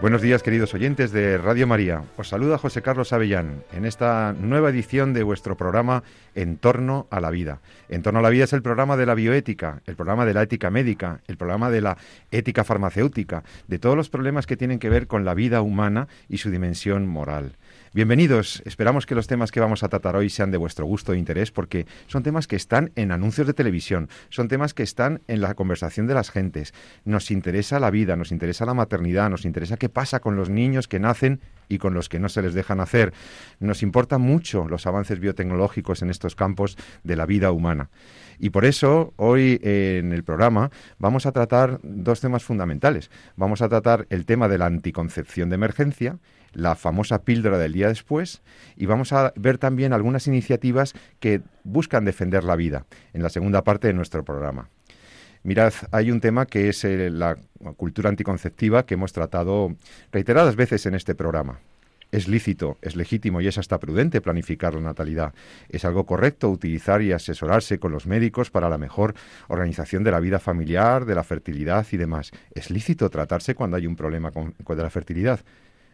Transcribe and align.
Buenos 0.00 0.22
días 0.22 0.42
queridos 0.42 0.72
oyentes 0.72 1.12
de 1.12 1.36
Radio 1.36 1.66
María. 1.66 2.02
Os 2.16 2.28
saluda 2.28 2.56
José 2.56 2.80
Carlos 2.80 3.12
Avellán 3.12 3.64
en 3.70 3.84
esta 3.84 4.32
nueva 4.32 4.70
edición 4.70 5.12
de 5.12 5.22
vuestro 5.22 5.58
programa 5.58 6.04
En 6.34 6.56
torno 6.56 7.06
a 7.10 7.20
la 7.20 7.28
vida. 7.28 7.60
En 7.90 8.02
torno 8.02 8.20
a 8.20 8.22
la 8.22 8.30
vida 8.30 8.44
es 8.44 8.54
el 8.54 8.62
programa 8.62 8.96
de 8.96 9.04
la 9.04 9.14
bioética, 9.14 9.82
el 9.84 9.96
programa 9.96 10.24
de 10.24 10.32
la 10.32 10.42
ética 10.42 10.70
médica, 10.70 11.20
el 11.26 11.36
programa 11.36 11.68
de 11.68 11.82
la 11.82 11.98
ética 12.30 12.64
farmacéutica, 12.64 13.44
de 13.68 13.78
todos 13.78 13.94
los 13.94 14.08
problemas 14.08 14.46
que 14.46 14.56
tienen 14.56 14.78
que 14.78 14.88
ver 14.88 15.06
con 15.06 15.26
la 15.26 15.34
vida 15.34 15.60
humana 15.60 16.08
y 16.30 16.38
su 16.38 16.50
dimensión 16.50 17.06
moral. 17.06 17.56
Bienvenidos. 17.92 18.62
Esperamos 18.64 19.04
que 19.04 19.16
los 19.16 19.26
temas 19.26 19.50
que 19.50 19.58
vamos 19.58 19.82
a 19.82 19.88
tratar 19.88 20.14
hoy 20.14 20.30
sean 20.30 20.52
de 20.52 20.58
vuestro 20.58 20.86
gusto 20.86 21.12
e 21.12 21.18
interés 21.18 21.50
porque 21.50 21.86
son 22.06 22.22
temas 22.22 22.46
que 22.46 22.54
están 22.54 22.92
en 22.94 23.10
anuncios 23.10 23.48
de 23.48 23.52
televisión, 23.52 24.08
son 24.28 24.46
temas 24.46 24.74
que 24.74 24.84
están 24.84 25.22
en 25.26 25.40
la 25.40 25.54
conversación 25.54 26.06
de 26.06 26.14
las 26.14 26.30
gentes. 26.30 26.72
Nos 27.04 27.32
interesa 27.32 27.80
la 27.80 27.90
vida, 27.90 28.14
nos 28.14 28.30
interesa 28.30 28.64
la 28.64 28.74
maternidad, 28.74 29.28
nos 29.28 29.44
interesa 29.44 29.76
qué 29.76 29.88
pasa 29.88 30.20
con 30.20 30.36
los 30.36 30.50
niños 30.50 30.86
que 30.86 31.00
nacen 31.00 31.40
y 31.68 31.78
con 31.78 31.92
los 31.92 32.08
que 32.08 32.20
no 32.20 32.28
se 32.28 32.42
les 32.42 32.54
dejan 32.54 32.78
hacer. 32.78 33.12
Nos 33.58 33.82
importan 33.82 34.20
mucho 34.20 34.68
los 34.68 34.86
avances 34.86 35.18
biotecnológicos 35.18 36.00
en 36.02 36.10
estos 36.10 36.36
campos 36.36 36.78
de 37.02 37.16
la 37.16 37.26
vida 37.26 37.50
humana. 37.50 37.90
Y 38.38 38.50
por 38.50 38.66
eso 38.66 39.14
hoy 39.16 39.58
en 39.64 40.12
el 40.12 40.22
programa 40.22 40.70
vamos 40.98 41.26
a 41.26 41.32
tratar 41.32 41.80
dos 41.82 42.20
temas 42.20 42.44
fundamentales. 42.44 43.10
Vamos 43.34 43.62
a 43.62 43.68
tratar 43.68 44.06
el 44.10 44.26
tema 44.26 44.46
de 44.46 44.58
la 44.58 44.66
anticoncepción 44.66 45.48
de 45.48 45.56
emergencia 45.56 46.20
la 46.52 46.74
famosa 46.74 47.22
píldora 47.22 47.58
del 47.58 47.72
día 47.72 47.88
después 47.88 48.42
y 48.76 48.86
vamos 48.86 49.12
a 49.12 49.32
ver 49.36 49.58
también 49.58 49.92
algunas 49.92 50.26
iniciativas 50.26 50.94
que 51.20 51.42
buscan 51.64 52.04
defender 52.04 52.44
la 52.44 52.56
vida 52.56 52.86
en 53.12 53.22
la 53.22 53.28
segunda 53.28 53.62
parte 53.62 53.88
de 53.88 53.94
nuestro 53.94 54.24
programa. 54.24 54.68
Mirad, 55.42 55.72
hay 55.90 56.10
un 56.10 56.20
tema 56.20 56.44
que 56.46 56.68
es 56.68 56.84
eh, 56.84 57.08
la 57.10 57.36
cultura 57.76 58.10
anticonceptiva 58.10 58.84
que 58.84 58.94
hemos 58.94 59.12
tratado 59.12 59.74
reiteradas 60.12 60.54
veces 60.54 60.84
en 60.84 60.94
este 60.94 61.14
programa. 61.14 61.60
Es 62.12 62.26
lícito, 62.26 62.76
es 62.82 62.96
legítimo 62.96 63.40
y 63.40 63.46
es 63.46 63.56
hasta 63.56 63.78
prudente 63.78 64.20
planificar 64.20 64.74
la 64.74 64.80
natalidad. 64.80 65.32
Es 65.68 65.84
algo 65.84 66.06
correcto 66.06 66.50
utilizar 66.50 67.02
y 67.02 67.12
asesorarse 67.12 67.78
con 67.78 67.92
los 67.92 68.06
médicos 68.06 68.50
para 68.50 68.68
la 68.68 68.78
mejor 68.78 69.14
organización 69.48 70.02
de 70.02 70.10
la 70.10 70.20
vida 70.20 70.40
familiar, 70.40 71.04
de 71.04 71.14
la 71.14 71.22
fertilidad 71.22 71.86
y 71.92 71.96
demás. 71.96 72.32
Es 72.52 72.70
lícito 72.70 73.08
tratarse 73.10 73.54
cuando 73.54 73.76
hay 73.76 73.86
un 73.86 73.96
problema 73.96 74.32
con, 74.32 74.52
con 74.64 74.76
la 74.76 74.90
fertilidad. 74.90 75.40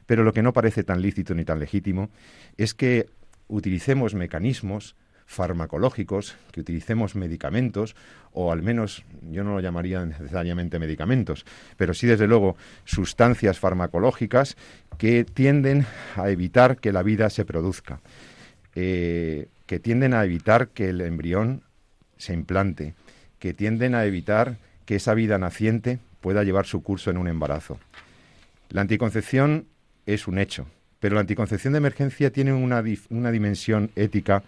Pero 0.07 0.25
lo 0.25 0.33
que 0.33 0.43
no 0.43 0.53
parece 0.53 0.85
tan 0.85 1.03
lícito 1.03 1.35
ni 1.35 1.45
tan 1.45 1.59
legítimo 1.59 2.11
es 2.57 2.75
que 2.75 3.07
utilicemos 3.49 4.15
mecanismos 4.15 4.97
farmacológicos, 5.27 6.37
que 6.53 6.61
utilicemos 6.61 7.17
medicamentos, 7.17 7.97
o 8.33 8.53
al 8.53 8.63
menos 8.63 9.05
yo 9.31 9.43
no 9.43 9.55
lo 9.55 9.61
llamaría 9.61 10.05
necesariamente 10.07 10.79
medicamentos, 10.79 11.45
pero 11.77 11.95
sí 11.95 12.07
desde 12.07 12.29
luego 12.29 12.57
sustancias 12.85 13.59
farmacológicas 13.59 14.57
que 14.99 15.25
tienden 15.25 15.85
a 16.15 16.31
evitar 16.31 16.79
que 16.79 16.93
la 16.93 17.03
vida 17.03 17.29
se 17.29 17.45
produzca, 17.45 18.01
eh, 18.77 19.49
que 19.67 19.81
tienden 19.81 20.15
a 20.15 20.25
evitar 20.25 20.69
que 20.69 20.91
el 20.91 21.01
embrión 21.01 21.63
se 22.19 22.33
implante, 22.33 22.95
que 23.41 23.53
tienden 23.53 23.95
a 23.97 24.05
evitar 24.05 24.59
que 24.85 24.97
esa 24.97 25.15
vida 25.15 25.39
naciente 25.39 25.99
pueda 26.21 26.45
llevar 26.45 26.67
su 26.67 26.83
curso 26.83 27.11
en 27.11 27.19
un 27.19 27.27
embarazo. 27.27 27.79
La 28.71 28.81
anticoncepción 28.81 29.67
es 30.07 30.27
un 30.27 30.39
hecho. 30.39 30.67
Pero 31.01 31.15
la 31.15 31.21
anticoncepción 31.21 31.73
de 31.73 31.79
emergencia 31.79 32.31
tiene 32.31 32.53
una, 32.53 32.83
una 33.11 33.31
dimensión 33.31 33.91
ética 33.97 34.43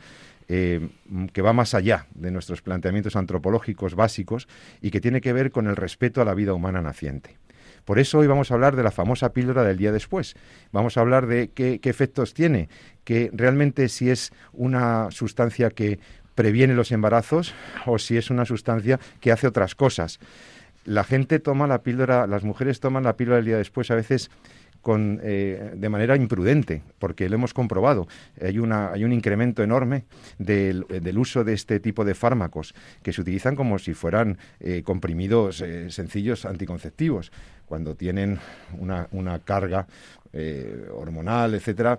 eh, 0.48 0.88
que 1.32 1.42
va 1.42 1.52
más 1.52 1.74
allá 1.74 2.06
de 2.14 2.30
nuestros 2.30 2.62
planteamientos 2.62 3.16
antropológicos 3.16 3.94
básicos 3.94 4.48
y 4.80 4.90
que 4.90 5.00
tiene 5.00 5.20
que 5.20 5.34
ver 5.34 5.50
con 5.50 5.66
el 5.66 5.76
respeto 5.76 6.22
a 6.22 6.24
la 6.24 6.34
vida 6.34 6.54
humana 6.54 6.80
naciente. 6.80 7.36
Por 7.84 7.98
eso 7.98 8.18
hoy 8.18 8.26
vamos 8.26 8.50
a 8.50 8.54
hablar 8.54 8.76
de 8.76 8.82
la 8.82 8.90
famosa 8.90 9.32
píldora 9.32 9.62
del 9.62 9.76
día 9.76 9.92
después. 9.92 10.36
Vamos 10.72 10.96
a 10.96 11.00
hablar 11.00 11.26
de 11.26 11.48
qué, 11.48 11.80
qué 11.80 11.90
efectos 11.90 12.34
tiene, 12.34 12.68
que 13.04 13.30
realmente 13.32 13.88
si 13.88 14.10
es 14.10 14.32
una 14.52 15.10
sustancia 15.10 15.70
que 15.70 15.98
previene 16.34 16.74
los 16.74 16.92
embarazos 16.92 17.54
o 17.84 17.98
si 17.98 18.16
es 18.16 18.30
una 18.30 18.44
sustancia 18.44 19.00
que 19.20 19.32
hace 19.32 19.46
otras 19.46 19.74
cosas. 19.74 20.18
La 20.84 21.04
gente 21.04 21.40
toma 21.40 21.66
la 21.66 21.82
píldora, 21.82 22.26
las 22.26 22.44
mujeres 22.44 22.80
toman 22.80 23.04
la 23.04 23.16
píldora 23.16 23.36
del 23.36 23.46
día 23.46 23.58
después 23.58 23.90
a 23.90 23.94
veces 23.94 24.30
con, 24.82 25.20
eh, 25.22 25.72
de 25.74 25.88
manera 25.88 26.16
imprudente, 26.16 26.82
porque 26.98 27.28
lo 27.28 27.34
hemos 27.34 27.54
comprobado. 27.54 28.06
Hay, 28.40 28.58
una, 28.58 28.92
hay 28.92 29.04
un 29.04 29.12
incremento 29.12 29.62
enorme 29.62 30.04
del, 30.38 30.86
del, 30.88 31.18
uso 31.18 31.44
de 31.44 31.54
este 31.54 31.80
tipo 31.80 32.04
de 32.04 32.14
fármacos 32.14 32.74
que 33.02 33.12
se 33.12 33.20
utilizan 33.20 33.56
como 33.56 33.78
si 33.78 33.94
fueran 33.94 34.38
eh, 34.60 34.82
comprimidos 34.82 35.60
eh, 35.60 35.90
sencillos 35.90 36.44
anticonceptivos, 36.44 37.32
cuando 37.66 37.94
tienen 37.94 38.38
una, 38.78 39.08
una 39.12 39.38
carga 39.40 39.86
eh, 40.32 40.86
hormonal, 40.92 41.54
etcétera, 41.54 41.98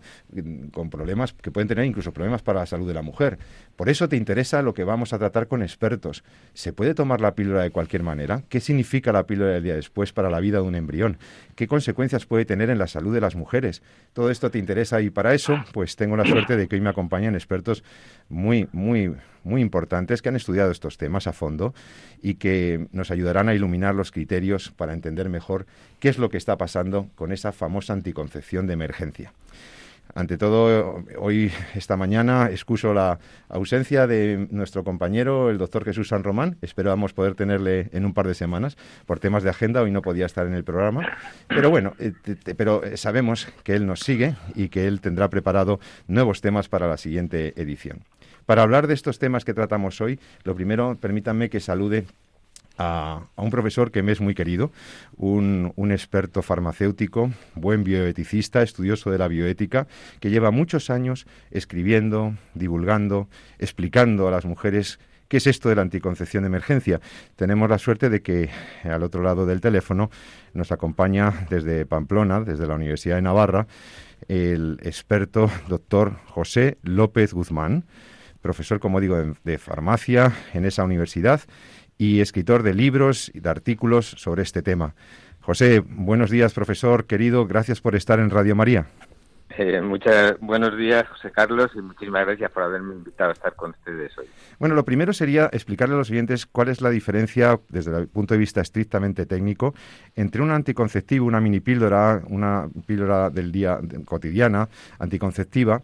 con 0.72 0.90
problemas 0.90 1.34
que 1.34 1.50
pueden 1.50 1.68
tener 1.68 1.86
incluso 1.86 2.12
problemas 2.12 2.44
para 2.44 2.60
la 2.60 2.66
salud 2.66 2.88
de 2.88 2.94
la 2.94 3.02
mujer. 3.02 3.40
Por 3.80 3.88
eso 3.88 4.10
te 4.10 4.18
interesa 4.18 4.62
lo 4.62 4.74
que 4.74 4.84
vamos 4.84 5.14
a 5.14 5.20
tratar 5.20 5.48
con 5.48 5.62
expertos. 5.62 6.26
¿Se 6.54 6.74
puede 6.74 6.94
tomar 6.94 7.22
la 7.22 7.34
píldora 7.34 7.64
de 7.64 7.72
cualquier 7.72 8.04
manera? 8.04 8.44
¿Qué 8.50 8.60
significa 8.60 9.14
la 9.14 9.26
píldora 9.26 9.54
del 9.54 9.64
día 9.64 9.76
después 9.76 10.12
para 10.12 10.30
la 10.30 10.42
vida 10.42 10.58
de 10.58 10.64
un 10.64 10.76
embrión? 10.76 11.18
¿Qué 11.56 11.66
consecuencias 11.66 12.26
puede 12.26 12.44
tener 12.44 12.70
en 12.70 12.78
la 12.78 12.88
salud 12.88 13.14
de 13.14 13.22
las 13.22 13.38
mujeres? 13.38 13.82
Todo 14.12 14.32
esto 14.32 14.52
te 14.52 14.60
interesa 14.60 15.00
y 15.00 15.10
para 15.10 15.34
eso, 15.34 15.64
pues 15.72 15.96
tengo 15.96 16.18
la 16.18 16.26
suerte 16.26 16.58
de 16.58 16.68
que 16.68 16.76
hoy 16.76 16.82
me 16.82 16.90
acompañen 16.90 17.36
expertos 17.36 17.86
muy, 18.28 18.68
muy, 18.74 19.16
muy 19.46 19.62
importantes 19.62 20.22
que 20.22 20.28
han 20.28 20.36
estudiado 20.36 20.72
estos 20.72 20.98
temas 20.98 21.28
a 21.28 21.32
fondo 21.32 21.74
y 22.22 22.34
que 22.34 22.86
nos 22.92 23.12
ayudarán 23.12 23.48
a 23.48 23.54
iluminar 23.54 23.96
los 23.96 24.12
criterios 24.12 24.72
para 24.76 24.92
entender 24.92 25.30
mejor 25.30 25.68
qué 26.02 26.10
es 26.10 26.18
lo 26.18 26.30
que 26.30 26.36
está 26.36 26.58
pasando 26.58 27.08
con 27.16 27.32
esa 27.32 27.54
famosa 27.54 27.94
anticoncepción 27.94 28.68
de 28.68 28.74
emergencia. 28.74 29.32
Ante 30.16 30.38
todo, 30.38 31.04
hoy, 31.18 31.52
esta 31.76 31.96
mañana, 31.96 32.50
excuso 32.50 32.94
la 32.94 33.20
ausencia 33.48 34.08
de 34.08 34.48
nuestro 34.50 34.84
compañero, 34.84 35.50
el 35.50 35.58
doctor 35.58 35.86
Jesús 35.86 36.08
San 36.08 36.24
Román. 36.24 36.58
Esperábamos 36.62 37.14
poder 37.14 37.36
tenerle 37.36 37.90
en 37.94 38.06
un 38.06 38.14
par 38.14 38.28
de 38.28 38.34
semanas. 38.34 38.76
Por 39.06 39.20
temas 39.20 39.44
de 39.44 39.52
agenda, 39.52 39.82
hoy 39.82 39.92
no 39.92 40.02
podía 40.02 40.26
estar 40.26 40.48
en 40.48 40.54
el 40.54 40.64
programa. 40.64 41.18
Pero 41.48 41.70
bueno, 41.70 41.94
eh, 42.00 42.14
pero 42.58 42.82
sabemos 42.96 43.48
que 43.64 43.76
él 43.76 43.86
nos 43.86 44.00
sigue 44.00 44.36
y 44.56 44.70
que 44.70 44.88
él 44.88 45.00
tendrá 45.00 45.30
preparado 45.30 45.80
nuevos 46.08 46.42
temas 46.42 46.70
para 46.70 46.88
la 46.88 46.98
siguiente 46.98 47.54
edición. 47.56 48.00
Para 48.46 48.64
hablar 48.64 48.88
de 48.88 48.96
estos 48.96 49.20
temas 49.20 49.46
que 49.46 49.54
tratamos 49.54 50.02
hoy, 50.02 50.20
lo 50.44 50.56
primero, 50.56 50.98
permítanme 51.00 51.52
que 51.52 51.60
salude 51.60 52.06
a, 52.80 53.28
un 53.36 53.52
profesor 53.52 53.92
que 53.92 54.02
me 54.02 54.14
es 54.14 54.22
muy 54.22 54.34
querido, 54.34 54.72
un, 55.18 55.74
experto 55.92 56.42
farmacéutico, 56.42 57.32
buen 57.54 57.84
bioeticista, 57.84 58.64
estudioso 58.64 59.12
de 59.12 59.18
la 59.18 59.28
bioética, 59.28 59.88
que 60.20 60.30
lleva 60.30 60.50
muchos 60.50 60.90
años 60.90 61.28
escribiendo, 61.52 62.36
divulgando, 62.54 63.28
explicando 63.60 64.28
a 64.28 64.32
las 64.32 64.46
mujeres 64.46 65.00
qué 65.28 65.38
es 65.38 65.48
esto 65.48 65.70
de 65.70 65.76
la 65.76 65.82
anticoncepción 65.82 66.44
de 66.44 66.48
emergencia. 66.48 67.02
Tenemos 67.36 67.70
la 67.70 67.78
suerte 67.78 68.10
de 68.10 68.22
que 68.22 68.50
al 68.84 69.04
otro 69.04 69.22
lado 69.22 69.46
del 69.46 69.62
teléfono 69.62 70.10
nos 70.54 70.72
acompaña 70.72 71.46
desde 71.50 71.86
Pamplona, 71.86 72.42
desde 72.42 72.66
la 72.66 72.76
Universidad 72.76 73.18
de 73.18 73.22
Navarra, 73.22 73.68
el 74.28 74.80
experto 74.84 75.52
doctor 75.68 76.18
José 76.28 76.78
López 76.82 77.34
Guzmán 77.34 77.86
profesor, 78.42 78.80
como 78.80 79.00
digo, 79.00 79.36
de, 79.44 79.58
farmacia 79.58 80.34
en 80.54 80.66
esa 80.66 80.84
universidad 80.84 81.42
y 82.00 82.22
escritor 82.22 82.64
de 82.64 82.74
libros 82.74 83.30
y 83.36 83.42
de 83.42 83.50
artículos 83.50 84.08
sobre 84.18 84.42
este 84.42 84.64
tema. 84.64 84.96
José, 85.42 85.82
buenos 85.86 86.32
días, 86.32 86.54
profesor, 86.54 87.06
querido, 87.06 87.46
gracias 87.46 87.82
por 87.82 87.96
estar 87.96 88.20
en 88.20 88.32
Radio 88.32 88.56
María. 88.56 88.88
Eh, 89.58 89.82
muchas 89.82 90.40
buenos 90.40 90.78
días, 90.78 91.06
José 91.10 91.32
Carlos, 91.32 91.72
y 91.76 91.82
muchísimas 91.82 92.26
gracias 92.26 92.52
por 92.52 92.64
haberme 92.64 92.94
invitado 92.94 93.32
a 93.32 93.34
estar 93.34 93.56
con 93.56 93.72
ustedes 93.72 94.18
hoy. 94.18 94.28
Bueno, 94.60 94.76
lo 94.76 94.86
primero 94.86 95.12
sería 95.12 95.50
explicarle 95.52 95.96
a 95.96 95.98
los 95.98 96.10
oyentes 96.12 96.46
cuál 96.46 96.70
es 96.70 96.82
la 96.82 96.90
diferencia, 96.90 97.60
desde 97.68 97.98
el 97.98 98.08
punto 98.08 98.36
de 98.36 98.38
vista 98.38 98.62
estrictamente 98.62 99.26
técnico, 99.26 99.74
entre 100.16 100.42
un 100.42 100.52
anticonceptivo, 100.52 101.26
una 101.26 101.42
mini 101.42 101.60
píldora, 101.60 102.22
una 102.30 102.70
píldora 102.86 103.30
del 103.30 103.52
día 103.52 103.80
cotidiana, 104.06 104.70
anticonceptiva, 105.00 105.82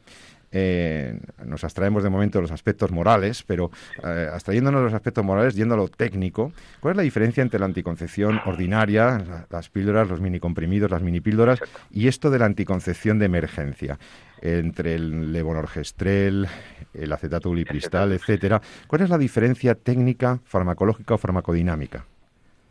eh, 0.57 1.19
nos 1.46 1.66
abstraemos 1.66 2.02
de 2.02 2.10
momento 2.10 2.38
de 2.38 2.44
los 2.44 2.52
aspectos 2.52 2.90
morales, 2.90 3.44
pero 3.44 3.72
eh, 4.06 4.30
abstrayéndonos 4.31 4.80
de 4.80 4.86
los 4.86 4.94
aspectos 4.94 5.25
morales, 5.25 5.54
yendo 5.54 5.74
a 5.74 5.78
lo 5.78 5.90
técnico, 5.90 6.54
¿cuál 6.80 6.94
es 6.94 6.98
la 6.98 7.04
diferencia 7.04 7.44
entre 7.44 7.60
la 7.60 7.66
anticoncepción 7.66 8.40
ordinaria, 8.46 9.46
las 9.50 9.69
píldoras, 9.69 10.07
los 10.07 10.22
mini 10.22 10.40
comprimidos, 10.40 10.90
las 10.90 11.02
mini 11.02 11.19
píldoras, 11.19 11.60
y 11.92 12.07
esto 12.07 12.30
de 12.30 12.40
la 12.40 12.46
anticoncepción 12.46 13.19
de 13.19 13.25
emergencia? 13.25 14.00
entre 14.42 14.94
el 14.94 15.31
levonorgestrel, 15.31 16.46
el 16.94 17.12
acetato 17.12 17.50
ulipristal, 17.50 18.12
etcétera. 18.12 18.62
¿Cuál 18.86 19.02
es 19.02 19.10
la 19.10 19.18
diferencia 19.18 19.74
técnica, 19.74 20.40
farmacológica 20.44 21.16
o 21.16 21.18
farmacodinámica? 21.18 22.06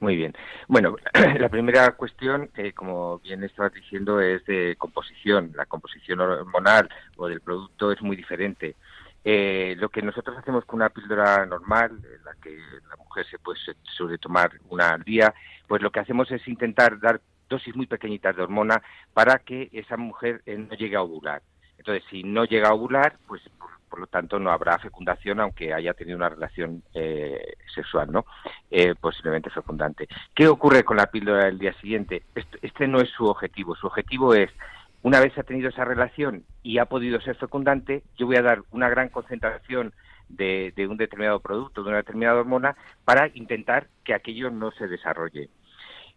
Muy 0.00 0.17
bien. 0.17 0.35
Bueno, 0.69 0.96
la 1.38 1.49
primera 1.49 1.93
cuestión, 1.93 2.50
eh, 2.56 2.73
como 2.73 3.19
bien 3.20 3.43
estabas 3.44 3.73
diciendo, 3.73 4.20
es 4.20 4.44
de 4.46 4.76
composición. 4.76 5.52
La 5.55 5.67
composición 5.67 6.20
hormonal 6.20 6.88
o 7.17 7.29
del 7.29 7.41
producto 7.41 7.93
es 7.93 8.02
muy 8.02 8.17
diferente. 8.17 8.76
Eh, 9.25 9.75
lo 9.79 9.88
que 9.88 10.02
nosotros 10.02 10.37
hacemos 10.37 10.67
con 10.67 10.81
una 10.81 10.91
píldora 10.91 11.46
normal, 11.46 11.93
en 11.93 12.25
la 12.25 12.35
que 12.43 12.58
la 12.88 12.96
mujer 12.96 13.26
se 13.31 13.38
puede 13.38 13.58
suele 13.82 14.19
tomar 14.19 14.52
una 14.69 14.91
al 14.91 15.02
día, 15.02 15.32
pues 15.67 15.81
lo 15.81 15.91
que 15.91 16.00
hacemos 16.00 16.31
es 16.31 16.47
intentar 16.47 17.00
dar 17.00 17.20
dosis 17.49 17.75
muy 17.75 17.87
pequeñitas 17.87 18.37
de 18.37 18.43
hormona 18.43 18.82
para 19.14 19.38
que 19.38 19.70
esa 19.73 19.97
mujer 19.97 20.43
eh, 20.44 20.58
no 20.58 20.75
llegue 20.75 20.97
a 20.97 21.02
ovular. 21.02 21.43
Entonces, 21.79 22.05
si 22.11 22.23
no 22.23 22.44
llega 22.44 22.69
a 22.69 22.75
ovular, 22.75 23.17
pues 23.26 23.43
por, 23.94 24.00
lo 24.00 24.06
tanto 24.08 24.38
no 24.38 24.50
habrá 24.50 24.79
fecundación, 24.79 25.41
aunque 25.41 25.73
haya 25.73 25.94
tenido 25.94 26.17
una 26.17 26.29
relación 26.29 26.82
eh, 26.94 27.55
sexual, 27.73 28.11
¿no? 28.11 28.26
Eh, 28.70 28.94
posiblemente 29.00 29.50
fecundante. 29.50 30.08
¿Qué 30.35 30.49
ocurre 30.49 30.85
con 30.85 30.96
la 30.96 31.06
píldora 31.06 31.44
del 31.44 31.58
día 31.58 31.73
siguiente? 31.75 32.25
Este, 32.35 32.58
este 32.62 32.88
no 32.88 33.00
es 33.00 33.08
su 33.11 33.26
objetivo. 33.26 33.76
Su 33.76 33.87
objetivo 33.87 34.35
es 34.35 34.50
una 35.02 35.20
vez 35.20 35.37
ha 35.37 35.43
tenido 35.43 35.69
esa 35.69 35.85
relación 35.85 36.44
y 36.62 36.79
ha 36.79 36.87
podido 36.87 37.20
ser 37.20 37.37
fecundante, 37.37 38.02
yo 38.17 38.26
voy 38.26 38.37
a 38.37 38.43
dar 38.43 38.62
una 38.70 38.88
gran 38.88 39.11
concentración 39.11 39.93
de, 40.31 40.73
un 40.88 40.97
determinado 40.97 41.40
producto, 41.40 41.82
de 41.82 41.90
una 41.90 41.99
determinada 41.99 42.40
hormona, 42.40 42.75
para 43.05 43.29
intentar 43.35 43.88
que 44.02 44.14
aquello 44.14 44.50
no 44.50 44.70
se 44.73 44.88
desarrolle. 44.88 45.50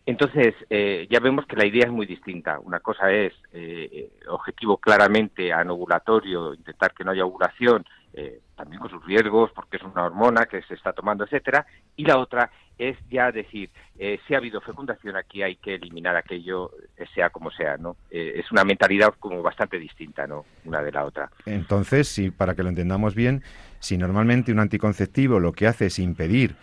Entonces, 0.08 0.56
eh, 0.70 1.06
ya 1.10 1.20
vemos 1.20 1.46
que 1.46 1.58
la 1.58 1.66
idea 1.66 1.84
es 1.84 1.92
muy 1.92 2.06
distinta. 2.06 2.60
Una 2.60 2.80
cosa 2.80 3.12
es 3.12 3.34
eh, 3.52 4.10
objetivo 4.30 4.78
claramente 4.78 5.52
anovulatorio, 5.52 6.54
intentar 6.54 6.94
que 6.94 7.04
no 7.04 7.12
haya 7.12 7.26
ovulación, 7.26 7.84
eh, 8.14 8.40
también 8.56 8.80
con 8.80 8.90
sus 8.90 9.06
riesgos, 9.06 9.52
porque 9.54 9.76
es 9.76 9.84
una 9.84 10.06
hormona 10.06 10.46
que 10.46 10.62
se 10.62 10.76
está 10.76 10.94
tomando, 10.94 11.26
etcétera. 11.26 11.66
Y 11.98 12.06
la 12.06 12.20
otra 12.20 12.50
es 12.78 12.96
ya 13.10 13.34
decir, 13.34 13.70
si 13.98 14.34
ha 14.34 14.38
habido 14.38 14.62
fecundación, 14.62 15.18
aquí 15.18 15.42
hay 15.42 15.56
que 15.58 15.76
eliminar 15.76 16.16
aquello, 16.16 16.72
sea 17.14 17.32
como 17.32 17.50
sea, 17.50 17.76
¿no? 17.76 17.98
es 18.12 18.52
una 18.52 18.64
mentalidad 18.64 19.16
como 19.20 19.42
bastante 19.42 19.80
distinta, 19.80 20.28
¿no? 20.28 20.46
Una 20.64 20.84
de 20.84 20.92
la 20.92 21.04
otra. 21.04 21.32
Entonces, 21.48 22.08
si 22.08 22.30
para 22.30 22.54
que 22.54 22.62
lo 22.62 22.70
entendamos 22.70 23.16
bien, 23.16 23.42
si 23.80 23.98
normalmente 23.98 24.52
un 24.52 24.60
anticonceptivo 24.60 25.40
lo 25.40 25.54
que 25.54 25.66
hace 25.66 25.88
es 25.88 25.98
impedir 25.98 26.56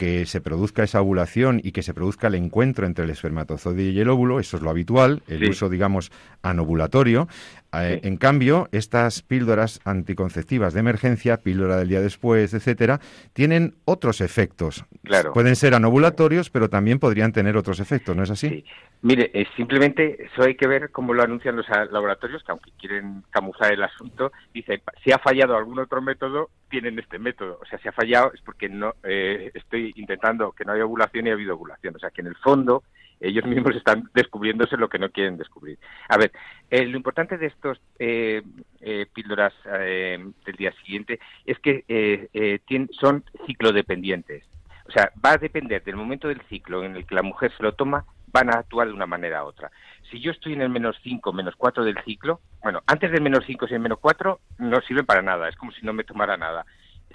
que 0.00 0.24
se 0.24 0.40
produzca 0.40 0.82
esa 0.82 1.02
ovulación 1.02 1.60
y 1.62 1.72
que 1.72 1.82
se 1.82 1.92
produzca 1.92 2.28
el 2.28 2.34
encuentro 2.34 2.86
entre 2.86 3.04
el 3.04 3.10
espermatozoide 3.10 3.90
y 3.90 4.00
el 4.00 4.08
óvulo, 4.08 4.40
eso 4.40 4.56
es 4.56 4.62
lo 4.62 4.70
habitual, 4.70 5.22
el 5.28 5.50
uso, 5.50 5.68
digamos, 5.68 6.10
anovulatorio. 6.40 7.28
Eh, 7.72 8.00
en 8.02 8.16
cambio, 8.16 8.68
estas 8.72 9.22
píldoras 9.22 9.80
anticonceptivas 9.84 10.74
de 10.74 10.80
emergencia, 10.80 11.36
píldora 11.38 11.76
del 11.76 11.88
día 11.88 12.00
después, 12.00 12.52
etcétera, 12.52 13.00
tienen 13.32 13.76
otros 13.84 14.20
efectos. 14.20 14.84
Claro. 15.04 15.32
Pueden 15.32 15.56
ser 15.56 15.74
anovulatorios, 15.74 16.50
pero 16.50 16.68
también 16.68 16.98
podrían 16.98 17.32
tener 17.32 17.56
otros 17.56 17.80
efectos, 17.80 18.16
¿no 18.16 18.22
es 18.22 18.30
así? 18.30 18.48
Sí. 18.48 18.64
Mire, 19.02 19.30
eh, 19.32 19.46
simplemente 19.56 20.24
eso 20.24 20.42
hay 20.42 20.56
que 20.56 20.66
ver 20.66 20.90
cómo 20.90 21.14
lo 21.14 21.22
anuncian 21.22 21.56
los 21.56 21.66
laboratorios, 21.90 22.42
que 22.44 22.52
aunque 22.52 22.70
quieren 22.78 23.22
camuflar 23.30 23.72
el 23.72 23.82
asunto, 23.82 24.30
dice, 24.52 24.82
si 25.02 25.10
ha 25.10 25.18
fallado 25.18 25.56
algún 25.56 25.78
otro 25.78 26.02
método, 26.02 26.50
tienen 26.68 26.98
este 26.98 27.18
método. 27.18 27.58
O 27.62 27.64
sea, 27.64 27.78
si 27.78 27.88
ha 27.88 27.92
fallado 27.92 28.30
es 28.34 28.42
porque 28.42 28.68
no 28.68 28.94
eh, 29.02 29.50
estoy 29.54 29.94
intentando 29.96 30.52
que 30.52 30.66
no 30.66 30.72
haya 30.72 30.84
ovulación 30.84 31.26
y 31.26 31.30
ha 31.30 31.32
habido 31.32 31.54
ovulación. 31.54 31.96
O 31.96 31.98
sea, 31.98 32.10
que 32.10 32.20
en 32.20 32.26
el 32.26 32.36
fondo 32.36 32.82
ellos 33.20 33.44
mismos 33.44 33.76
están 33.76 34.08
descubriéndose 34.14 34.76
lo 34.76 34.88
que 34.88 34.98
no 34.98 35.10
quieren 35.10 35.36
descubrir. 35.36 35.78
A 36.08 36.16
ver, 36.16 36.32
eh, 36.70 36.86
lo 36.86 36.96
importante 36.96 37.36
de 37.36 37.46
estos 37.60 37.80
eh, 37.98 38.42
eh, 38.80 39.06
píldoras 39.12 39.52
del 39.64 40.56
día 40.56 40.72
siguiente 40.82 41.20
es 41.44 41.58
que 41.58 42.60
son 42.98 43.24
ciclodependientes. 43.46 44.44
O 44.88 44.92
sea, 44.92 45.12
va 45.24 45.32
a 45.32 45.38
depender 45.38 45.84
del 45.84 45.94
momento 45.94 46.26
del 46.26 46.40
ciclo 46.48 46.82
en 46.82 46.96
el 46.96 47.06
que 47.06 47.14
la 47.14 47.22
mujer 47.22 47.52
se 47.56 47.62
lo 47.62 47.74
toma, 47.74 48.04
van 48.32 48.50
a 48.50 48.58
actuar 48.58 48.88
de 48.88 48.94
una 48.94 49.06
manera 49.06 49.44
u 49.44 49.48
otra. 49.48 49.70
Si 50.10 50.20
yo 50.20 50.32
estoy 50.32 50.54
en 50.54 50.62
el 50.62 50.68
menos 50.68 50.96
5, 51.04 51.32
menos 51.32 51.54
4 51.56 51.84
del 51.84 52.02
ciclo, 52.04 52.40
bueno, 52.62 52.82
antes 52.86 53.12
del 53.12 53.22
menos 53.22 53.44
5 53.46 53.66
y 53.70 53.74
el 53.74 53.80
menos 53.80 53.98
4 54.00 54.40
no 54.58 54.80
sirven 54.80 55.06
para 55.06 55.22
nada, 55.22 55.48
es 55.48 55.54
como 55.54 55.70
si 55.70 55.86
no 55.86 55.92
me 55.92 56.02
tomara 56.02 56.36
nada. 56.36 56.66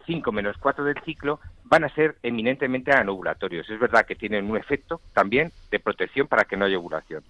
5 0.06 0.32
menos 0.32 0.58
4 0.58 0.86
del 0.86 1.02
ciclo 1.04 1.40
van 1.66 1.84
a 1.84 1.90
ser 1.90 2.16
eminentemente 2.24 2.94
anovulatorios. 2.94 3.70
Es 3.70 3.80
verdad 3.80 4.06
que 4.06 4.16
tienen 4.16 4.50
un 4.50 4.58
efecto 4.58 5.02
también 5.14 5.52
de 5.72 5.80
protección 5.80 6.28
para 6.28 6.46
que 6.46 6.56
no 6.56 6.66
haya 6.66 6.78
ovulación. 6.78 7.24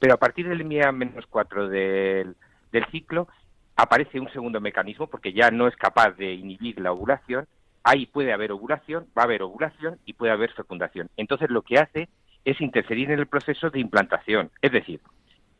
Pero 0.00 0.14
a 0.14 0.18
partir 0.18 0.48
del 0.48 0.68
día 0.68 0.90
menos 0.90 1.26
4 1.26 1.68
del, 1.68 2.34
del 2.72 2.86
ciclo 2.86 3.28
aparece 3.76 4.20
un 4.20 4.30
segundo 4.32 4.60
mecanismo 4.60 5.06
porque 5.06 5.32
ya 5.32 5.50
no 5.50 5.66
es 5.66 5.76
capaz 5.76 6.10
de 6.12 6.32
inhibir 6.34 6.80
la 6.80 6.92
ovulación. 6.92 7.46
Ahí 7.84 8.06
puede 8.06 8.32
haber 8.32 8.52
ovulación, 8.52 9.06
va 9.16 9.22
a 9.22 9.24
haber 9.24 9.42
ovulación 9.42 9.98
y 10.04 10.12
puede 10.12 10.32
haber 10.32 10.52
fecundación. 10.52 11.08
Entonces 11.16 11.50
lo 11.50 11.62
que 11.62 11.78
hace 11.78 12.08
es 12.44 12.60
interferir 12.60 13.10
en 13.10 13.18
el 13.18 13.26
proceso 13.26 13.70
de 13.70 13.80
implantación. 13.80 14.50
Es 14.60 14.72
decir, 14.72 15.00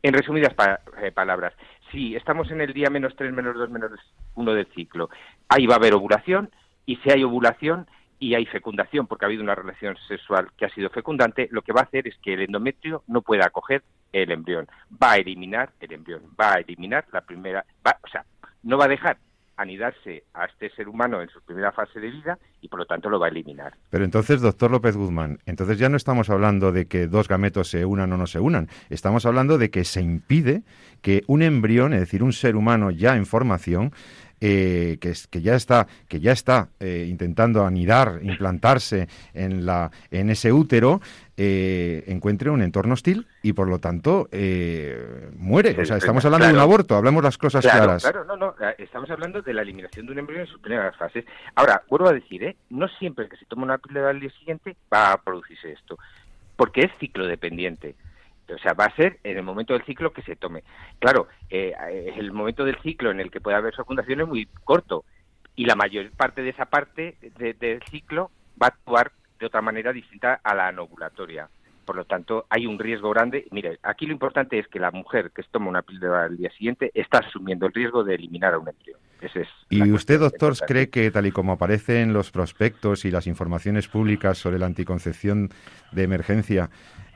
en 0.02 0.14
resumidas 0.14 0.54
eh, 1.00 1.12
palabras, 1.12 1.54
si 1.90 2.16
estamos 2.16 2.50
en 2.50 2.60
el 2.60 2.72
día 2.72 2.90
menos 2.90 3.14
3, 3.16 3.32
menos 3.32 3.54
2, 3.54 3.70
menos 3.70 3.90
1 4.34 4.54
del 4.54 4.66
ciclo, 4.74 5.10
ahí 5.48 5.66
va 5.66 5.74
a 5.74 5.78
haber 5.78 5.94
ovulación 5.94 6.50
y 6.86 6.96
si 6.96 7.10
hay 7.10 7.22
ovulación 7.22 7.86
y 8.22 8.36
hay 8.36 8.46
fecundación 8.46 9.08
porque 9.08 9.24
ha 9.24 9.26
habido 9.26 9.42
una 9.42 9.56
relación 9.56 9.96
sexual 10.06 10.46
que 10.56 10.64
ha 10.64 10.68
sido 10.68 10.88
fecundante, 10.90 11.48
lo 11.50 11.62
que 11.62 11.72
va 11.72 11.80
a 11.80 11.84
hacer 11.84 12.06
es 12.06 12.14
que 12.22 12.34
el 12.34 12.42
endometrio 12.42 13.02
no 13.08 13.20
pueda 13.20 13.46
acoger 13.46 13.82
el 14.12 14.30
embrión, 14.30 14.68
va 15.02 15.12
a 15.12 15.16
eliminar 15.16 15.70
el 15.80 15.92
embrión, 15.92 16.22
va 16.40 16.54
a 16.54 16.60
eliminar 16.60 17.04
la 17.12 17.22
primera, 17.22 17.64
o 17.84 18.08
sea, 18.08 18.24
no 18.62 18.78
va 18.78 18.84
a 18.84 18.88
dejar 18.88 19.18
anidarse 19.56 20.22
a 20.34 20.44
este 20.44 20.70
ser 20.70 20.88
humano 20.88 21.20
en 21.20 21.28
su 21.30 21.40
primera 21.42 21.72
fase 21.72 21.98
de 21.98 22.10
vida 22.10 22.38
y 22.60 22.68
por 22.68 22.78
lo 22.78 22.86
tanto 22.86 23.10
lo 23.10 23.18
va 23.18 23.26
a 23.26 23.30
eliminar. 23.30 23.74
Pero 23.90 24.04
entonces, 24.04 24.40
doctor 24.40 24.70
López 24.70 24.96
Guzmán, 24.96 25.40
entonces 25.44 25.78
ya 25.78 25.88
no 25.88 25.96
estamos 25.96 26.30
hablando 26.30 26.70
de 26.70 26.86
que 26.86 27.08
dos 27.08 27.26
gametos 27.26 27.68
se 27.70 27.84
unan 27.84 28.12
o 28.12 28.16
no 28.16 28.28
se 28.28 28.38
unan, 28.38 28.68
estamos 28.88 29.26
hablando 29.26 29.58
de 29.58 29.70
que 29.70 29.84
se 29.84 30.00
impide 30.00 30.62
que 31.00 31.22
un 31.26 31.42
embrión, 31.42 31.92
es 31.92 32.00
decir, 32.00 32.22
un 32.22 32.32
ser 32.32 32.54
humano 32.54 32.92
ya 32.92 33.16
en 33.16 33.26
formación, 33.26 33.92
eh, 34.44 34.98
que, 35.00 35.12
que, 35.30 35.40
ya 35.40 35.54
está, 35.54 35.86
que 36.08 36.18
ya 36.18 36.32
está 36.32 36.68
eh, 36.80 37.06
intentando 37.08 37.64
anidar, 37.64 38.18
implantarse 38.22 39.06
en, 39.34 39.64
la, 39.64 39.92
en 40.10 40.30
ese 40.30 40.52
útero, 40.52 41.00
eh, 41.36 42.02
encuentre 42.08 42.50
un 42.50 42.60
entorno 42.60 42.94
hostil 42.94 43.28
y 43.40 43.52
por 43.52 43.68
lo 43.68 43.78
tanto 43.78 44.28
muere. 45.36 45.80
o 45.80 45.84
sea, 45.84 45.96
estamos 45.96 46.24
hablando 46.24 46.48
de 46.48 46.54
un 46.54 46.58
aborto, 46.58 46.96
hablemos 46.96 47.22
las 47.22 47.38
cosas 47.38 47.64
claras. 47.64 48.02
Claro, 48.02 48.24
no, 48.24 48.36
no, 48.36 48.56
estamos 48.78 49.08
hablando 49.10 49.42
de 49.42 49.54
la 49.54 49.62
eliminación 49.62 50.06
de 50.06 50.12
un 50.12 50.18
embrión 50.18 50.40
en 50.40 50.48
sus 50.48 50.60
primeras 50.60 50.96
fases. 50.96 51.24
Ahora, 51.54 51.84
vuelvo 51.88 52.08
a 52.08 52.12
decir, 52.12 52.56
no 52.68 52.88
siempre 52.88 53.28
que 53.28 53.36
se 53.36 53.44
toma 53.44 53.62
una 53.62 53.78
píldora 53.78 54.10
al 54.10 54.18
día 54.18 54.30
siguiente 54.40 54.74
va 54.92 55.12
a 55.12 55.22
producirse 55.22 55.70
esto, 55.70 55.98
porque 56.56 56.80
es 56.80 56.90
ciclo 56.98 57.28
dependiente. 57.28 57.94
O 58.48 58.58
sea, 58.58 58.74
va 58.74 58.86
a 58.86 58.96
ser 58.96 59.18
en 59.24 59.36
el 59.36 59.42
momento 59.42 59.72
del 59.72 59.84
ciclo 59.84 60.12
que 60.12 60.22
se 60.22 60.36
tome. 60.36 60.62
Claro, 60.98 61.28
eh, 61.48 61.72
el 62.16 62.32
momento 62.32 62.64
del 62.64 62.78
ciclo 62.82 63.10
en 63.10 63.20
el 63.20 63.30
que 63.30 63.40
puede 63.40 63.56
haber 63.56 63.74
fecundación 63.74 64.20
es 64.20 64.28
muy 64.28 64.46
corto 64.64 65.04
y 65.54 65.64
la 65.64 65.76
mayor 65.76 66.10
parte 66.12 66.42
de 66.42 66.50
esa 66.50 66.66
parte 66.66 67.16
del 67.38 67.82
ciclo 67.90 68.30
va 68.60 68.66
a 68.66 68.70
actuar 68.70 69.12
de 69.38 69.46
otra 69.46 69.60
manera 69.60 69.92
distinta 69.92 70.40
a 70.42 70.54
la 70.54 70.68
anovulatoria. 70.68 71.48
Por 71.84 71.96
lo 71.96 72.04
tanto, 72.04 72.46
hay 72.48 72.66
un 72.66 72.78
riesgo 72.78 73.10
grande. 73.10 73.46
Mire, 73.50 73.78
aquí 73.82 74.06
lo 74.06 74.12
importante 74.12 74.58
es 74.58 74.68
que 74.68 74.78
la 74.78 74.92
mujer 74.92 75.32
que 75.34 75.42
toma 75.50 75.68
una 75.68 75.82
píldora 75.82 76.24
al 76.24 76.36
día 76.36 76.50
siguiente 76.52 76.92
está 76.94 77.18
asumiendo 77.18 77.66
el 77.66 77.72
riesgo 77.72 78.04
de 78.04 78.14
eliminar 78.14 78.54
a 78.54 78.58
un 78.58 78.68
embrión. 78.68 78.98
Ese 79.20 79.42
es 79.42 79.48
¿Y 79.68 79.90
usted, 79.90 80.20
doctor, 80.20 80.54
cree 80.66 80.90
que, 80.90 81.10
tal 81.10 81.26
y 81.26 81.32
como 81.32 81.52
aparece 81.52 82.02
en 82.02 82.12
los 82.12 82.30
prospectos 82.30 83.04
y 83.04 83.10
las 83.10 83.26
informaciones 83.26 83.88
públicas 83.88 84.38
sobre 84.38 84.58
la 84.58 84.66
anticoncepción 84.66 85.50
de 85.90 86.02
emergencia, 86.04 86.70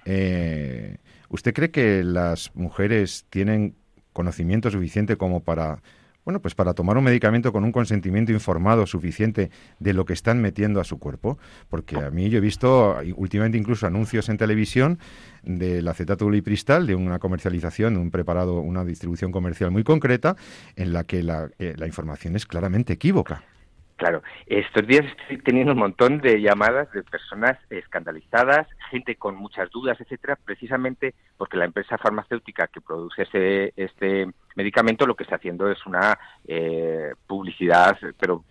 eh, 0.04 0.99
¿Usted 1.28 1.54
cree 1.54 1.71
que 1.71 2.04
las 2.04 2.50
mujeres 2.54 3.26
tienen 3.30 3.75
conocimiento 4.12 4.71
suficiente 4.71 5.16
como 5.16 5.40
para 5.40 5.83
bueno, 6.26 6.42
pues 6.42 6.56
para 6.56 6.75
tomar 6.75 6.99
un 6.99 7.04
medicamento 7.04 7.52
con 7.52 7.62
un 7.62 7.71
consentimiento 7.71 8.33
informado 8.33 8.85
suficiente 8.85 9.52
de 9.78 9.92
lo 9.92 10.04
que 10.04 10.12
están 10.12 10.42
metiendo 10.42 10.80
a 10.80 10.85
su 10.85 10.99
cuerpo, 10.99 11.38
porque 11.68 11.99
a 11.99 12.11
mí 12.11 12.28
yo 12.28 12.38
he 12.38 12.40
visto 12.40 12.97
últimamente 13.14 13.56
incluso 13.56 13.87
anuncios 13.87 14.28
en 14.28 14.37
televisión 14.37 14.99
del 15.45 15.87
acetato 15.87 16.28
lipristal, 16.28 16.85
de 16.88 16.97
una 16.97 17.21
comercialización, 17.21 17.95
de 17.95 18.00
un 18.00 18.11
preparado, 18.11 18.59
una 18.59 18.85
distribución 18.85 19.30
comercial 19.30 19.71
muy 19.71 19.85
concreta, 19.85 20.35
en 20.75 20.92
la 20.92 21.04
que 21.04 21.23
la, 21.23 21.49
eh, 21.61 21.75
la 21.76 21.87
información 21.87 22.35
es 22.35 22.45
claramente 22.45 22.95
equívoca. 22.95 23.45
Claro, 23.97 24.23
estos 24.45 24.87
días 24.87 25.07
estoy 25.07 25.38
teniendo 25.38 25.73
un 25.73 25.79
montón 25.79 26.21
de 26.21 26.38
llamadas 26.43 26.93
de 26.93 27.03
personas 27.03 27.59
escandalizadas, 27.71 28.69
gente 28.91 29.17
con 29.17 29.37
muchas 29.37 29.71
dudas, 29.71 29.99
etcétera, 29.99 30.37
precisamente 30.37 31.15
porque 31.38 31.57
la 31.57 31.65
empresa 31.65 31.97
farmacéutica 31.97 32.67
que 32.67 32.83
produce 32.83 33.23
ese, 33.23 33.73
este 33.75 34.29
medicamento 34.55 35.07
lo 35.07 35.15
que 35.15 35.23
está 35.25 35.37
haciendo 35.37 35.71
es 35.71 35.87
una 35.87 36.19
eh, 36.47 37.15
publicidad, 37.26 37.97
pero 38.21 38.45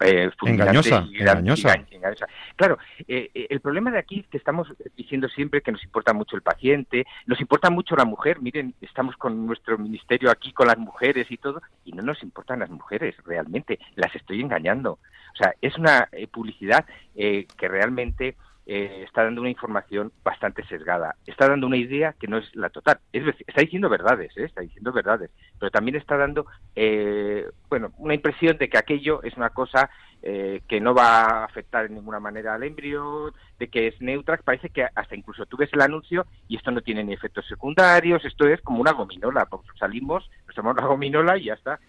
eh, 0.00 0.30
engañosa, 0.42 1.06
engañosa. 1.14 2.26
Claro, 2.56 2.78
eh, 3.08 3.30
eh, 3.34 3.46
el 3.50 3.60
problema 3.60 3.90
de 3.90 3.98
aquí 3.98 4.20
es 4.20 4.26
que 4.28 4.38
estamos 4.38 4.68
diciendo 4.96 5.28
siempre 5.28 5.62
que 5.62 5.72
nos 5.72 5.82
importa 5.84 6.12
mucho 6.12 6.36
el 6.36 6.42
paciente, 6.42 7.06
nos 7.26 7.40
importa 7.40 7.70
mucho 7.70 7.96
la 7.96 8.04
mujer. 8.04 8.40
Miren, 8.40 8.74
estamos 8.80 9.16
con 9.16 9.46
nuestro 9.46 9.78
ministerio 9.78 10.30
aquí 10.30 10.52
con 10.52 10.66
las 10.66 10.78
mujeres 10.78 11.30
y 11.30 11.36
todo, 11.36 11.62
y 11.84 11.92
no 11.92 12.02
nos 12.02 12.22
importan 12.22 12.60
las 12.60 12.70
mujeres 12.70 13.14
realmente. 13.24 13.78
Las 13.96 14.14
estoy 14.14 14.40
engañando. 14.40 14.92
O 14.92 15.36
sea, 15.36 15.54
es 15.60 15.76
una 15.78 16.08
publicidad 16.30 16.84
que 17.14 17.68
realmente 17.68 18.36
eh, 18.64 19.02
está 19.04 19.24
dando 19.24 19.40
una 19.40 19.50
información 19.50 20.12
bastante 20.22 20.64
sesgada. 20.66 21.16
Está 21.26 21.48
dando 21.48 21.66
una 21.66 21.76
idea 21.76 22.14
que 22.18 22.28
no 22.28 22.38
es 22.38 22.54
la 22.54 22.70
total. 22.70 23.00
Es 23.12 23.24
está 23.46 23.60
diciendo 23.60 23.88
verdades, 23.88 24.36
¿eh? 24.36 24.44
está 24.44 24.60
diciendo 24.60 24.92
verdades, 24.92 25.30
pero 25.58 25.70
también 25.70 25.96
está 25.96 26.16
dando, 26.16 26.46
eh, 26.76 27.44
bueno, 27.68 27.92
una 27.98 28.14
impresión 28.14 28.58
de 28.58 28.68
que 28.68 28.78
aquello 28.78 29.22
es 29.22 29.36
una 29.36 29.50
cosa 29.50 29.90
que 30.22 30.80
no 30.80 30.94
va 30.94 31.22
a 31.24 31.44
afectar 31.44 31.84
en 31.84 31.94
ninguna 31.94 32.20
manera 32.20 32.54
al 32.54 32.62
embrión, 32.62 33.32
de 33.58 33.66
que 33.66 33.88
es 33.88 34.00
neutra. 34.00 34.36
Parece 34.36 34.68
que 34.68 34.84
hasta 34.94 35.16
incluso 35.16 35.46
tú 35.46 35.56
ves 35.56 35.70
el 35.72 35.80
anuncio 35.80 36.26
y 36.46 36.56
esto 36.56 36.70
no 36.70 36.80
tiene 36.80 37.02
ni 37.02 37.12
efectos 37.12 37.44
secundarios. 37.48 38.24
Esto 38.24 38.46
es 38.46 38.60
como 38.60 38.80
una 38.80 38.92
gominola. 38.92 39.46
Pues 39.46 39.62
salimos, 39.80 40.30
nos 40.46 40.54
tomamos 40.54 40.80
la 40.80 40.86
gominola 40.86 41.36
y 41.38 41.46
ya 41.46 41.54
está. 41.54 41.80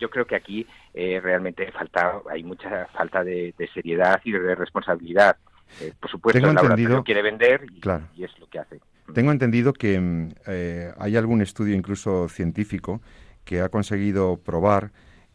yo 0.00 0.10
creo 0.10 0.24
que 0.24 0.34
aquí 0.34 0.66
realmente 0.92 1.70
falta, 1.70 2.20
hay 2.28 2.42
mucha 2.42 2.86
falta 2.86 3.22
de 3.22 3.70
seriedad 3.72 4.20
y 4.24 4.32
de 4.32 4.56
responsabilidad. 4.56 5.36
Eh, 5.80 5.92
por 5.98 6.10
supuesto, 6.10 6.38
Tengo 6.38 6.52
el 6.52 6.58
entendido, 6.58 7.04
quiere 7.04 7.22
vender 7.22 7.66
y, 8.14 8.24
es 8.24 8.38
lo 8.38 8.46
que 8.48 8.58
hace. 8.58 8.80
Tengo 9.14 9.32
entendido 9.32 9.72
que 9.72 10.00
mm, 10.00 10.28
eh, 10.46 10.92
hay 10.98 11.16
algún 11.16 11.42
estudio 11.42 11.74
incluso 11.74 12.28
científico 12.28 13.00
que 13.44 13.60
ha 13.60 13.68
conseguido 13.68 14.38
probar 14.38 14.92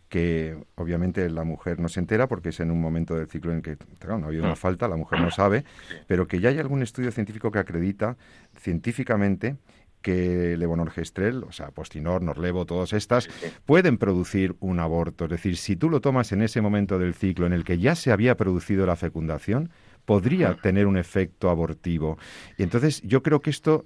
que 0.08 0.58
obviamente 0.76 1.30
la 1.30 1.44
mujer 1.44 1.80
no 1.80 1.90
se 1.90 2.00
entera 2.00 2.28
porque 2.28 2.50
es 2.50 2.60
en 2.60 2.72
un 2.72 2.80
momento 2.80 3.16
del 3.16 3.28
ciclo 3.28 3.52
en 3.52 3.62
que 3.62 3.76
no 4.08 4.14
ha 4.14 4.28
habido 4.28 4.44
una 4.44 4.54
mm. 4.54 4.58
falta, 4.58 4.88
la 4.88 4.96
mujer 4.96 5.20
no 5.20 5.32
sabe, 5.32 5.66
pero 6.08 6.28
que 6.28 6.40
ya 6.40 6.50
hay 6.50 6.60
algún 6.60 6.84
estudio 6.84 7.12
científico 7.12 7.52
que 7.52 7.60
acredita 7.60 8.16
científicamente 8.58 9.58
que 10.06 10.56
levonorgestrel, 10.56 11.44
o 11.44 11.52
sea, 11.52 11.72
postinor, 11.72 12.22
norlevo, 12.22 12.68
todas 12.68 12.94
estas, 12.94 13.28
pueden 13.66 13.98
producir 13.98 14.56
un 14.60 14.80
aborto. 14.80 15.26
Es 15.26 15.32
decir, 15.32 15.58
si 15.58 15.76
tú 15.76 15.90
lo 15.90 16.00
tomas 16.00 16.32
en 16.32 16.44
ese 16.44 16.62
momento 16.62 17.00
del 17.00 17.16
ciclo 17.16 17.48
en 17.48 17.54
el 17.54 17.64
que 17.64 17.80
ya 17.80 17.96
se 17.96 18.12
había 18.12 18.38
producido 18.38 18.86
la 18.86 18.98
fecundación, 18.98 19.72
podría 20.06 20.56
tener 20.56 20.88
un 20.88 20.98
efecto 20.98 21.50
abortivo. 21.50 22.18
Y 22.58 22.64
entonces 22.64 23.02
yo 23.02 23.24
creo 23.24 23.42
que 23.42 23.50
esto 23.50 23.86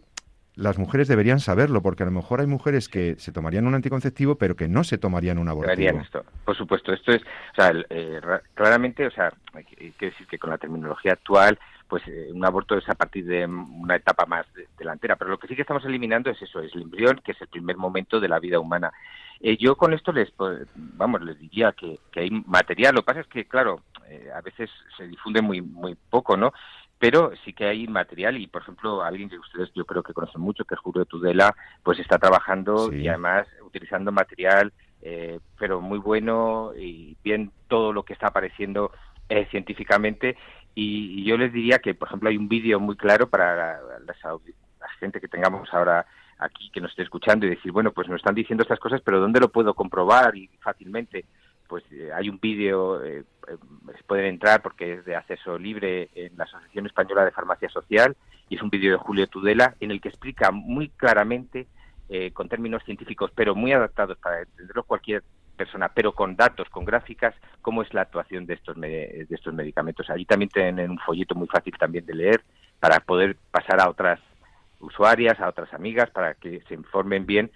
las 0.56 0.78
mujeres 0.78 1.08
deberían 1.08 1.40
saberlo, 1.40 1.82
porque 1.82 2.04
a 2.04 2.06
lo 2.06 2.12
mejor 2.12 2.42
hay 2.42 2.48
mujeres 2.48 2.90
que 2.90 3.16
se 3.18 3.32
tomarían 3.32 3.66
un 3.66 3.76
anticonceptivo, 3.76 4.36
pero 4.36 4.56
que 4.58 4.68
no 4.68 4.84
se 4.84 4.98
tomarían 4.98 5.38
un 5.38 5.48
abortivo. 5.48 6.00
Esto. 6.02 6.26
Por 6.44 6.58
supuesto, 6.58 6.92
esto 6.92 7.14
es, 7.14 7.22
o 7.22 7.56
sea, 7.56 7.72
eh, 7.90 8.20
claramente, 8.54 9.08
o 9.08 9.12
sea, 9.12 9.32
hay 9.54 9.64
que 9.64 10.08
decir 10.08 10.28
que 10.28 10.38
con 10.38 10.50
la 10.50 10.58
terminología 10.58 11.14
actual, 11.14 11.58
pues 11.88 12.04
eh, 12.08 12.30
un 12.32 12.46
aborto 12.46 12.78
es 12.78 12.88
a 12.90 12.96
partir 12.96 13.26
de 13.26 13.46
una 13.46 13.96
etapa 13.96 14.26
más 14.26 14.46
delantera, 14.78 15.16
pero 15.16 15.32
lo 15.32 15.40
que 15.40 15.48
sí 15.48 15.56
que 15.56 15.62
estamos 15.62 15.84
eliminando 15.86 16.30
es 16.30 16.42
eso, 16.42 16.62
es 16.62 16.74
el 16.76 16.84
embrión, 16.84 17.22
que 17.24 17.32
es 17.32 17.42
el 17.42 17.48
primer 17.48 17.78
momento 17.78 18.20
de 18.20 18.28
la 18.28 18.40
vida 18.40 18.60
humana. 18.60 18.92
Eh, 19.42 19.58
yo 19.58 19.76
con 19.76 19.94
esto 19.94 20.12
les, 20.12 20.30
pues, 20.32 20.68
vamos, 20.76 21.22
les 21.22 21.40
diría 21.40 21.72
que, 21.72 22.00
que 22.12 22.22
hay 22.22 22.30
material, 22.30 22.96
lo 22.96 23.02
que 23.02 23.06
pasa 23.06 23.22
es 23.22 23.28
que, 23.28 23.48
claro, 23.48 23.82
eh, 24.10 24.30
a 24.36 24.42
veces 24.42 24.70
se 24.98 25.08
difunde 25.08 25.42
muy, 25.42 25.62
muy 25.62 25.96
poco, 26.10 26.36
¿no? 26.36 26.52
Pero 26.98 27.32
sí 27.46 27.54
que 27.54 27.66
hay 27.66 27.88
material 27.88 28.38
y, 28.38 28.48
por 28.48 28.62
ejemplo, 28.62 29.04
alguien 29.04 29.30
que 29.30 29.38
ustedes 29.38 29.72
yo 29.74 29.86
creo 29.86 30.04
que 30.04 30.14
conocen 30.14 30.42
mucho, 30.42 30.66
que 30.66 30.76
es 30.76 30.82
Julio 30.82 31.06
Tudela, 31.06 31.56
pues 31.84 32.00
está 32.00 32.18
trabajando 32.18 32.92
y 32.92 33.08
además 33.08 33.48
utilizando 33.64 34.12
material, 34.12 34.74
eh, 35.02 35.40
pero 35.58 35.80
muy 35.80 36.00
bueno 36.00 36.74
y 36.76 37.16
bien 37.24 37.52
todo 37.70 37.94
lo 37.94 38.04
que 38.04 38.14
está 38.14 38.28
apareciendo 38.28 38.92
eh, 39.30 39.48
científicamente. 39.50 40.36
Y, 40.76 41.24
yo 41.24 41.38
les 41.38 41.54
diría 41.54 41.80
que, 41.80 41.94
por 41.94 42.10
ejemplo, 42.10 42.30
hay 42.30 42.38
un 42.38 42.50
vídeo 42.50 42.82
muy 42.82 42.98
claro 42.98 43.30
para 43.30 43.56
la, 43.56 44.00
la 44.00 44.90
gente 45.00 45.22
que 45.22 45.28
tengamos 45.30 45.74
ahora 45.74 46.06
aquí 46.40 46.72
que 46.72 46.82
nos 46.82 46.92
esté 46.92 47.04
escuchando 47.04 47.46
y 47.46 47.50
decir, 47.50 47.72
bueno, 47.72 47.92
pues 47.92 48.08
nos 48.08 48.18
están 48.18 48.36
diciendo 48.36 48.64
estas 48.64 48.80
cosas, 48.80 49.02
pero 49.04 49.20
¿dónde 49.20 49.40
lo 49.40 49.50
puedo 49.50 49.74
comprobar 49.74 50.36
y 50.36 50.50
fácilmente? 50.62 51.26
pues 51.70 51.84
eh, 51.92 52.10
hay 52.14 52.28
un 52.28 52.40
vídeo, 52.40 53.02
eh, 53.06 53.24
eh, 53.48 53.58
pueden 54.08 54.26
entrar 54.26 54.62
porque 54.62 54.94
es 54.94 55.06
de 55.06 55.16
acceso 55.16 55.58
libre 55.58 56.10
en 56.16 56.36
la 56.36 56.46
Asociación 56.46 56.88
Española 56.88 57.24
de 57.24 57.32
Farmacia 57.32 57.70
Social 57.70 58.18
y 58.50 58.56
es 58.56 58.62
un 58.64 58.72
vídeo 58.72 58.92
de 58.92 58.98
Julio 58.98 59.28
Tudela 59.28 59.76
en 59.80 59.92
el 59.92 60.02
que 60.02 60.10
explica 60.10 60.52
muy 60.52 60.90
claramente, 60.90 61.68
con 62.34 62.50
términos 62.50 62.82
científicos, 62.86 63.30
pero 63.36 63.54
muy 63.54 63.72
adaptados 63.72 64.18
para 64.18 64.42
entenderlo 64.42 64.82
cualquier 64.82 65.24
persona, 65.56 65.90
pero 65.94 66.12
con 66.12 66.36
datos, 66.36 66.68
con 66.70 66.84
gráficas, 66.84 67.36
cómo 67.62 67.84
es 67.84 67.94
la 67.94 68.02
actuación 68.02 68.48
de 68.48 68.56
estos, 68.56 68.76
de 68.82 69.28
estos 69.30 69.54
medicamentos. 69.54 70.10
Allí 70.10 70.26
también 70.26 70.50
tienen 70.50 70.90
un 70.90 70.98
folleto 70.98 71.36
muy 71.36 71.48
fácil 71.48 71.78
también 71.78 72.08
de 72.08 72.16
leer 72.16 72.44
para 72.80 73.00
poder 73.00 73.38
pasar 73.52 73.80
a 73.80 73.92
otras 73.92 74.20
usuarias, 74.80 75.40
a 75.40 75.50
otras 75.50 75.74
amigas, 75.74 76.10
para 76.12 76.36
que 76.36 76.62
se 76.68 76.74
informen 76.74 77.26
bien. 77.26 77.52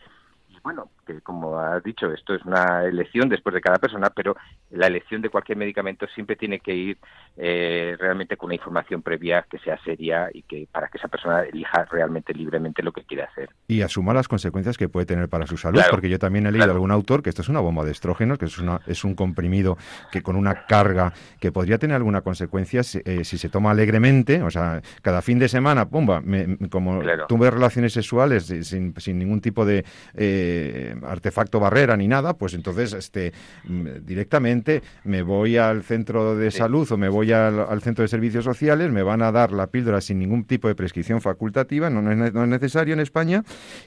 Bueno, 0.63 0.89
que 1.05 1.21
como 1.21 1.57
has 1.59 1.83
dicho, 1.83 2.11
esto 2.11 2.33
es 2.33 2.43
una 2.45 2.83
elección 2.83 3.29
después 3.29 3.53
de 3.53 3.61
cada 3.61 3.77
persona, 3.77 4.09
pero 4.09 4.35
la 4.71 4.87
elección 4.87 5.21
de 5.21 5.29
cualquier 5.29 5.57
medicamento 5.57 6.07
siempre 6.13 6.35
tiene 6.35 6.59
que 6.59 6.73
ir 6.73 6.97
eh, 7.37 7.95
realmente 7.99 8.37
con 8.37 8.47
una 8.47 8.55
información 8.55 9.01
previa 9.01 9.45
que 9.49 9.59
sea 9.59 9.77
seria 9.83 10.29
y 10.33 10.43
que 10.43 10.67
para 10.71 10.87
que 10.87 10.97
esa 10.97 11.07
persona 11.07 11.41
elija 11.41 11.85
realmente 11.85 12.33
libremente 12.33 12.83
lo 12.83 12.91
que 12.91 13.03
quiere 13.03 13.23
hacer. 13.23 13.49
Y 13.67 13.81
asuma 13.81 14.13
las 14.13 14.27
consecuencias 14.27 14.77
que 14.77 14.89
puede 14.89 15.05
tener 15.05 15.29
para 15.29 15.47
su 15.47 15.57
salud, 15.57 15.81
porque 15.89 16.09
yo 16.09 16.19
también 16.19 16.47
he 16.47 16.51
leído 16.51 16.71
algún 16.71 16.91
autor 16.91 17.21
que 17.21 17.29
esto 17.29 17.41
es 17.41 17.49
una 17.49 17.59
bomba 17.59 17.83
de 17.85 17.91
estrógenos, 17.91 18.37
que 18.37 18.45
es, 18.45 18.57
una, 18.57 18.79
es 18.87 19.03
un 19.03 19.15
comprimido 19.15 19.77
que 20.11 20.21
con 20.21 20.35
una 20.35 20.65
carga 20.65 21.13
que 21.39 21.51
podría 21.51 21.77
tener 21.77 21.95
alguna 21.95 22.21
consecuencia 22.21 22.83
si, 22.83 23.01
eh, 23.05 23.23
se 23.23 23.49
toma 23.49 23.71
alegremente, 23.71 24.41
o 24.41 24.49
sea, 24.49 24.81
cada 25.01 25.21
fin 25.21 25.39
de 25.39 25.49
semana, 25.49 25.89
pumba, 25.89 26.21
como 26.69 27.01
tuve 27.27 27.51
relaciones 27.51 27.93
sexuales 27.93 28.45
sin, 28.45 28.93
sin 28.97 29.19
ningún 29.19 29.41
tipo 29.41 29.65
de... 29.65 29.85
Eh, 30.13 30.92
artefacto 31.03 31.59
barrera 31.59 31.97
ni 31.97 32.07
nada, 32.07 32.33
pues 32.33 32.53
entonces 32.53 32.93
este 32.93 33.33
mm, 33.65 34.05
directamente 34.05 34.81
me 35.03 35.21
voy 35.21 35.57
al 35.57 35.83
centro 35.83 36.35
de 36.35 36.51
salud 36.51 36.91
o 36.91 36.97
me 36.97 37.09
voy 37.09 37.31
al, 37.31 37.81
centro 37.81 38.03
de 38.03 38.07
servicios 38.07 38.43
sociales, 38.43 38.91
me 38.91 39.03
van 39.03 39.21
a 39.21 39.31
dar 39.31 39.51
la 39.51 39.67
píldora 39.67 40.01
sin 40.01 40.19
ningún 40.19 40.45
tipo 40.45 40.67
de 40.67 40.75
prescripción 40.75 41.21
facultativa, 41.21 41.89
no, 41.89 42.11
es, 42.11 42.33
necesario 42.33 42.93
en 42.93 42.99
España. 42.99 43.43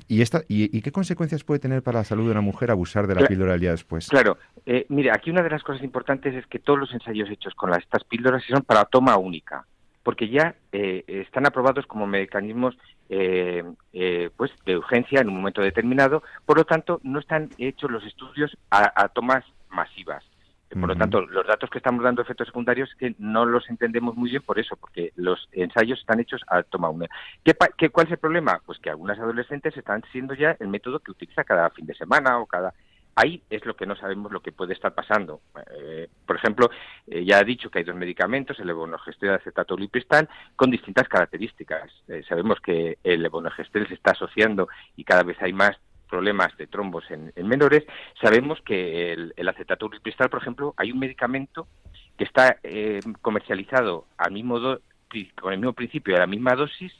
¿Y, 0.08 0.22
esta, 0.22 0.42
y, 0.48 0.80
qué 0.80 0.92
consecuencias 0.92 1.44
puede 1.44 1.60
tener 1.60 1.82
para 1.82 1.98
la 1.98 2.04
salud 2.04 2.24
de 2.24 2.32
una 2.32 2.40
mujer 2.40 2.70
abusar 2.70 3.06
de 3.06 3.14
la 3.14 3.26
píldora 3.26 3.54
el 3.54 3.60
día 3.60 3.70
después? 3.70 4.08
Claro, 4.08 4.38
eh, 4.64 4.86
mire, 4.88 5.10
aquí 5.10 5.30
una 5.30 5.42
de 5.42 5.50
las 5.50 5.62
cosas 5.62 5.82
importantes 5.82 6.34
es 6.34 6.46
que 6.46 6.58
todos 6.58 6.78
los 6.78 6.92
ensayos 6.92 7.30
hechos 7.30 7.54
con 7.54 7.72
estas 7.74 8.04
píldoras 8.04 8.42
son 8.48 8.62
para 8.62 8.84
toma 8.84 9.16
única 9.16 9.64
porque 10.06 10.28
ya 10.28 10.54
eh, 10.70 11.02
están 11.08 11.46
aprobados 11.46 11.84
como 11.84 12.06
mecanismos 12.06 12.78
eh, 13.08 13.64
eh, 13.92 14.30
pues 14.36 14.50
de 14.64 14.76
urgencia 14.76 15.20
en 15.20 15.28
un 15.28 15.36
momento 15.36 15.62
determinado, 15.62 16.22
por 16.44 16.58
lo 16.58 16.64
tanto 16.64 17.00
no 17.02 17.20
están 17.20 17.50
hechos 17.58 17.90
los 17.90 18.04
estudios 18.04 18.56
a, 18.70 19.08
tomas 19.08 19.44
masivas. 19.70 20.24
Por 20.68 20.88
lo 20.88 20.96
tanto, 20.96 21.20
los 21.20 21.46
datos 21.46 21.70
que 21.70 21.78
estamos 21.78 22.02
dando 22.02 22.20
efectos 22.20 22.48
secundarios 22.48 22.92
que 22.98 23.14
no 23.18 23.46
los 23.46 23.70
entendemos 23.70 24.16
muy 24.16 24.30
bien 24.30 24.42
por 24.42 24.58
eso, 24.58 24.76
porque 24.76 25.12
los 25.14 25.48
ensayos 25.52 26.00
están 26.00 26.18
hechos 26.18 26.42
a 26.48 26.64
toma 26.64 26.90
única. 26.90 27.14
¿Qué, 27.44 27.88
¿Cuál 27.88 28.06
es 28.06 28.12
el 28.12 28.18
problema? 28.18 28.60
Pues 28.66 28.80
que 28.80 28.90
algunas 28.90 29.18
adolescentes 29.18 29.76
están 29.76 30.02
siendo 30.10 30.34
ya 30.34 30.56
el 30.58 30.66
método 30.66 30.98
que 30.98 31.12
utiliza 31.12 31.44
cada 31.44 31.70
fin 31.70 31.86
de 31.86 31.94
semana 31.94 32.40
o 32.40 32.46
cada 32.46 32.74
Ahí 33.18 33.42
es 33.48 33.64
lo 33.64 33.74
que 33.74 33.86
no 33.86 33.96
sabemos 33.96 34.30
lo 34.30 34.40
que 34.40 34.52
puede 34.52 34.74
estar 34.74 34.94
pasando. 34.94 35.40
Eh, 35.74 36.06
por 36.26 36.36
ejemplo, 36.36 36.68
eh, 37.06 37.24
ya 37.24 37.40
he 37.40 37.44
dicho 37.44 37.70
que 37.70 37.78
hay 37.78 37.84
dos 37.84 37.96
medicamentos, 37.96 38.60
el 38.60 38.66
levonorgestrel 38.66 39.30
y 39.30 39.32
el 39.32 39.40
acetato 39.40 39.74
con 40.54 40.70
distintas 40.70 41.08
características. 41.08 41.90
Eh, 42.08 42.22
sabemos 42.28 42.60
que 42.60 42.98
el 43.02 43.22
levonorgestrel 43.22 43.88
se 43.88 43.94
está 43.94 44.10
asociando 44.10 44.68
y 44.96 45.04
cada 45.04 45.22
vez 45.22 45.40
hay 45.40 45.54
más 45.54 45.78
problemas 46.10 46.54
de 46.58 46.66
trombos 46.66 47.10
en, 47.10 47.32
menores. 47.48 47.86
Sabemos 48.20 48.60
que 48.60 49.14
el, 49.14 49.32
el 49.34 49.48
acetato 49.48 49.88
por 49.88 50.42
ejemplo, 50.42 50.74
hay 50.76 50.92
un 50.92 50.98
medicamento 50.98 51.68
que 52.18 52.24
está 52.24 52.58
comercializado 53.22 54.06
al 54.18 54.32
mismo 54.32 54.60
con 55.40 55.52
el 55.54 55.58
mismo 55.58 55.72
principio 55.72 56.12
y 56.12 56.16
a 56.16 56.20
la 56.20 56.26
misma 56.26 56.54
dosis 56.54 56.92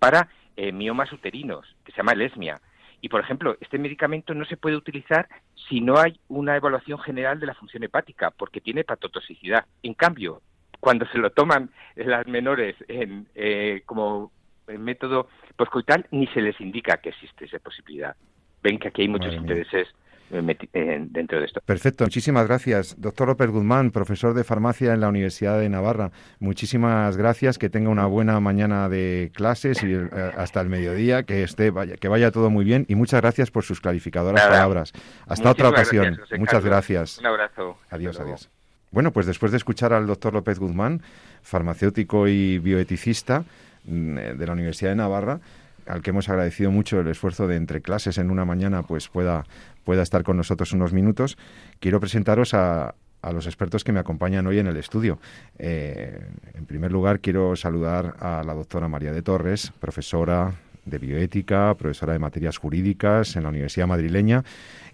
para 0.00 0.28
miomas 0.72 1.12
uterinos, 1.12 1.76
que 1.84 1.92
se 1.92 1.98
llama 1.98 2.14
lesmia 2.14 2.60
y, 3.02 3.08
por 3.08 3.20
ejemplo, 3.20 3.56
este 3.60 3.78
medicamento 3.78 4.32
no 4.32 4.44
se 4.44 4.56
puede 4.56 4.76
utilizar 4.76 5.28
si 5.68 5.80
no 5.80 5.98
hay 5.98 6.20
una 6.28 6.56
evaluación 6.56 7.00
general 7.00 7.40
de 7.40 7.46
la 7.46 7.54
función 7.54 7.82
hepática, 7.82 8.30
porque 8.30 8.60
tiene 8.60 8.82
hepatotoxicidad. 8.82 9.66
En 9.82 9.94
cambio, 9.94 10.40
cuando 10.78 11.04
se 11.06 11.18
lo 11.18 11.30
toman 11.30 11.70
las 11.96 12.28
menores 12.28 12.76
en, 12.86 13.26
eh, 13.34 13.82
como 13.86 14.30
método 14.68 15.28
poscoital, 15.56 16.06
ni 16.12 16.28
se 16.28 16.40
les 16.40 16.58
indica 16.60 16.98
que 16.98 17.08
existe 17.08 17.46
esa 17.46 17.58
posibilidad. 17.58 18.14
Ven 18.62 18.78
que 18.78 18.88
aquí 18.88 19.02
hay 19.02 19.08
muchos 19.08 19.34
intereses 19.34 19.88
dentro 20.32 21.38
de 21.38 21.44
esto. 21.44 21.60
Perfecto, 21.64 22.04
muchísimas 22.04 22.46
gracias. 22.46 22.96
Doctor 22.98 23.28
López 23.28 23.50
Guzmán, 23.50 23.90
profesor 23.90 24.34
de 24.34 24.44
farmacia 24.44 24.94
en 24.94 25.00
la 25.00 25.08
Universidad 25.08 25.58
de 25.58 25.68
Navarra, 25.68 26.10
muchísimas 26.38 27.16
gracias, 27.16 27.58
que 27.58 27.68
tenga 27.68 27.90
una 27.90 28.06
buena 28.06 28.40
mañana 28.40 28.88
de 28.88 29.30
clases 29.34 29.82
y 29.82 29.92
eh, 29.92 30.08
hasta 30.36 30.60
el 30.60 30.68
mediodía, 30.68 31.24
que 31.24 31.42
esté 31.42 31.70
vaya, 31.70 31.96
que 31.96 32.08
vaya 32.08 32.30
todo 32.30 32.50
muy 32.50 32.64
bien 32.64 32.86
y 32.88 32.94
muchas 32.94 33.20
gracias 33.20 33.50
por 33.50 33.64
sus 33.64 33.80
clarificadoras 33.80 34.42
palabras. 34.42 34.92
Hasta 35.26 35.50
otra 35.50 35.68
ocasión. 35.68 36.18
muchas 36.38 36.64
gracias. 36.64 37.18
Un 37.18 37.26
abrazo. 37.26 37.76
Adiós, 37.90 38.18
adiós. 38.18 38.50
Bueno, 38.90 39.10
pues 39.10 39.26
después 39.26 39.52
de 39.52 39.58
escuchar 39.58 39.92
al 39.92 40.06
doctor 40.06 40.34
López 40.34 40.58
Guzmán, 40.58 41.02
farmacéutico 41.42 42.28
y 42.28 42.58
bioeticista 42.58 43.44
mm, 43.84 44.16
de 44.36 44.46
la 44.46 44.52
Universidad 44.52 44.90
de 44.90 44.96
Navarra, 44.96 45.40
al 45.86 46.02
que 46.02 46.10
hemos 46.10 46.28
agradecido 46.28 46.70
mucho 46.70 47.00
el 47.00 47.08
esfuerzo 47.08 47.46
de 47.46 47.56
entre 47.56 47.80
clases 47.82 48.18
en 48.18 48.30
una 48.30 48.44
mañana, 48.44 48.82
pues 48.82 49.08
pueda 49.08 49.44
pueda 49.84 50.02
estar 50.02 50.22
con 50.22 50.36
nosotros 50.36 50.72
unos 50.72 50.92
minutos, 50.92 51.36
quiero 51.80 52.00
presentaros 52.00 52.54
a, 52.54 52.94
a 53.22 53.32
los 53.32 53.46
expertos 53.46 53.84
que 53.84 53.92
me 53.92 54.00
acompañan 54.00 54.46
hoy 54.46 54.58
en 54.58 54.66
el 54.66 54.76
estudio. 54.76 55.18
Eh, 55.58 56.20
en 56.54 56.66
primer 56.66 56.92
lugar, 56.92 57.20
quiero 57.20 57.56
saludar 57.56 58.16
a 58.20 58.42
la 58.44 58.54
doctora 58.54 58.88
María 58.88 59.12
de 59.12 59.22
Torres, 59.22 59.72
profesora 59.80 60.52
de 60.84 60.98
bioética, 60.98 61.74
profesora 61.76 62.12
de 62.12 62.18
materias 62.18 62.56
jurídicas 62.58 63.36
en 63.36 63.44
la 63.44 63.50
Universidad 63.50 63.86
Madrileña 63.86 64.44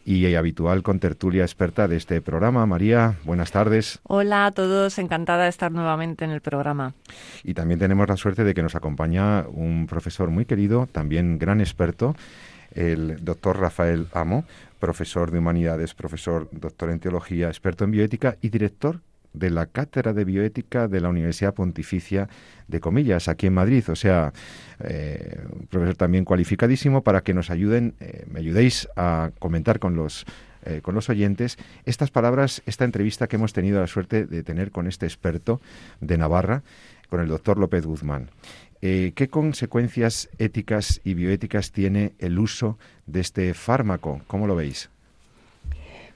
y 0.08 0.34
habitual 0.36 0.82
con 0.82 1.00
tertulia 1.00 1.42
experta 1.42 1.86
de 1.86 1.96
este 1.96 2.22
programa. 2.22 2.64
María, 2.64 3.16
buenas 3.24 3.52
tardes. 3.52 4.00
Hola 4.04 4.46
a 4.46 4.52
todos, 4.52 4.98
encantada 4.98 5.42
de 5.42 5.50
estar 5.50 5.70
nuevamente 5.70 6.24
en 6.24 6.30
el 6.30 6.40
programa. 6.40 6.94
Y 7.44 7.52
también 7.52 7.78
tenemos 7.78 8.08
la 8.08 8.16
suerte 8.16 8.42
de 8.42 8.54
que 8.54 8.62
nos 8.62 8.74
acompaña 8.74 9.46
un 9.48 9.86
profesor 9.86 10.30
muy 10.30 10.46
querido, 10.46 10.88
también 10.90 11.38
gran 11.38 11.60
experto, 11.60 12.16
el 12.72 13.22
doctor 13.22 13.60
Rafael 13.60 14.06
Amo, 14.14 14.46
profesor 14.80 15.30
de 15.30 15.40
humanidades, 15.40 15.92
profesor 15.92 16.48
doctor 16.52 16.88
en 16.88 17.00
teología, 17.00 17.48
experto 17.48 17.84
en 17.84 17.90
bioética 17.90 18.38
y 18.40 18.48
director 18.48 19.00
de 19.32 19.50
la 19.50 19.66
Cátedra 19.66 20.12
de 20.12 20.25
Bioética 20.25 20.88
de 20.88 21.00
la 21.00 21.08
Universidad 21.08 21.54
Pontificia 21.54 22.28
de 22.66 22.80
Comillas, 22.80 23.28
aquí 23.28 23.47
en 23.47 23.54
Madrid. 23.54 23.85
O 23.88 23.97
sea, 23.97 24.32
eh, 24.80 25.40
un 25.52 25.66
profesor 25.66 25.97
también 25.97 26.25
cualificadísimo 26.25 27.02
para 27.02 27.23
que 27.23 27.35
nos 27.35 27.50
ayuden, 27.50 27.94
eh, 28.00 28.25
me 28.30 28.40
ayudéis 28.40 28.88
a 28.97 29.30
comentar 29.38 29.78
con 29.78 29.97
los 29.97 30.26
eh, 30.64 30.80
con 30.82 30.94
los 30.94 31.08
oyentes 31.08 31.56
estas 31.85 32.11
palabras, 32.11 32.62
esta 32.66 32.85
entrevista 32.85 33.28
que 33.28 33.37
hemos 33.37 33.52
tenido 33.52 33.80
la 33.80 33.87
suerte 33.87 34.26
de 34.26 34.42
tener 34.42 34.73
con 34.73 34.88
este 34.88 35.06
experto 35.06 35.61
de 36.00 36.18
Navarra, 36.18 36.62
con 37.08 37.20
el 37.20 37.28
doctor 37.28 37.58
López 37.58 37.87
Guzmán. 37.87 38.30
¿Qué 38.80 39.28
consecuencias 39.30 40.28
éticas 40.38 41.00
y 41.04 41.14
bioéticas 41.14 41.73
tiene 41.73 42.12
el 42.18 42.38
uso 42.38 42.76
de 43.06 43.20
este 43.20 43.54
fármaco? 43.54 44.20
¿Cómo 44.26 44.47
lo 44.47 44.56
veis? 44.56 44.90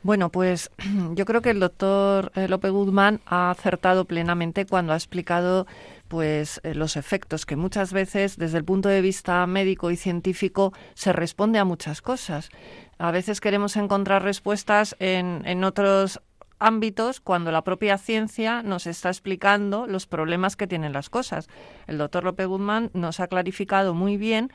Bueno, 0.03 0.31
pues 0.31 0.71
yo 1.15 1.25
creo 1.25 1.43
que 1.43 1.51
el 1.51 1.61
doctor 1.61 2.33
eh, 2.35 2.49
López 2.49 2.73
Guzmán 2.73 3.21
ha 3.27 3.51
acertado 3.51 4.05
plenamente 4.05 4.67
cuando 4.67 4.93
ha 4.93 4.97
explicado 4.97 5.67
pues 6.09 6.61
eh, 6.65 6.75
los 6.75 6.97
efectos 6.97 7.47
que 7.47 7.57
muchas 7.57 7.93
veces 7.93 8.37
desde 8.37 8.59
el 8.59 8.65
punto 8.65 8.89
de 8.89 9.01
vista 9.01 9.47
médico 9.47 9.91
y 9.91 9.97
científico 9.97 10.73
se 10.95 11.13
responde 11.13 11.59
a 11.59 11.65
muchas 11.65 12.03
cosas. 12.03 12.51
A 12.99 13.13
veces 13.13 13.41
queremos 13.41 13.77
encontrar 13.77 14.23
respuestas 14.23 14.97
en, 14.99 15.43
en 15.47 15.63
otros 15.65 16.21
ámbitos 16.59 17.21
cuando 17.21 17.53
la 17.53 17.63
propia 17.63 17.97
ciencia 17.97 18.63
nos 18.63 18.87
está 18.87 19.09
explicando 19.09 19.87
los 19.87 20.07
problemas 20.07 20.57
que 20.57 20.67
tienen 20.67 20.93
las 20.93 21.11
cosas. 21.11 21.49
El 21.87 21.99
doctor 21.99 22.25
López 22.25 22.47
Guzmán 22.47 22.91
nos 22.93 23.21
ha 23.21 23.29
clarificado 23.29 23.95
muy 23.95 24.17
bien 24.17 24.53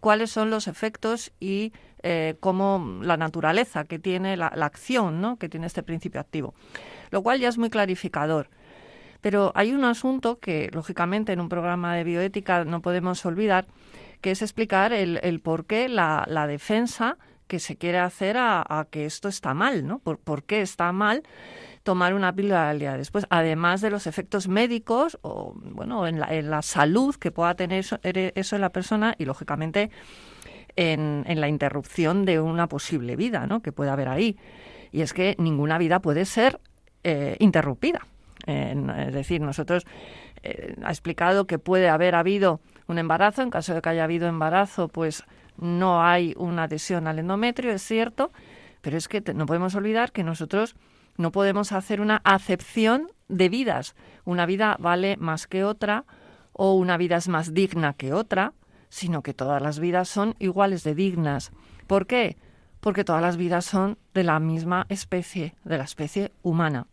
cuáles 0.00 0.30
son 0.30 0.50
los 0.50 0.68
efectos 0.68 1.32
y 1.40 1.72
eh, 2.02 2.36
cómo 2.40 3.00
la 3.02 3.16
naturaleza 3.16 3.84
que 3.84 3.98
tiene 3.98 4.36
la, 4.36 4.46
acción, 4.48 5.20
¿no? 5.20 5.38
que 5.38 5.48
tiene 5.48 5.66
este 5.66 5.82
principio 5.82 6.20
activo. 6.20 6.54
Lo 7.10 7.22
cual 7.22 7.40
ya 7.40 7.48
es 7.48 7.58
muy 7.58 7.70
clarificador. 7.70 8.50
Pero 9.20 9.50
hay 9.54 9.72
un 9.72 9.84
asunto 9.84 10.38
que, 10.38 10.70
lógicamente, 10.72 11.32
en 11.32 11.40
un 11.40 11.48
programa 11.48 11.96
de 11.96 12.04
bioética 12.04 12.64
no 12.64 12.82
podemos 12.82 13.24
olvidar, 13.24 13.66
que 14.20 14.30
es 14.30 14.42
explicar 14.42 14.92
el, 14.92 15.40
por 15.40 15.66
qué 15.66 15.88
la, 15.88 16.46
defensa 16.46 17.16
que 17.46 17.58
se 17.58 17.76
quiere 17.76 17.98
hacer 17.98 18.36
a, 18.38 18.86
que 18.90 19.04
esto 19.06 19.28
está 19.28 19.54
mal, 19.54 19.86
¿no? 19.86 19.98
Por, 20.00 20.44
qué 20.44 20.60
está 20.60 20.92
mal 20.92 21.22
tomar 21.82 22.14
una 22.14 22.32
píldora 22.32 22.70
al 22.70 22.78
día 22.78 22.96
después, 22.96 23.26
además 23.30 23.80
de 23.80 23.90
los 23.90 24.06
efectos 24.06 24.48
médicos 24.48 25.18
o, 25.22 25.54
bueno, 25.56 26.06
en 26.06 26.20
la, 26.20 26.26
en 26.34 26.50
la 26.50 26.62
salud 26.62 27.14
que 27.14 27.30
pueda 27.30 27.54
tener 27.54 27.78
eso, 27.78 27.98
eso 28.02 28.56
en 28.56 28.60
la 28.60 28.70
persona 28.70 29.14
y, 29.18 29.24
lógicamente, 29.24 29.90
en, 30.76 31.24
la 31.40 31.48
interrupción 31.48 32.24
de 32.24 32.40
una 32.40 32.68
posible 32.68 33.16
vida 33.16 33.46
¿no? 33.46 33.60
que 33.60 33.72
puede 33.72 33.90
haber 33.90 34.08
ahí. 34.08 34.38
Y 34.92 35.00
es 35.00 35.12
que 35.12 35.34
ninguna 35.38 35.78
vida 35.78 36.00
puede 36.00 36.24
ser 36.24 36.60
eh, 37.02 37.36
interrumpida. 37.40 38.06
es 38.46 39.12
decir, 39.12 39.40
nosotros 39.40 39.84
eh, 40.42 40.76
ha 40.82 40.90
explicado 40.90 41.46
que 41.46 41.58
puede 41.58 41.88
haber 41.88 42.14
habido 42.14 42.60
un 42.86 42.98
embarazo, 42.98 43.42
en 43.42 43.50
caso 43.50 43.74
de 43.74 43.82
que 43.82 43.88
haya 43.88 44.04
habido 44.04 44.28
embarazo, 44.28 44.88
pues 44.88 45.24
no 45.58 46.04
hay 46.04 46.34
una 46.36 46.64
adhesión 46.64 47.06
al 47.06 47.18
endometrio, 47.18 47.72
es 47.72 47.82
cierto, 47.82 48.30
pero 48.80 48.96
es 48.96 49.08
que 49.08 49.22
no 49.34 49.46
podemos 49.46 49.74
olvidar 49.74 50.12
que 50.12 50.22
nosotros 50.22 50.76
no 51.16 51.32
podemos 51.32 51.72
hacer 51.72 52.00
una 52.00 52.20
acepción 52.24 53.08
de 53.28 53.48
vidas. 53.48 53.96
Una 54.24 54.46
vida 54.46 54.76
vale 54.78 55.16
más 55.16 55.46
que 55.46 55.64
otra 55.64 56.04
o 56.52 56.74
una 56.74 56.96
vida 56.96 57.16
es 57.16 57.28
más 57.28 57.54
digna 57.54 57.94
que 57.94 58.12
otra 58.12 58.52
sino 58.88 59.22
que 59.22 59.34
todas 59.34 59.62
las 59.62 59.78
vidas 59.78 60.08
son 60.08 60.34
iguales 60.38 60.84
de 60.84 60.94
dignas. 60.94 61.52
¿Por 61.86 62.06
qué? 62.06 62.36
Porque 62.80 63.04
todas 63.04 63.22
las 63.22 63.36
vidas 63.36 63.64
son 63.64 63.98
de 64.14 64.22
la 64.22 64.38
misma 64.38 64.86
especie, 64.88 65.54
de 65.64 65.78
la 65.78 65.84
especie 65.84 66.32
humana. 66.42 66.86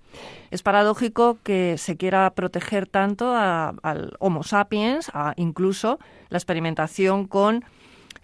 Es 0.52 0.64
paradójico 0.64 1.38
que 1.44 1.78
se 1.78 1.98
quiera 1.98 2.30
proteger 2.34 2.88
tanto 2.88 3.36
al 3.36 4.16
Homo 4.20 4.44
sapiens, 4.44 5.10
a 5.14 5.34
incluso 5.38 6.00
la 6.30 6.38
experimentación 6.38 7.28
con 7.28 7.64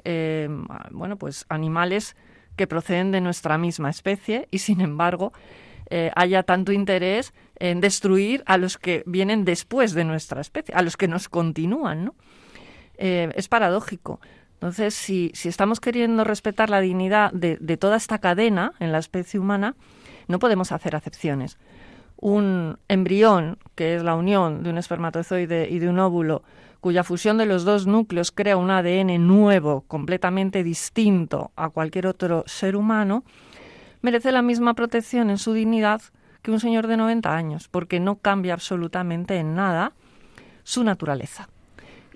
eh, 0.04 0.48
bueno, 0.92 1.18
pues 1.18 1.46
animales 1.50 2.16
que 2.56 2.68
proceden 2.68 3.12
de 3.12 3.22
nuestra 3.22 3.58
misma 3.58 3.90
especie 3.90 4.48
y 4.52 4.60
sin 4.60 4.82
embargo 4.82 5.34
eh, 5.90 6.12
haya 6.16 6.44
tanto 6.44 6.72
interés 6.72 7.34
en 7.56 7.82
destruir 7.82 8.44
a 8.46 8.58
los 8.58 8.78
que 8.78 9.04
vienen 9.06 9.46
después 9.46 9.94
de 9.94 10.04
nuestra 10.04 10.42
especie, 10.42 10.76
a 10.76 10.82
los 10.82 10.98
que 10.98 11.08
nos 11.08 11.30
continúan, 11.30 12.06
¿no? 12.06 12.16
Eh, 13.02 13.32
es 13.36 13.48
paradójico. 13.48 14.20
Entonces, 14.56 14.94
si, 14.94 15.32
si, 15.34 15.48
estamos 15.48 15.80
queriendo 15.80 16.26
respetar 16.26 16.70
la 16.70 16.82
dignidad 16.82 17.32
de, 17.32 17.58
de, 17.62 17.78
toda 17.78 17.96
esta 17.96 18.20
cadena 18.20 18.74
en 18.80 18.92
la 18.92 18.98
especie 18.98 19.40
humana, 19.40 19.76
no 20.28 20.38
podemos 20.38 20.74
hacer 20.74 20.98
acepciones. 20.98 21.58
Un 22.18 22.78
embrión, 22.90 23.58
que 23.76 23.96
es 23.96 24.04
la 24.04 24.16
unión 24.16 24.64
de 24.64 24.70
un 24.70 24.78
espermatozoide 24.78 25.70
y 25.70 25.80
de 25.80 25.88
un 25.88 25.98
óvulo, 25.98 26.44
cuya 26.82 27.06
fusión 27.06 27.38
de 27.38 27.46
los 27.46 27.64
dos 27.64 27.88
núcleos 27.88 28.34
crea 28.34 28.58
un 28.58 28.70
ADN 28.70 29.26
nuevo, 29.26 29.86
completamente 29.88 30.62
distinto 30.62 31.52
a 31.56 31.70
cualquier 31.70 32.06
otro 32.06 32.44
ser 32.48 32.76
humano, 32.76 33.24
merece 34.02 34.34
la 34.34 34.42
misma 34.42 34.74
protección 34.74 35.30
en 35.30 35.38
su 35.38 35.54
dignidad 35.54 36.02
que 36.42 36.52
un 36.52 36.60
señor 36.60 36.88
de 36.88 36.98
90 36.98 37.34
años, 37.34 37.70
porque 37.70 38.02
no 38.02 38.18
cambia 38.18 38.54
absolutamente 38.54 39.38
en 39.38 39.56
nada 39.56 39.94
su 40.64 40.84
naturaleza. 40.84 41.48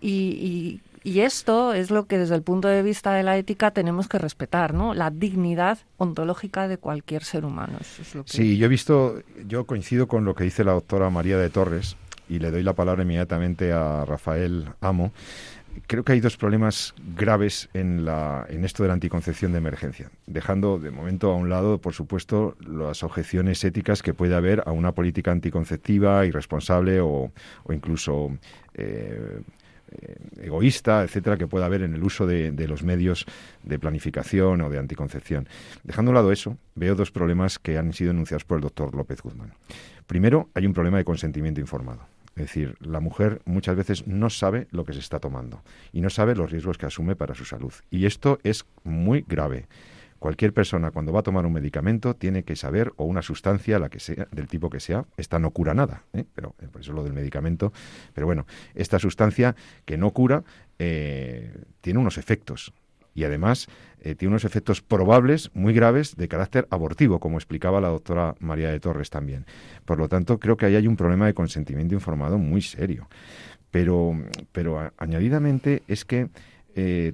Y, 0.04 0.82
esto 1.06 1.74
es 1.74 1.92
lo 1.92 2.06
que 2.06 2.18
desde 2.18 2.36
el 2.36 2.44
punto 2.44 2.68
de 2.68 2.82
vista 2.82 3.14
de 3.14 3.24
la 3.24 3.38
ética 3.38 3.72
tenemos 3.72 4.08
que 4.08 4.18
respetar, 4.18 4.74
¿no? 4.74 4.94
La 4.94 5.10
dignidad 5.10 5.80
ontológica 5.98 6.68
de 6.68 6.78
cualquier 6.78 7.24
ser 7.24 7.44
humano. 7.44 7.78
Sí, 8.26 8.58
yo 8.58 8.66
he 8.66 8.70
visto, 8.70 9.22
yo 9.46 9.66
coincido 9.66 10.08
con 10.08 10.24
lo 10.24 10.34
que 10.34 10.46
dice 10.46 10.64
la 10.64 10.72
doctora 10.72 11.10
María 11.10 11.38
de 11.38 11.50
Torres 11.50 11.98
y 12.30 12.40
le 12.40 12.52
doy 12.52 12.64
la 12.64 12.74
palabra 12.74 13.04
inmediatamente 13.04 13.74
a 13.74 14.06
Rafael 14.06 14.70
Amo. 14.80 15.12
Creo 15.88 16.04
que 16.04 16.14
hay 16.14 16.20
dos 16.20 16.38
problemas 16.38 16.94
graves 17.18 17.68
en, 17.74 18.06
la, 18.06 18.46
en 18.48 18.64
esto 18.64 18.84
de 18.84 18.88
la 18.88 18.94
anticoncepción 18.94 19.52
de 19.52 19.58
emergencia, 19.58 20.10
dejando 20.28 20.80
de 20.80 20.92
momento 20.92 21.32
a 21.32 21.36
un 21.36 21.50
lado, 21.50 21.80
por 21.80 21.94
supuesto, 21.94 22.56
las 22.66 23.04
objeciones 23.04 23.64
éticas 23.64 24.04
que 24.04 24.14
puede 24.14 24.36
haber 24.36 24.64
a 24.66 24.72
una 24.72 24.94
política 24.94 25.32
anticonceptiva 25.32 26.26
irresponsable 26.26 27.02
o, 27.02 27.32
o 27.64 27.74
incluso 27.74 28.32
eh, 28.76 29.42
eh, 29.42 29.42
egoísta, 30.42 31.04
etcétera, 31.04 31.38
que 31.38 31.48
pueda 31.48 31.66
haber 31.66 31.84
en 31.84 31.94
el 31.94 32.04
uso 32.04 32.26
de, 32.28 32.52
los 32.68 32.84
medios 32.84 33.26
de 33.64 33.80
planificación 33.80 34.62
o 34.62 34.70
de 34.70 34.80
anticoncepción. 34.80 35.48
Dejando 35.84 36.10
a 36.10 36.12
un 36.12 36.16
lado 36.16 36.32
eso, 36.32 36.58
veo 36.76 36.96
dos 36.96 37.12
problemas 37.12 37.60
que 37.60 37.78
han 37.78 37.94
sido 37.94 38.12
enunciados 38.12 38.46
por 38.46 38.58
el 38.58 38.62
doctor 38.62 38.96
López 38.96 39.22
Guzmán. 39.22 39.54
Primero, 40.08 40.50
hay 40.54 40.66
un 40.66 40.74
problema 40.74 40.98
de 40.98 41.06
consentimiento 41.06 41.62
informado. 41.62 42.02
Es 42.36 42.46
decir, 42.46 42.76
la 42.80 43.00
mujer 43.00 43.42
muchas 43.46 43.76
veces 43.76 44.08
no 44.08 44.30
sabe 44.30 44.68
lo 44.72 44.86
que 44.86 44.94
se 44.94 45.00
está 45.00 45.20
tomando 45.20 45.62
y 45.92 46.02
no 46.02 46.10
sabe 46.10 46.36
los 46.36 46.52
riesgos 46.52 46.78
que 46.78 46.88
asume 46.88 47.16
para 47.16 47.36
su 47.36 47.46
salud. 47.46 47.74
Y 47.92 48.06
esto 48.06 48.40
es 48.44 48.66
muy 48.84 49.24
grave. 49.28 49.68
Cualquier 50.24 50.54
persona 50.54 50.92
cuando 50.92 51.12
va 51.12 51.20
a 51.20 51.24
tomar 51.24 51.46
un 51.46 51.52
medicamento 51.52 52.16
tiene 52.16 52.44
que 52.44 52.56
saber, 52.56 52.94
o 52.96 53.04
una 53.04 53.22
sustancia, 53.22 53.78
la 53.78 53.90
que 53.90 54.00
sea, 54.00 54.26
del 54.32 54.48
tipo 54.48 54.70
que 54.70 54.80
sea, 54.80 55.04
esta 55.18 55.38
no 55.38 55.52
cura 55.52 55.74
nada, 55.74 56.04
¿eh? 56.14 56.24
pero 56.34 56.56
eh, 56.62 56.68
por 56.72 56.80
eso 56.80 56.94
lo 56.94 57.04
del 57.04 57.12
medicamento. 57.12 57.74
Pero 58.14 58.26
bueno, 58.26 58.48
esta 58.74 59.00
sustancia 59.00 59.54
que 59.84 59.98
no 59.98 60.12
cura 60.12 60.46
eh, 60.80 61.54
tiene 61.82 62.00
unos 62.00 62.18
efectos 62.18 62.72
y 63.14 63.26
además 63.26 63.68
tiene 64.02 64.30
unos 64.30 64.46
efectos 64.46 64.82
probables 64.82 65.52
muy 65.54 65.74
graves 65.74 66.16
de 66.16 66.30
carácter 66.30 66.70
abortivo, 66.70 67.20
como 67.20 67.38
explicaba 67.38 67.82
la 67.82 67.90
doctora 67.90 68.36
María 68.40 68.72
de 68.72 68.80
Torres 68.80 69.10
también. 69.10 69.46
Por 69.84 69.98
lo 69.98 70.08
tanto, 70.08 70.40
creo 70.40 70.56
que 70.56 70.66
ahí 70.66 70.78
hay 70.78 70.88
un 70.88 70.96
problema 70.96 71.26
de 71.26 71.34
consentimiento 71.34 71.96
informado 71.96 72.38
muy 72.38 72.62
serio. 72.62 73.10
Pero, 73.72 74.14
pero 74.54 74.90
añadidamente 74.98 75.84
es 75.90 76.06
que 76.06 76.30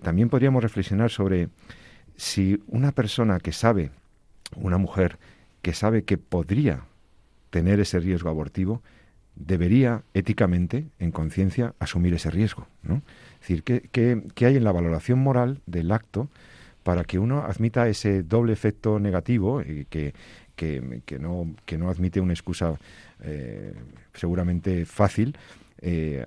también 0.01 0.29
podríamos 0.29 0.63
reflexionar 0.63 1.11
sobre 1.11 1.49
si 2.19 2.61
una 2.67 2.91
persona 2.91 3.39
que 3.39 3.53
sabe, 3.53 3.91
una 4.57 4.77
mujer 4.77 5.17
que 5.61 5.73
sabe 5.73 6.03
que 6.03 6.17
podría 6.17 6.81
tener 7.49 7.79
ese 7.79 7.99
riesgo 7.99 8.29
abortivo, 8.29 8.81
debería 9.35 10.03
éticamente, 10.13 10.87
en 10.99 11.11
conciencia, 11.11 11.73
asumir 11.79 12.13
ese 12.13 12.29
riesgo. 12.29 12.67
¿no? 12.83 13.03
Es 13.35 13.47
decir, 13.47 13.63
¿qué, 13.63 14.45
hay 14.45 14.57
en 14.57 14.65
la 14.65 14.73
valoración 14.73 15.19
moral 15.19 15.61
del 15.65 15.93
acto 15.93 16.29
para 16.83 17.05
que 17.05 17.19
uno 17.19 17.43
admita 17.43 17.87
ese 17.87 18.21
doble 18.21 18.51
efecto 18.51 18.99
negativo 18.99 19.61
eh, 19.61 19.85
que, 19.89 20.13
que, 20.57 21.01
que, 21.05 21.19
no, 21.19 21.55
que 21.65 21.77
no 21.77 21.89
admite 21.89 22.19
una 22.19 22.33
excusa 22.33 22.77
seguramente 24.13 24.85
fácil, 24.85 25.37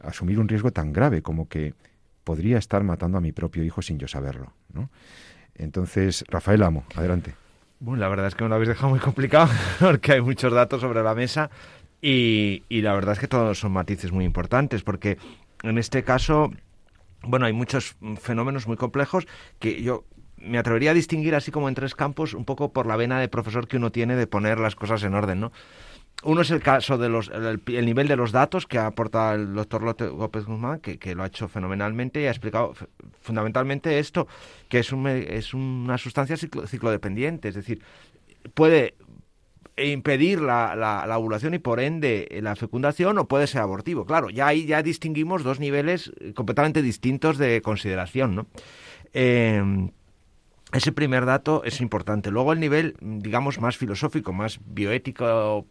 asumir 0.02 0.38
un 0.38 0.48
riesgo 0.48 0.72
tan 0.72 0.92
grave 0.92 1.22
como 1.22 1.48
que 1.48 1.72
podría 2.22 2.58
estar 2.58 2.82
matando 2.82 3.16
a 3.16 3.20
mi 3.22 3.32
propio 3.32 3.64
hijo 3.64 3.80
sin 3.80 3.98
yo 3.98 4.08
saberlo. 4.08 4.52
¿no? 4.72 4.90
Entonces, 5.56 6.24
Rafael 6.28 6.62
Amo, 6.62 6.84
adelante. 6.94 7.34
Bueno, 7.80 8.00
la 8.00 8.08
verdad 8.08 8.28
es 8.28 8.34
que 8.34 8.44
me 8.44 8.48
lo 8.48 8.54
habéis 8.54 8.68
dejado 8.68 8.90
muy 8.90 9.00
complicado 9.00 9.48
porque 9.80 10.12
hay 10.12 10.20
muchos 10.20 10.52
datos 10.52 10.80
sobre 10.80 11.02
la 11.02 11.14
mesa 11.14 11.50
y, 12.00 12.62
y 12.68 12.82
la 12.82 12.94
verdad 12.94 13.14
es 13.14 13.18
que 13.18 13.28
todos 13.28 13.58
son 13.58 13.72
matices 13.72 14.12
muy 14.12 14.24
importantes 14.24 14.82
porque 14.82 15.18
en 15.62 15.78
este 15.78 16.02
caso, 16.04 16.50
bueno, 17.22 17.46
hay 17.46 17.52
muchos 17.52 17.96
fenómenos 18.20 18.66
muy 18.66 18.76
complejos 18.76 19.26
que 19.58 19.82
yo 19.82 20.04
me 20.36 20.58
atrevería 20.58 20.90
a 20.90 20.94
distinguir 20.94 21.34
así 21.34 21.50
como 21.50 21.68
en 21.68 21.74
tres 21.74 21.94
campos 21.94 22.34
un 22.34 22.44
poco 22.44 22.72
por 22.72 22.86
la 22.86 22.96
vena 22.96 23.20
de 23.20 23.28
profesor 23.28 23.68
que 23.68 23.76
uno 23.76 23.92
tiene 23.92 24.16
de 24.16 24.26
poner 24.26 24.58
las 24.58 24.74
cosas 24.74 25.02
en 25.04 25.14
orden, 25.14 25.40
¿no? 25.40 25.52
Uno 26.24 26.42
es 26.42 26.50
el 26.52 26.60
caso 26.60 26.98
de 26.98 27.08
los, 27.08 27.30
el, 27.30 27.84
nivel 27.84 28.06
de 28.06 28.16
los 28.16 28.30
datos 28.30 28.66
que 28.66 28.78
ha 28.78 28.86
aportado 28.86 29.34
el 29.34 29.54
doctor 29.54 29.82
López 29.82 30.44
Guzmán, 30.44 30.78
que, 30.78 30.98
que, 30.98 31.14
lo 31.14 31.24
ha 31.24 31.26
hecho 31.26 31.48
fenomenalmente 31.48 32.22
y 32.22 32.26
ha 32.26 32.30
explicado 32.30 32.74
fundamentalmente 33.20 33.98
esto, 33.98 34.28
que 34.68 34.78
es, 34.78 34.92
un, 34.92 35.06
es 35.08 35.52
una 35.52 35.98
sustancia 35.98 36.36
ciclo, 36.36 36.66
ciclodependiente, 36.66 37.48
es 37.48 37.56
decir, 37.56 37.82
puede 38.54 38.94
impedir 39.76 40.40
la, 40.40 40.76
la, 40.76 41.18
ovulación 41.18 41.54
y 41.54 41.58
por 41.58 41.80
ende 41.80 42.28
la 42.40 42.54
fecundación 42.54 43.18
o 43.18 43.26
puede 43.26 43.48
ser 43.48 43.62
abortivo. 43.62 44.04
Claro, 44.04 44.30
ya 44.30 44.46
ahí 44.46 44.66
ya 44.66 44.82
distinguimos 44.82 45.42
dos 45.42 45.58
niveles 45.58 46.12
completamente 46.34 46.82
distintos 46.82 47.36
de 47.36 47.62
consideración, 47.62 48.36
¿no? 48.36 48.46
Eh, 49.12 49.90
ese 50.72 50.90
primer 50.90 51.26
dato 51.26 51.64
es 51.64 51.80
importante. 51.80 52.30
Luego 52.30 52.52
el 52.52 52.60
nivel, 52.60 52.96
digamos, 53.00 53.60
más 53.60 53.76
filosófico, 53.76 54.32
más 54.32 54.58
bioético, 54.64 55.66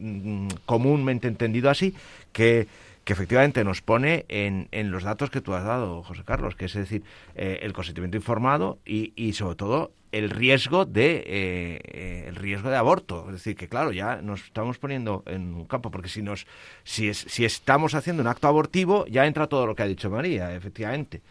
mm, 0.00 0.48
comúnmente 0.66 1.28
entendido 1.28 1.70
así, 1.70 1.94
que, 2.32 2.66
que 3.04 3.12
efectivamente 3.12 3.64
nos 3.64 3.82
pone 3.82 4.24
en, 4.28 4.68
en, 4.72 4.90
los 4.90 5.04
datos 5.04 5.30
que 5.30 5.40
tú 5.40 5.54
has 5.54 5.64
dado, 5.64 6.02
José 6.02 6.22
Carlos, 6.24 6.56
que 6.56 6.64
es 6.64 6.74
decir, 6.74 7.02
eh, 7.34 7.60
el 7.62 7.72
consentimiento 7.72 8.16
informado 8.16 8.78
y, 8.84 9.12
y, 9.16 9.34
sobre 9.34 9.56
todo 9.56 9.92
el 10.12 10.30
riesgo 10.30 10.86
de 10.86 11.22
eh, 11.26 12.24
el 12.28 12.36
riesgo 12.36 12.70
de 12.70 12.76
aborto. 12.76 13.26
Es 13.26 13.34
decir, 13.34 13.56
que 13.56 13.68
claro, 13.68 13.92
ya 13.92 14.20
nos 14.22 14.44
estamos 14.44 14.78
poniendo 14.78 15.22
en 15.26 15.54
un 15.54 15.66
campo, 15.66 15.90
porque 15.90 16.08
si 16.08 16.22
nos 16.22 16.46
si, 16.82 17.08
es, 17.08 17.18
si 17.18 17.44
estamos 17.44 17.94
haciendo 17.94 18.22
un 18.22 18.26
acto 18.26 18.48
abortivo, 18.48 19.06
ya 19.06 19.26
entra 19.26 19.46
todo 19.46 19.66
lo 19.66 19.74
que 19.74 19.82
ha 19.82 19.86
dicho 19.86 20.10
María, 20.10 20.54
efectivamente. 20.54 21.22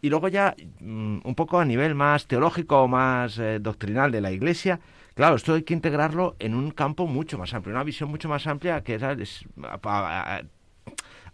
Y 0.00 0.08
luego 0.10 0.28
ya, 0.28 0.54
mm, 0.80 1.18
un 1.22 1.34
poco 1.36 1.60
a 1.60 1.64
nivel 1.64 1.94
más 1.94 2.26
teológico 2.26 2.82
o 2.82 2.88
más 2.88 3.38
eh, 3.38 3.58
doctrinal 3.60 4.10
de 4.10 4.20
la 4.20 4.32
Iglesia, 4.32 4.80
claro, 5.14 5.36
esto 5.36 5.54
hay 5.54 5.62
que 5.62 5.74
integrarlo 5.74 6.36
en 6.38 6.54
un 6.54 6.70
campo 6.70 7.06
mucho 7.06 7.38
más 7.38 7.54
amplio, 7.54 7.74
una 7.74 7.84
visión 7.84 8.10
mucho 8.10 8.28
más 8.28 8.46
amplia 8.46 8.82
que 8.82 8.94
es, 8.94 9.44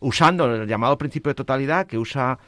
usando 0.00 0.54
el 0.54 0.68
llamado 0.68 0.98
principio 0.98 1.30
de 1.30 1.34
totalidad 1.34 1.86
que 1.86 1.98
usa 1.98 2.38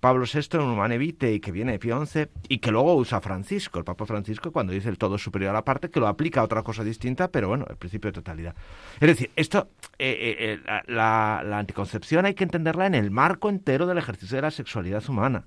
Pablo 0.00 0.24
VI 0.24 0.56
en 0.56 0.60
Humane 0.62 0.96
Vitae 0.96 1.34
y 1.34 1.40
que 1.40 1.52
viene 1.52 1.72
de 1.72 1.78
Pío 1.78 2.04
XI 2.04 2.28
y 2.48 2.58
que 2.58 2.70
luego 2.70 2.94
usa 2.94 3.20
Francisco, 3.20 3.78
el 3.78 3.84
Papa 3.84 4.06
Francisco, 4.06 4.50
cuando 4.50 4.72
dice 4.72 4.88
el 4.88 4.96
todo 4.96 5.18
superior 5.18 5.50
a 5.50 5.54
la 5.54 5.64
parte, 5.64 5.90
que 5.90 6.00
lo 6.00 6.08
aplica 6.08 6.40
a 6.40 6.44
otra 6.44 6.62
cosa 6.62 6.82
distinta, 6.82 7.28
pero 7.28 7.48
bueno, 7.48 7.66
el 7.68 7.76
principio 7.76 8.08
de 8.08 8.14
totalidad. 8.14 8.54
Es 8.98 9.08
decir, 9.08 9.30
esto, 9.36 9.68
eh, 9.98 10.58
eh, 10.66 10.80
la, 10.86 11.42
la 11.44 11.58
anticoncepción 11.58 12.24
hay 12.24 12.34
que 12.34 12.44
entenderla 12.44 12.86
en 12.86 12.94
el 12.94 13.10
marco 13.10 13.50
entero 13.50 13.86
del 13.86 13.98
ejercicio 13.98 14.36
de 14.36 14.42
la 14.42 14.50
sexualidad 14.50 15.06
humana. 15.08 15.46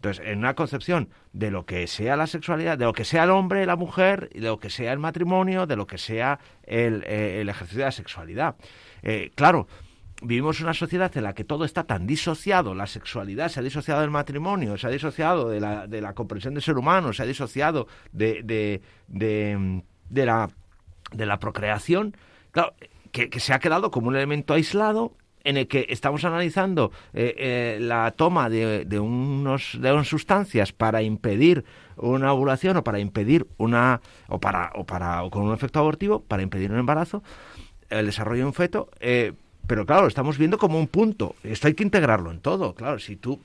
Entonces, 0.00 0.26
en 0.26 0.38
una 0.38 0.54
concepción 0.54 1.10
de 1.34 1.50
lo 1.50 1.66
que 1.66 1.86
sea 1.86 2.16
la 2.16 2.26
sexualidad, 2.26 2.78
de 2.78 2.86
lo 2.86 2.94
que 2.94 3.04
sea 3.04 3.24
el 3.24 3.30
hombre, 3.30 3.66
la 3.66 3.76
mujer, 3.76 4.30
de 4.30 4.40
lo 4.40 4.58
que 4.58 4.70
sea 4.70 4.94
el 4.94 4.98
matrimonio, 4.98 5.66
de 5.66 5.76
lo 5.76 5.86
que 5.86 5.98
sea 5.98 6.40
el, 6.62 7.04
eh, 7.06 7.44
ejercicio 7.46 7.80
de 7.80 7.84
la 7.84 7.92
sexualidad. 7.92 8.56
Eh, 9.02 9.30
claro, 9.34 9.68
vivimos 10.22 10.58
una 10.62 10.72
sociedad 10.72 11.14
en 11.18 11.24
la 11.24 11.34
que 11.34 11.44
todo 11.44 11.66
está 11.66 11.84
tan 11.84 12.06
disociado, 12.06 12.74
la 12.74 12.86
sexualidad 12.86 13.50
se 13.50 13.60
ha 13.60 13.62
disociado 13.62 14.00
del 14.00 14.10
matrimonio, 14.10 14.78
se 14.78 14.86
ha 14.86 14.90
disociado 14.90 15.50
de 15.50 15.60
la, 15.60 16.14
comprensión 16.14 16.54
del 16.54 16.62
ser 16.62 16.78
humano, 16.78 17.12
se 17.12 17.22
ha 17.22 17.26
disociado 17.26 17.86
de, 18.10 18.40
de, 18.42 18.80
de, 19.06 20.24
la, 20.24 20.48
de 21.12 21.26
la 21.26 21.38
procreación, 21.38 22.16
claro, 22.52 22.72
que, 23.12 23.28
se 23.38 23.52
ha 23.52 23.58
quedado 23.58 23.90
como 23.90 24.08
un 24.08 24.16
elemento 24.16 24.54
aislado 24.54 25.12
en 25.44 25.56
el 25.56 25.66
que 25.66 25.86
estamos 25.88 26.24
analizando 26.24 26.92
eh, 27.12 27.34
eh, 27.38 27.78
la 27.80 28.10
toma 28.12 28.48
de, 28.48 29.00
unos, 29.00 29.78
de 29.80 29.92
unas 29.92 30.08
sustancias 30.08 30.72
para 30.72 31.02
impedir 31.02 31.64
una 31.96 32.32
ovulación 32.32 32.76
o 32.76 32.84
para 32.84 32.98
impedir 32.98 33.46
una 33.58 34.00
o 34.28 34.40
para 34.40 34.72
o 34.74 34.84
para 34.84 35.22
o 35.22 35.30
con 35.30 35.42
un 35.42 35.54
efecto 35.54 35.78
abortivo 35.78 36.20
para 36.20 36.42
impedir 36.42 36.70
un 36.70 36.78
embarazo 36.78 37.22
el 37.90 38.06
desarrollo 38.06 38.42
de 38.42 38.46
un 38.46 38.54
feto 38.54 38.88
eh, 39.00 39.32
pero 39.66 39.84
claro 39.84 40.06
estamos 40.06 40.38
viendo 40.38 40.56
como 40.56 40.78
un 40.78 40.88
punto 40.88 41.34
esto 41.42 41.68
hay 41.68 41.74
que 41.74 41.82
integrarlo 41.82 42.30
en 42.30 42.40
todo 42.40 42.74
claro 42.74 42.98
si 42.98 43.16
tú 43.16 43.40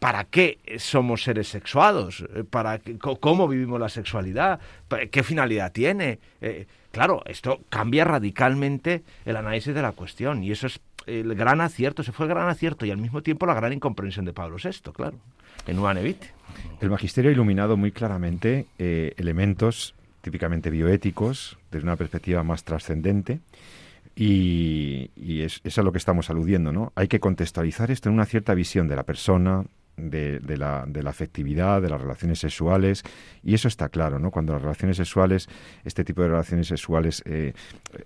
¿Para 0.00 0.24
qué 0.24 0.60
somos 0.78 1.24
seres 1.24 1.48
sexuados? 1.48 2.24
¿Para 2.48 2.80
¿Cómo 3.20 3.46
vivimos 3.46 3.78
la 3.78 3.90
sexualidad? 3.90 4.58
¿Qué 5.10 5.22
finalidad 5.22 5.72
tiene? 5.72 6.18
claro, 6.90 7.22
esto 7.26 7.60
cambia 7.68 8.04
radicalmente 8.04 9.02
el 9.24 9.36
análisis 9.36 9.74
de 9.74 9.82
la 9.82 9.92
cuestión 9.92 10.42
y 10.42 10.52
eso 10.52 10.66
es 10.66 10.80
el 11.10 11.34
gran 11.34 11.60
acierto, 11.60 12.02
se 12.02 12.12
fue 12.12 12.26
el 12.26 12.30
gran 12.30 12.48
acierto 12.48 12.86
y 12.86 12.90
al 12.90 12.98
mismo 12.98 13.22
tiempo 13.22 13.46
la 13.46 13.54
gran 13.54 13.72
incomprensión 13.72 14.24
de 14.24 14.32
Pablo 14.32 14.56
VI, 14.62 14.92
claro, 14.92 15.18
en 15.66 15.78
Uanevite. 15.78 16.28
El 16.80 16.90
magisterio 16.90 17.30
ha 17.30 17.34
iluminado 17.34 17.76
muy 17.76 17.92
claramente 17.92 18.66
eh, 18.78 19.12
elementos 19.16 19.94
típicamente 20.20 20.70
bioéticos 20.70 21.58
desde 21.70 21.84
una 21.84 21.96
perspectiva 21.96 22.42
más 22.42 22.64
trascendente 22.64 23.40
y, 24.14 25.10
es, 25.40 25.60
es, 25.64 25.78
a 25.78 25.82
lo 25.82 25.92
que 25.92 25.98
estamos 25.98 26.28
aludiendo, 26.30 26.72
¿no? 26.72 26.92
Hay 26.94 27.08
que 27.08 27.20
contextualizar 27.20 27.90
esto 27.90 28.08
en 28.08 28.14
una 28.14 28.26
cierta 28.26 28.54
visión 28.54 28.86
de 28.86 28.96
la 28.96 29.04
persona, 29.04 29.64
de, 30.00 30.40
la, 30.56 30.84
de, 30.86 31.02
la, 31.02 31.10
afectividad, 31.10 31.82
de 31.82 31.88
las 31.88 32.00
relaciones 32.00 32.38
sexuales, 32.38 33.02
y 33.42 33.54
eso 33.54 33.68
está 33.68 33.88
claro, 33.88 34.18
¿no? 34.18 34.30
Cuando 34.30 34.52
las 34.52 34.62
relaciones 34.62 34.96
sexuales, 34.96 35.48
este 35.84 36.04
tipo 36.04 36.22
de 36.22 36.28
relaciones 36.28 36.68
sexuales 36.68 37.22
eh, 37.26 37.52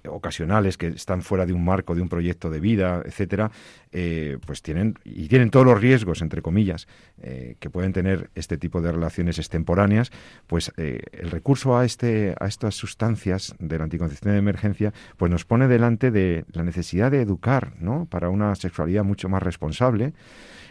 ocasionales 0.09 0.77
que 0.77 0.89
están 0.89 1.23
fuera 1.23 1.47
de 1.47 1.53
un 1.53 1.65
marco, 1.65 1.95
de 1.95 2.03
un 2.03 2.09
proyecto 2.09 2.51
de 2.51 2.61
vida, 2.61 3.03
etcétera, 3.05 3.51
eh, 3.93 4.39
pues 4.47 4.63
tienen, 4.63 4.95
y 5.05 5.29
tienen 5.29 5.51
todos 5.51 5.67
los 5.67 5.81
riesgos, 5.81 6.23
entre 6.23 6.43
comillas, 6.43 6.89
eh, 7.23 7.57
que 7.61 7.71
pueden 7.71 7.93
tener 7.93 8.31
este 8.35 8.59
tipo 8.59 8.81
de 8.81 8.93
relaciones 8.93 9.39
extemporáneas, 9.39 10.11
pues 10.47 10.73
el 10.77 11.31
recurso 11.31 11.77
a, 11.77 11.85
este, 11.85 12.35
a 12.41 12.47
estas 12.47 12.75
sustancias 12.75 13.55
de 13.59 13.79
la 13.79 13.85
anticoncepción 13.85 14.33
de 14.33 14.39
emergencia, 14.39 14.93
pues 15.17 15.31
nos 15.31 15.45
pone 15.45 15.69
delante 15.69 16.11
de 16.11 16.45
la 16.53 16.65
necesidad 16.65 17.11
de 17.11 17.21
educar, 17.21 17.75
¿no? 17.79 18.07
Para 18.07 18.29
una 18.29 18.55
sexualidad 18.55 19.05
mucho 19.05 19.29
más 19.29 19.43
responsable, 19.43 20.13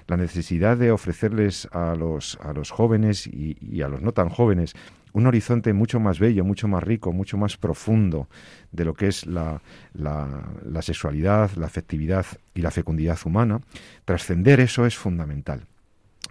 la 0.08 0.18
necesidad 0.18 0.78
de 0.78 0.92
ofrecerles 0.92 1.68
a 1.72 1.96
los, 1.96 2.38
a 2.42 2.54
los 2.54 2.72
jóvenes 2.72 3.28
y, 3.28 3.82
a 3.82 3.88
los 3.88 4.02
no 4.02 4.12
tan 4.12 4.30
jóvenes 4.30 4.74
un 5.14 5.28
horizonte 5.28 5.74
mucho 5.74 6.00
más 6.00 6.20
bello, 6.20 6.44
mucho 6.44 6.68
más 6.68 6.84
rico, 6.84 7.14
mucho 7.14 7.38
más 7.38 7.56
profundo 7.56 8.28
de 8.72 8.84
lo 8.84 8.96
que 8.96 9.08
es 9.08 9.28
la, 9.28 9.62
la, 9.94 10.82
sexualidad, 10.82 11.52
la 11.56 11.68
afectividad 11.68 12.26
y 12.56 12.62
la 12.62 12.72
fecundidad 12.72 13.20
humana, 13.24 13.62
trascender 14.06 14.60
eso 14.60 14.88
es 14.88 14.98
fundamental. 14.98 15.68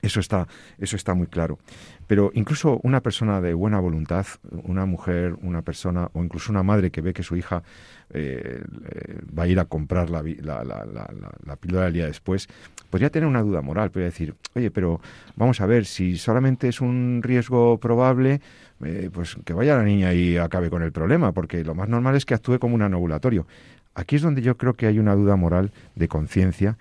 Eso 0.03 0.19
está, 0.19 0.49
eso 0.79 0.97
está 0.97 1.15
muy 1.15 1.29
claro. 1.29 1.61
Pero 2.09 2.33
incluso 2.35 2.81
una 2.83 3.01
persona 3.01 3.41
de 3.41 3.55
buena 3.55 3.79
voluntad, 3.79 4.27
una 4.51 4.85
mujer, 4.85 5.37
una 5.43 5.63
persona 5.63 6.11
o 6.13 6.25
incluso 6.25 6.51
una 6.51 6.65
madre 6.65 6.91
que 6.91 7.01
ve 7.01 7.15
que 7.15 7.23
su 7.23 7.37
hija 7.37 7.63
eh, 8.11 8.61
va 9.39 9.45
a 9.45 9.47
ir 9.47 9.61
a 9.61 9.65
comprar 9.65 10.11
la, 10.11 10.23
la, 10.23 10.65
la, 10.65 10.85
la, 11.47 11.57
píldora 11.57 11.87
el 11.87 11.93
día 11.93 12.07
después, 12.07 12.49
podría 12.91 13.11
tener 13.11 13.29
una 13.29 13.43
duda 13.43 13.63
moral, 13.63 13.93
podría 13.93 14.07
decir, 14.07 14.35
oye, 14.57 14.73
pero 14.73 15.01
vamos 15.37 15.61
a 15.61 15.67
ver, 15.67 15.87
si 15.87 16.19
solamente 16.19 16.67
es 16.67 16.81
un 16.81 17.21
riesgo 17.23 17.79
probable, 17.79 18.41
eh, 18.85 19.09
pues 19.13 19.37
que 19.45 19.53
vaya 19.53 19.77
la 19.77 19.85
niña 19.85 20.13
y 20.13 20.37
acabe 20.37 20.69
con 20.69 20.83
el 20.83 20.91
problema, 20.91 21.31
porque 21.31 21.63
lo 21.63 21.77
más 21.77 21.89
normal 21.89 22.17
es 22.17 22.27
que 22.27 22.35
actúe 22.35 22.59
como 22.59 22.75
un 22.75 22.83
anovulatorio. 22.83 23.47
Aquí 23.95 24.17
es 24.17 24.23
donde 24.23 24.43
yo 24.43 24.57
creo 24.57 24.75
que 24.75 24.87
hay 24.87 24.99
una 24.99 25.15
duda 25.15 25.37
moral 25.37 25.71
de 25.95 26.09
conciencia 26.09 26.77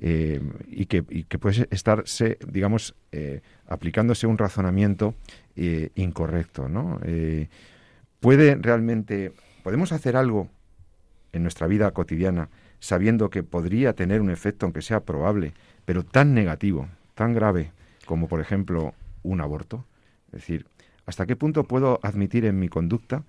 eh, 0.00 0.40
y, 0.66 0.86
que, 0.86 1.04
y, 1.08 1.24
que, 1.24 1.38
puede 1.38 1.68
estarse, 1.70 2.38
digamos, 2.46 2.94
aplicándose 3.66 4.26
un 4.26 4.38
razonamiento 4.38 5.14
incorrecto, 5.94 6.68
¿no? 6.68 6.98
puede 8.20 8.54
realmente, 8.54 9.32
podemos 9.62 9.92
hacer 9.92 10.16
algo 10.16 10.48
en 11.32 11.42
nuestra 11.42 11.66
vida 11.66 11.90
cotidiana, 11.92 12.48
sabiendo 12.78 13.30
que 13.30 13.42
podría 13.42 13.92
tener 13.92 14.20
un 14.20 14.30
efecto, 14.30 14.66
aunque 14.66 14.82
sea 14.82 15.00
probable, 15.00 15.52
pero 15.84 16.04
tan 16.04 16.34
negativo, 16.34 16.88
tan 17.14 17.34
grave, 17.34 17.72
como 18.06 18.28
por 18.28 18.40
ejemplo 18.40 18.94
un 19.22 19.40
aborto? 19.40 19.84
Es 20.26 20.40
decir, 20.40 20.66
¿hasta 21.06 21.26
qué 21.26 21.36
punto 21.36 21.64
puedo 21.64 22.00
admitir 22.02 22.44
en 22.44 22.58
mi 22.58 22.68
conducta 22.68 23.24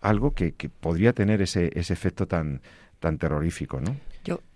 algo 0.00 0.32
que, 0.32 0.52
que 0.52 0.68
podría 0.68 1.12
tener 1.12 1.42
ese, 1.42 1.70
ese 1.74 1.92
efecto 1.92 2.26
tan, 2.26 2.60
tan 3.00 3.18
terrorífico, 3.18 3.80
¿no? 3.80 3.96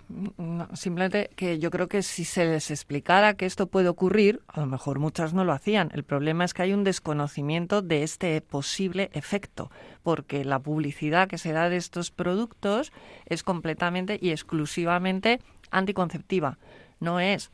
Yo, 0.09 0.69
simplemente 0.75 1.31
que 1.37 1.59
yo 1.59 1.71
creo 1.71 1.89
que 1.89 2.03
si 2.03 2.25
se 2.25 2.47
les 2.47 2.71
explicara 2.71 3.35
que 3.35 3.47
esto 3.47 3.67
puede 3.67 3.89
ocurrir, 3.89 4.41
a 4.49 4.61
lo 4.61 4.67
mejor 4.67 4.99
muchas 4.99 5.35
no 5.35 5.45
lo 5.45 5.53
hacían. 5.53 5.91
El 5.93 6.03
problema 6.03 6.45
es 6.45 6.55
que 6.55 6.63
hay 6.63 6.73
un 6.73 6.85
desconocimiento 6.85 7.83
de 7.83 8.03
este 8.03 8.41
posible 8.41 9.11
efecto, 9.13 9.71
porque 10.03 10.45
la 10.45 10.59
publicidad 10.59 11.29
que 11.29 11.39
se 11.39 11.53
da 11.53 11.69
de 11.69 11.77
estos 11.77 12.11
productos 12.11 12.93
es 13.27 13.43
completamente 13.43 14.19
y 14.21 14.31
exclusivamente 14.31 15.41
anticonceptiva. 15.71 16.59
No 17.01 17.21
es. 17.21 17.51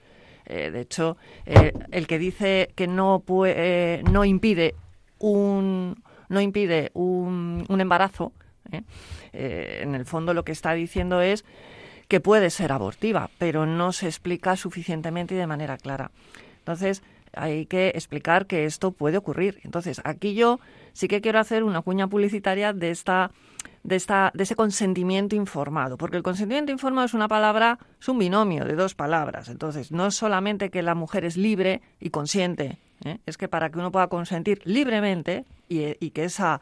Eh, 0.47 0.71
de 0.71 0.81
hecho, 0.81 1.17
eh, 1.47 1.73
el 1.91 2.07
que 2.07 2.19
dice 2.19 2.71
que 2.77 2.87
no, 2.87 3.21
puede, 3.21 4.03
no 4.05 4.25
impide 4.25 4.75
un 5.19 6.03
no 6.29 6.41
impide 6.41 6.91
un 6.95 7.65
embarazo, 7.69 8.33
en 9.33 9.95
el 9.95 10.05
fondo 10.05 10.35
lo 10.35 10.45
que 10.45 10.53
está 10.53 10.73
diciendo 10.73 11.21
es 11.21 11.45
que 12.09 12.21
puede 12.21 12.51
ser 12.51 12.73
abortiva, 12.73 13.31
pero 13.39 13.67
no 13.67 13.93
se 13.93 14.07
explica 14.07 14.57
suficientemente 14.57 15.35
y 15.35 15.39
de 15.39 15.47
manera 15.47 15.77
clara. 15.79 16.11
Entonces, 16.59 17.03
hay 17.37 17.67
que 17.67 17.89
explicar 17.89 18.47
que 18.47 18.65
esto 18.65 18.93
puede 18.93 19.19
ocurrir. 19.19 19.61
Entonces, 19.65 20.01
aquí 20.05 20.35
yo 20.35 20.61
sí 20.93 21.09
que 21.09 21.21
quiero 21.21 21.41
hacer 21.41 21.65
una 21.65 21.83
cuña 21.83 22.09
publicitaria 22.09 22.73
de 22.73 22.91
esta 22.91 23.31
de 23.83 23.97
esta 23.97 24.31
de 24.35 24.45
ese 24.45 24.57
consentimiento 24.57 25.37
informado, 25.37 25.99
porque 25.99 26.17
el 26.17 26.23
consentimiento 26.23 26.73
informado 26.73 27.07
es 27.07 27.13
una 27.13 27.29
palabra, 27.29 27.79
es 28.01 28.09
un 28.09 28.19
binomio 28.19 28.65
de 28.65 28.75
dos 28.75 28.95
palabras. 28.95 29.49
Entonces, 29.49 29.93
no 29.93 30.07
es 30.07 30.15
solamente 30.15 30.71
que 30.71 30.83
la 30.83 30.95
mujer 30.95 31.25
es 31.25 31.37
libre 31.37 31.83
y 32.01 32.11
consciente, 32.11 32.79
¿eh? 33.05 33.19
es 33.27 33.37
que 33.37 33.49
para 33.49 33.71
que 33.71 33.79
uno 33.79 33.93
pueda 33.93 34.09
consentir 34.09 34.63
libremente 34.65 35.45
y 35.69 36.11
que 36.11 36.25
esa 36.25 36.61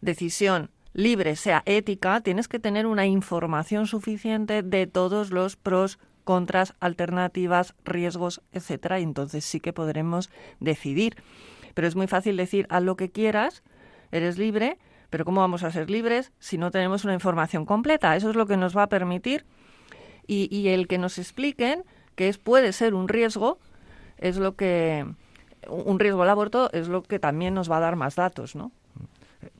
decisión 0.00 0.70
libre 0.92 1.36
sea 1.36 1.62
ética, 1.66 2.20
tienes 2.20 2.48
que 2.48 2.58
tener 2.58 2.86
una 2.86 3.06
información 3.06 3.86
suficiente 3.86 4.62
de 4.62 4.86
todos 4.86 5.30
los 5.30 5.56
pros, 5.56 5.98
contras, 6.24 6.74
alternativas, 6.80 7.74
riesgos, 7.84 8.42
etcétera, 8.52 9.00
y 9.00 9.04
entonces 9.04 9.44
sí 9.44 9.60
que 9.60 9.72
podremos 9.72 10.30
decidir. 10.58 11.16
Pero 11.74 11.88
es 11.88 11.96
muy 11.96 12.06
fácil 12.06 12.36
decir 12.36 12.66
haz 12.70 12.82
lo 12.82 12.96
que 12.96 13.10
quieras, 13.10 13.62
eres 14.10 14.38
libre, 14.38 14.78
pero 15.10 15.24
¿cómo 15.24 15.40
vamos 15.40 15.62
a 15.62 15.70
ser 15.70 15.90
libres 15.90 16.32
si 16.38 16.58
no 16.58 16.70
tenemos 16.70 17.04
una 17.04 17.14
información 17.14 17.66
completa? 17.66 18.16
Eso 18.16 18.30
es 18.30 18.36
lo 18.36 18.46
que 18.46 18.56
nos 18.56 18.76
va 18.76 18.84
a 18.84 18.88
permitir 18.88 19.44
y, 20.26 20.68
el 20.68 20.86
que 20.86 20.98
nos 20.98 21.18
expliquen 21.18 21.84
que 22.14 22.28
es, 22.28 22.38
puede 22.38 22.72
ser 22.72 22.94
un 22.94 23.08
riesgo 23.08 23.58
es 24.18 24.36
lo 24.36 24.54
que 24.54 25.04
un 25.68 25.98
riesgo 25.98 26.22
al 26.22 26.30
aborto 26.30 26.70
es 26.72 26.88
lo 26.88 27.02
que 27.02 27.18
también 27.18 27.54
nos 27.54 27.70
va 27.70 27.78
a 27.78 27.80
dar 27.80 27.96
más 27.96 28.14
datos, 28.14 28.54
¿no? 28.54 28.70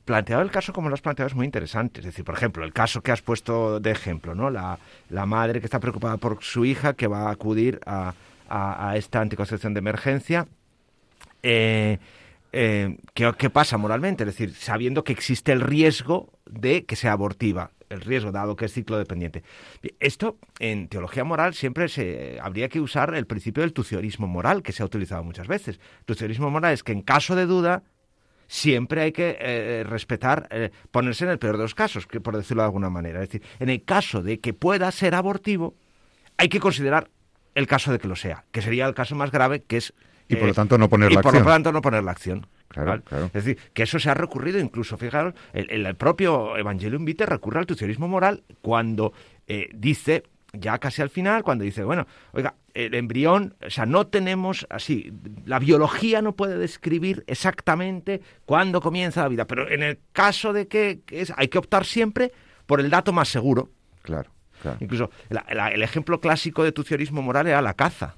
Planteado 0.05 0.41
el 0.41 0.51
caso 0.51 0.73
como 0.73 0.89
lo 0.89 0.93
has 0.95 1.01
planteado 1.01 1.27
es 1.27 1.35
muy 1.35 1.45
interesante. 1.45 1.99
Es 1.99 2.05
decir, 2.05 2.25
por 2.25 2.35
ejemplo, 2.35 2.63
el 2.63 2.73
caso 2.73 3.01
que 3.01 3.11
has 3.11 3.21
puesto 3.21 3.79
de 3.79 3.91
ejemplo, 3.91 4.35
¿no? 4.35 4.49
La, 4.49 4.77
madre 5.25 5.59
que 5.59 5.65
está 5.65 5.79
preocupada 5.79 6.17
por 6.17 6.43
su 6.43 6.65
hija 6.65 6.93
que 6.93 7.07
va 7.07 7.29
a 7.29 7.31
acudir 7.31 7.79
a, 7.85 8.13
esta 8.95 9.21
anticoncepción 9.21 9.73
de 9.73 9.79
emergencia. 9.79 10.47
Eh, 11.41 11.97
eh, 12.53 12.97
¿qué, 13.13 13.49
pasa 13.49 13.77
moralmente? 13.77 14.23
Es 14.23 14.27
decir, 14.27 14.53
sabiendo 14.53 15.03
que 15.03 15.13
existe 15.13 15.53
el 15.53 15.61
riesgo 15.61 16.33
de 16.45 16.83
que 16.83 16.97
sea 16.97 17.13
abortiva, 17.13 17.71
el 17.89 18.01
riesgo 18.01 18.31
dado 18.31 18.57
que 18.57 18.65
es 18.65 18.73
ciclo 18.73 18.97
dependiente. 18.97 19.43
Esto, 20.01 20.37
en 20.59 20.89
teología 20.89 21.23
moral, 21.23 21.53
siempre 21.53 21.87
se, 21.87 22.39
habría 22.41 22.67
que 22.67 22.81
usar 22.81 23.13
el 23.15 23.25
principio 23.25 23.61
del 23.61 23.71
tuciorismo 23.71 24.27
moral, 24.27 24.63
que 24.63 24.73
se 24.73 24.83
ha 24.83 24.85
utilizado 24.85 25.23
muchas 25.23 25.47
veces. 25.47 25.79
Tuciorismo 26.05 26.49
moral 26.49 26.73
es 26.73 26.83
que 26.83 26.91
en 26.91 27.01
caso 27.01 27.35
de 27.35 27.45
duda, 27.45 27.83
siempre 28.51 29.01
hay 29.01 29.11
que 29.13 29.29
eh, 29.29 29.37
eh, 29.39 29.83
respetar, 29.87 30.49
eh, 30.51 30.71
ponerse 30.91 31.23
en 31.23 31.31
el 31.31 31.39
peor 31.39 31.55
de 31.55 31.63
los 31.63 31.73
casos, 31.73 32.05
que 32.05 32.19
por 32.19 32.35
decirlo 32.35 32.63
de 32.63 32.65
alguna 32.65 32.89
manera. 32.89 33.23
Es 33.23 33.29
decir, 33.29 33.47
en 33.61 33.69
el 33.69 33.85
caso 33.85 34.21
de 34.21 34.41
que 34.41 34.53
pueda 34.53 34.91
ser 34.91 35.15
abortivo, 35.15 35.73
hay 36.35 36.49
que 36.49 36.59
considerar 36.59 37.09
el 37.55 37.65
caso 37.65 37.93
de 37.93 37.99
que 37.99 38.09
lo 38.09 38.17
sea, 38.17 38.43
que 38.51 38.61
sería 38.61 38.87
el 38.87 38.93
caso 38.93 39.15
más 39.15 39.31
grave, 39.31 39.61
que 39.63 39.77
es... 39.77 39.93
Y 40.27 40.35
por 40.35 40.49
lo 40.49 40.53
tanto 40.53 40.77
no 40.77 40.89
poner 40.89 41.13
la 41.13 41.19
acción. 41.19 41.33
Y 41.33 41.37
por 41.37 41.45
lo 41.45 41.53
tanto 41.53 41.71
no 41.71 41.81
poner 41.81 42.03
la 42.03 42.11
acción. 42.11 42.45
Claro, 42.67 43.01
claro. 43.03 43.25
Es 43.27 43.45
decir, 43.45 43.57
que 43.73 43.83
eso 43.83 43.99
se 43.99 44.09
ha 44.09 44.13
recurrido 44.15 44.59
incluso, 44.59 44.97
fijaros, 44.97 45.33
el, 45.53 45.85
el 45.85 45.95
propio 45.95 46.57
Evangelium 46.57 47.05
Vitae 47.05 47.27
recurre 47.27 47.59
al 47.59 47.65
tucionismo 47.65 48.09
moral 48.09 48.43
cuando 48.61 49.13
dice 49.73 50.23
ya 50.53 50.77
casi 50.77 51.01
al 51.01 51.09
final, 51.09 51.43
cuando 51.43 51.63
dice, 51.63 51.83
bueno, 51.83 52.07
oiga, 52.33 52.55
el 52.73 52.93
embrión, 52.95 53.55
o 53.65 53.69
sea, 53.69 53.85
no 53.85 54.07
tenemos 54.07 54.67
así, 54.69 55.11
la 55.45 55.59
biología 55.59 56.21
no 56.21 56.35
puede 56.35 56.57
describir 56.57 57.23
exactamente 57.27 58.21
cuándo 58.45 58.81
comienza 58.81 59.21
la 59.23 59.29
vida, 59.29 59.47
pero 59.47 59.69
en 59.69 59.83
el 59.83 59.99
caso 60.13 60.53
de 60.53 60.67
que, 60.67 61.01
es, 61.09 61.33
hay 61.37 61.47
que 61.47 61.57
optar 61.57 61.85
siempre 61.85 62.31
por 62.65 62.79
el 62.79 62.89
dato 62.89 63.11
más 63.13 63.29
seguro. 63.29 63.69
Claro. 64.01 64.31
claro. 64.61 64.77
Incluso 64.79 65.11
el 65.29 65.83
ejemplo 65.83 66.19
clásico 66.19 66.63
de 66.63 66.71
tucionismo 66.71 67.21
moral 67.21 67.47
era 67.47 67.61
la 67.61 67.73
caza 67.73 68.15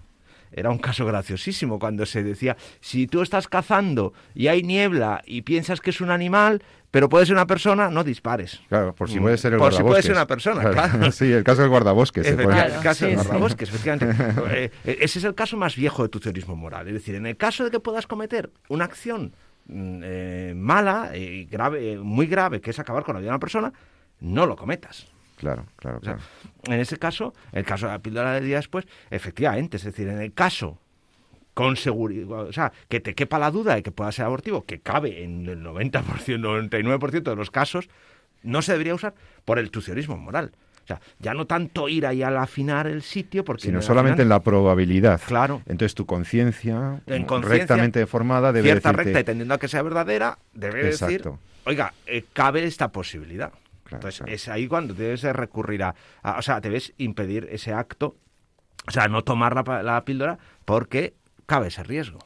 era 0.54 0.70
un 0.70 0.78
caso 0.78 1.06
graciosísimo 1.06 1.80
cuando 1.80 2.06
se 2.06 2.24
decía, 2.24 2.56
si 2.80 3.08
tú 3.08 3.22
estás 3.22 3.48
cazando 3.48 4.14
y 4.34 4.48
hay 4.48 4.64
niebla 4.64 5.22
y 5.26 5.42
piensas 5.42 5.82
que 5.82 5.90
es 5.90 6.02
un 6.02 6.12
animal, 6.12 6.62
pero 6.94 7.10
puede 7.10 7.26
ser 7.26 7.34
una 7.34 7.48
persona, 7.48 7.90
no 7.90 8.04
dispares. 8.04 8.62
Claro, 8.70 8.94
por 8.94 9.10
si 9.10 9.20
puede 9.20 9.38
ser 9.38 9.54
el 9.54 9.60
por 9.60 9.72
guardabosques. 9.72 9.78
si 9.78 9.92
puede 9.92 10.02
ser 10.04 10.12
una 10.12 10.28
persona, 10.28 10.70
claro. 10.70 11.12
sí, 11.12 11.32
el 11.32 11.44
caso 11.44 11.62
del 11.62 11.72
guardabosques. 11.72 12.28
el 12.28 12.38
caso 12.84 13.08
del 13.08 13.16
guardabosques, 13.16 13.70
efectivamente. 13.70 14.16
Eh, 14.52 14.72
eh, 14.86 14.98
ese 15.02 15.18
es 15.18 15.26
el 15.26 15.34
caso 15.34 15.58
más 15.58 15.76
viejo 15.76 16.04
de 16.04 16.10
tu 16.10 16.20
teorismo 16.20 16.56
moral. 16.56 16.88
Es 16.88 16.94
decir, 16.94 17.16
en 17.16 17.26
el 17.26 17.36
caso 17.36 17.64
de 17.64 17.72
que 17.72 17.80
puedas 17.80 18.06
cometer 18.06 18.52
una 18.70 18.86
acción 18.86 19.34
mm, 19.66 20.02
eh, 20.04 20.54
mala 20.56 21.18
y 21.18 21.46
grave, 21.46 21.98
muy 21.98 22.28
grave, 22.28 22.62
que 22.62 22.70
es 22.70 22.78
acabar 22.78 23.04
con 23.04 23.16
la 23.16 23.22
vida 23.22 23.30
de 23.30 23.34
una 23.34 23.40
persona, 23.40 23.74
no 24.20 24.46
lo 24.46 24.56
cometas. 24.56 25.08
Claro, 25.44 25.66
claro, 25.76 26.00
claro. 26.00 26.20
en 26.64 26.80
ese 26.80 26.98
caso, 26.98 27.34
el 27.52 27.66
caso 27.66 27.88
de 27.88 27.92
la 27.92 28.00
píldora 28.00 28.34
de 28.34 28.42
día 28.42 28.56
después, 28.56 28.86
efectivamente, 29.12 29.76
es 29.76 29.84
decir, 29.84 30.08
en 30.08 30.22
el 30.22 30.34
caso 30.34 30.80
con 31.54 31.76
seguridad, 31.76 32.30
o 32.32 32.54
sea, 32.54 32.72
que 32.88 33.00
te 33.00 33.14
quepa 33.14 33.38
la 33.38 33.52
duda 33.52 33.76
de 33.76 33.84
que 33.84 33.92
pueda 33.92 34.12
ser 34.12 34.26
abortivo, 34.26 34.64
que 34.64 34.80
cabe 34.80 35.24
en 35.24 35.48
el 35.48 35.62
90%, 35.62 36.02
99% 36.02 37.24
de 37.24 37.36
los 37.36 37.52
casos, 37.52 37.90
no 38.42 38.62
se 38.62 38.72
debería 38.72 38.96
usar 38.96 39.14
por 39.46 39.60
el 39.60 39.70
tucionismo 39.70 40.18
moral. 40.18 40.54
O 40.84 40.88
sea, 40.88 41.00
ya 41.20 41.34
no 41.34 41.46
tanto 41.46 41.88
ir 41.88 42.06
ahí 42.06 42.24
al 42.24 42.38
afinar 42.38 42.88
el 42.88 43.04
sitio, 43.04 43.46
porque... 43.46 43.64
Sino 43.64 43.82
solamente 43.82 44.22
en 44.22 44.30
la 44.30 44.42
probabilidad. 44.42 45.22
Claro. 45.26 45.62
Entonces 45.66 45.96
tu 45.96 46.06
conciencia, 46.06 47.02
rectamente 47.06 48.06
formada, 48.06 48.52
debe 48.52 48.70
cierta 48.70 48.90
decirte... 48.90 49.04
recta 49.06 49.20
y 49.20 49.24
tendiendo 49.24 49.54
a 49.54 49.60
que 49.60 49.68
sea 49.68 49.82
verdadera, 49.82 50.40
debe 50.54 50.84
decir, 50.84 51.24
oiga, 51.66 51.94
eh, 52.06 52.26
cabe 52.34 52.66
esta 52.66 52.92
posibilidad. 52.92 53.54
Entonces, 53.92 54.24
es 54.28 54.48
ahí 54.48 54.68
cuando 54.68 54.94
debes 54.94 55.24
recurrir 55.24 55.84
a, 55.84 55.96
O 56.38 56.42
sea, 56.42 56.60
debes 56.62 56.94
impedir 56.98 57.48
ese 57.52 57.74
acto, 57.74 58.16
o 58.88 58.92
sea, 58.92 59.08
no 59.08 59.24
tomar 59.24 59.56
la, 59.84 60.06
píldora 60.06 60.38
porque 60.66 61.16
cabe 61.46 61.68
ese 61.68 61.84
riesgo. 61.84 62.20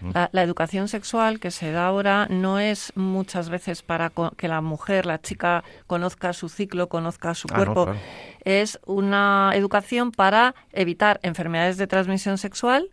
Mm. 0.00 0.10
La, 0.30 0.42
educación 0.42 0.86
sexual 0.88 1.40
que 1.40 1.50
se 1.50 1.72
da 1.72 1.86
ahora 1.86 2.28
no 2.30 2.60
es 2.60 2.92
muchas 2.94 3.48
veces 3.48 3.82
para 3.82 4.12
que 4.36 4.48
la 4.48 4.60
mujer, 4.60 5.06
la 5.06 5.20
chica, 5.20 5.64
conozca 5.86 6.32
su 6.32 6.48
ciclo, 6.48 6.88
conozca 6.88 7.34
su 7.34 7.48
ah, 7.50 7.56
cuerpo. 7.56 7.92
Es 8.44 8.78
una 8.86 9.52
educación 9.54 10.12
para 10.12 10.54
evitar 10.72 11.18
enfermedades 11.22 11.78
de 11.78 11.86
transmisión 11.86 12.38
sexual 12.38 12.90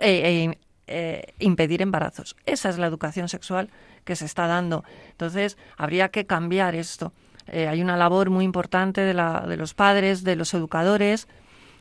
e, 0.00 0.54
e 0.86 1.34
impedir 1.38 1.82
embarazos. 1.82 2.36
Esa 2.46 2.68
es 2.68 2.78
la 2.78 2.86
educación 2.86 3.28
sexual 3.28 3.70
que 4.04 4.16
se 4.16 4.24
está 4.24 4.46
dando. 4.46 4.84
Entonces, 5.10 5.58
habría 5.76 6.10
que 6.10 6.26
cambiar 6.26 6.74
esto. 6.74 7.12
Eh, 7.50 7.68
hay 7.68 7.82
una 7.82 7.96
labor 7.96 8.30
muy 8.30 8.44
importante 8.44 9.00
de, 9.00 9.14
la, 9.14 9.44
de 9.46 9.56
los 9.56 9.74
padres, 9.74 10.24
de 10.24 10.36
los 10.36 10.54
educadores, 10.54 11.28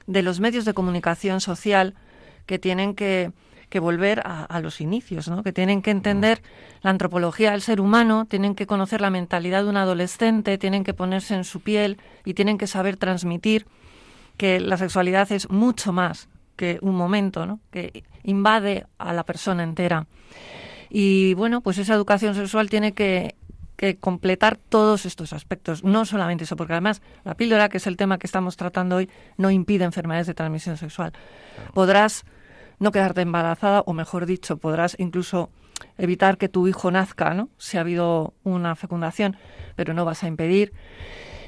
de 0.07 0.23
los 0.23 0.39
medios 0.39 0.65
de 0.65 0.73
comunicación 0.73 1.41
social 1.41 1.95
que 2.45 2.57
tienen 2.57 2.95
que, 2.95 3.31
que 3.69 3.79
volver 3.79 4.21
a, 4.25 4.59
los 4.61 4.81
inicios, 4.81 5.27
¿no? 5.29 5.43
que 5.43 5.53
tienen 5.53 5.81
que 5.81 5.91
entender 5.91 6.41
la 6.81 6.89
antropología 6.89 7.51
del 7.51 7.61
ser 7.61 7.79
humano, 7.79 8.25
tienen 8.25 8.55
que 8.55 8.65
conocer 8.65 8.99
la 9.01 9.11
mentalidad 9.11 9.63
de 9.63 9.69
un 9.69 9.77
adolescente, 9.77 10.57
tienen 10.57 10.83
que 10.83 10.95
ponerse 10.95 11.35
en 11.35 11.43
su 11.43 11.61
piel 11.61 11.99
y 12.25 12.33
tienen 12.33 12.57
que 12.57 12.65
saber 12.65 12.97
transmitir 12.97 13.67
que 14.37 14.59
la 14.59 14.77
sexualidad 14.77 15.31
es 15.31 15.49
mucho 15.49 15.93
más 15.93 16.29
que 16.55 16.79
un 16.81 16.95
momento, 16.95 17.45
¿no? 17.45 17.59
que 17.71 18.03
invade 18.23 18.87
a 18.97 19.13
la 19.13 19.23
persona 19.23 19.63
entera. 19.63 20.07
Y 20.89 21.35
bueno, 21.35 21.61
pues 21.61 21.77
esa 21.77 21.93
educación 21.93 22.33
sexual 22.33 22.69
tiene 22.69 22.93
que 22.93 23.35
que 23.79 23.97
completar 23.97 24.57
todos 24.57 25.05
estos 25.05 25.31
aspectos, 25.31 25.85
no 25.85 26.03
solamente 26.03 26.43
eso, 26.43 26.57
porque 26.57 26.73
además 26.73 27.01
la 27.23 27.35
píldora, 27.35 27.69
que 27.69 27.77
es 27.77 27.87
el 27.87 27.95
tema 27.95 28.17
que 28.17 28.27
estamos 28.27 28.57
tratando 28.57 28.97
hoy, 28.97 29.09
no 29.37 29.51
impide 29.51 29.85
enfermedades 29.85 30.27
de 30.27 30.33
transmisión 30.33 30.75
sexual. 30.75 31.13
Podrás 31.73 32.25
no 32.79 32.91
quedarte 32.91 33.21
embarazada, 33.21 33.83
o 33.85 33.93
mejor 33.93 34.25
dicho, 34.25 34.57
podrás 34.57 34.97
incluso 34.99 35.49
evitar 35.97 36.37
que 36.37 36.49
tu 36.49 36.67
hijo 36.67 36.91
nazca, 36.91 37.33
¿no? 37.33 37.47
Si 37.57 37.77
ha 37.77 37.81
habido 37.81 38.33
una 38.43 38.75
fecundación, 38.75 39.37
pero 39.77 39.93
no 39.93 40.03
vas 40.03 40.25
a 40.25 40.27
impedir 40.27 40.73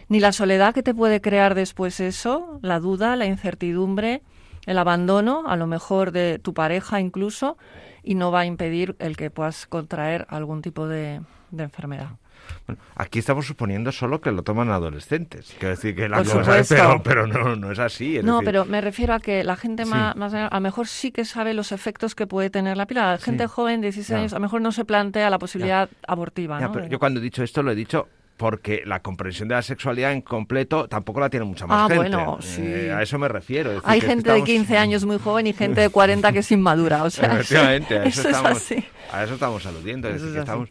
ni 0.07 0.21
la 0.21 0.31
soledad 0.31 0.73
que 0.73 0.83
te 0.83 0.93
puede 0.93 1.19
crear 1.19 1.53
después 1.53 1.99
eso, 1.99 2.59
la 2.61 2.79
duda, 2.79 3.17
la 3.17 3.25
incertidumbre, 3.25 4.21
el 4.65 4.77
abandono, 4.77 5.43
a 5.47 5.57
lo 5.57 5.67
mejor 5.67 6.13
de 6.13 6.39
tu 6.39 6.53
pareja 6.53 7.01
incluso, 7.01 7.57
y 8.03 8.15
no 8.15 8.31
va 8.31 8.41
a 8.41 8.45
impedir 8.45 8.95
el 8.99 9.17
que 9.17 9.29
puedas 9.31 9.67
contraer 9.67 10.25
algún 10.29 10.61
tipo 10.61 10.87
de, 10.87 11.21
de 11.51 11.63
enfermedad. 11.63 12.20
Bueno, 12.67 12.81
aquí 12.95 13.19
estamos 13.19 13.45
suponiendo 13.45 13.91
solo 13.91 14.21
que 14.21 14.31
lo 14.31 14.43
toman 14.43 14.69
adolescentes. 14.69 15.53
Quiero 15.59 15.69
decir 15.75 15.95
que 15.95 16.07
la 16.09 16.17
Por 16.17 16.25
cosa 16.27 16.39
supuesto. 16.43 16.75
pero, 16.75 17.03
pero 17.03 17.27
no, 17.27 17.55
no 17.55 17.71
es 17.71 17.79
así. 17.79 18.17
es 18.17 18.23
No, 18.23 18.35
decir, 18.39 18.45
pero 18.45 18.65
me 18.65 18.81
refiero 18.81 19.13
a 19.13 19.19
que 19.19 19.43
la 19.43 19.55
gente 19.55 19.83
Sí. 19.85 19.89
más, 19.91 20.15
más 20.15 20.33
a 20.33 20.49
lo 20.51 20.61
mejor 20.61 20.87
sí 20.87 21.11
que 21.11 21.25
sabe 21.25 21.53
los 21.53 21.71
efectos 21.71 22.15
que 22.15 22.27
puede 22.27 22.49
tener 22.49 22.77
la 22.77 22.85
píldora. 22.85 23.11
La 23.11 23.17
gente 23.17 23.43
Sí. 23.45 23.49
joven, 23.53 23.81
16 23.81 24.07
Ya. 24.09 24.17
años, 24.17 24.33
a 24.33 24.37
lo 24.37 24.41
mejor 24.41 24.61
no 24.61 24.71
se 24.71 24.85
plantea 24.85 25.29
la 25.29 25.39
posibilidad 25.39 25.89
abortiva, 26.07 26.59
Ya, 26.59 26.67
¿no? 26.67 26.71
pero 26.73 26.87
yo 26.87 26.99
cuando 26.99 27.19
he 27.19 27.23
dicho 27.23 27.43
esto 27.43 27.63
lo 27.63 27.71
he 27.71 27.75
dicho 27.75 28.07
porque 28.41 28.81
la 28.87 29.03
comprensión 29.03 29.47
de 29.49 29.53
la 29.53 29.61
sexualidad 29.61 30.13
en 30.13 30.21
completo 30.21 30.87
tampoco 30.87 31.19
la 31.19 31.29
tiene 31.29 31.45
mucha 31.45 31.67
más 31.67 31.81
Ah, 31.81 31.87
gente. 31.93 31.95
bueno, 32.15 32.39
sí. 32.41 32.63
Eh, 32.65 32.91
a 32.91 33.03
eso 33.03 33.19
me 33.19 33.27
refiero. 33.27 33.71
es 33.71 33.81
Hay 33.85 34.01
gente 34.01 34.29
estamos- 34.29 34.47
de 34.47 34.51
15 34.51 34.77
años 34.79 35.05
muy 35.05 35.19
joven 35.19 35.45
y 35.45 35.53
gente 35.53 35.79
de 35.81 35.89
40 35.89 36.31
que 36.33 36.39
es 36.39 36.51
inmadura, 36.51 37.03
o 37.03 37.09
sea, 37.11 37.33
Efectivamente, 37.33 37.99
a 37.99 38.05
eso, 38.05 38.21
eso 38.21 38.29
es 38.29 38.35
estamos, 38.35 38.57
así. 38.57 38.83
a 39.13 39.23
eso 39.23 39.35
estamos 39.35 39.63
aludiendo. 39.67 40.07
Es 40.07 40.15
decir, 40.15 40.29
es 40.29 40.33
que 40.33 40.39
estamos, 40.39 40.69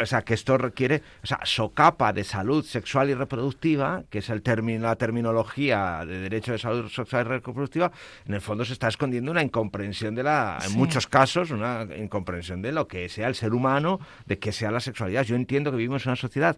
o 0.00 0.06
sea, 0.06 0.22
que 0.22 0.34
esto 0.34 0.56
requiere, 0.58 1.02
o 1.24 1.26
sea, 1.26 1.40
socapa 1.42 2.12
de 2.12 2.22
salud 2.22 2.64
sexual 2.64 3.10
y 3.10 3.14
reproductiva, 3.14 4.04
que 4.08 4.18
es 4.20 4.30
el 4.30 4.40
término, 4.42 4.84
la 4.84 4.94
terminología 4.94 6.04
de 6.06 6.20
derecho 6.20 6.52
de 6.52 6.58
salud 6.58 6.88
sexual 6.88 7.26
y 7.26 7.28
reproductiva, 7.30 7.90
en 8.28 8.34
el 8.34 8.40
fondo 8.40 8.64
se 8.64 8.74
está 8.74 8.86
escondiendo 8.86 9.32
una 9.32 9.42
incomprensión 9.42 10.14
de 10.14 10.22
la, 10.22 10.58
en 10.62 10.70
Sí. 10.70 10.76
muchos 10.78 11.08
casos, 11.08 11.50
una 11.50 11.84
incomprensión 11.98 12.62
de 12.62 12.70
lo 12.70 12.86
que 12.86 13.08
sea 13.08 13.26
el 13.26 13.34
ser 13.34 13.52
humano, 13.54 13.98
de 14.26 14.38
que 14.38 14.52
sea 14.52 14.70
la 14.70 14.78
sexualidad. 14.78 15.24
Yo 15.24 15.34
entiendo 15.34 15.72
que 15.72 15.78
vivimos 15.78 16.04
en 16.06 16.10
una 16.10 16.16
sociedad 16.16 16.56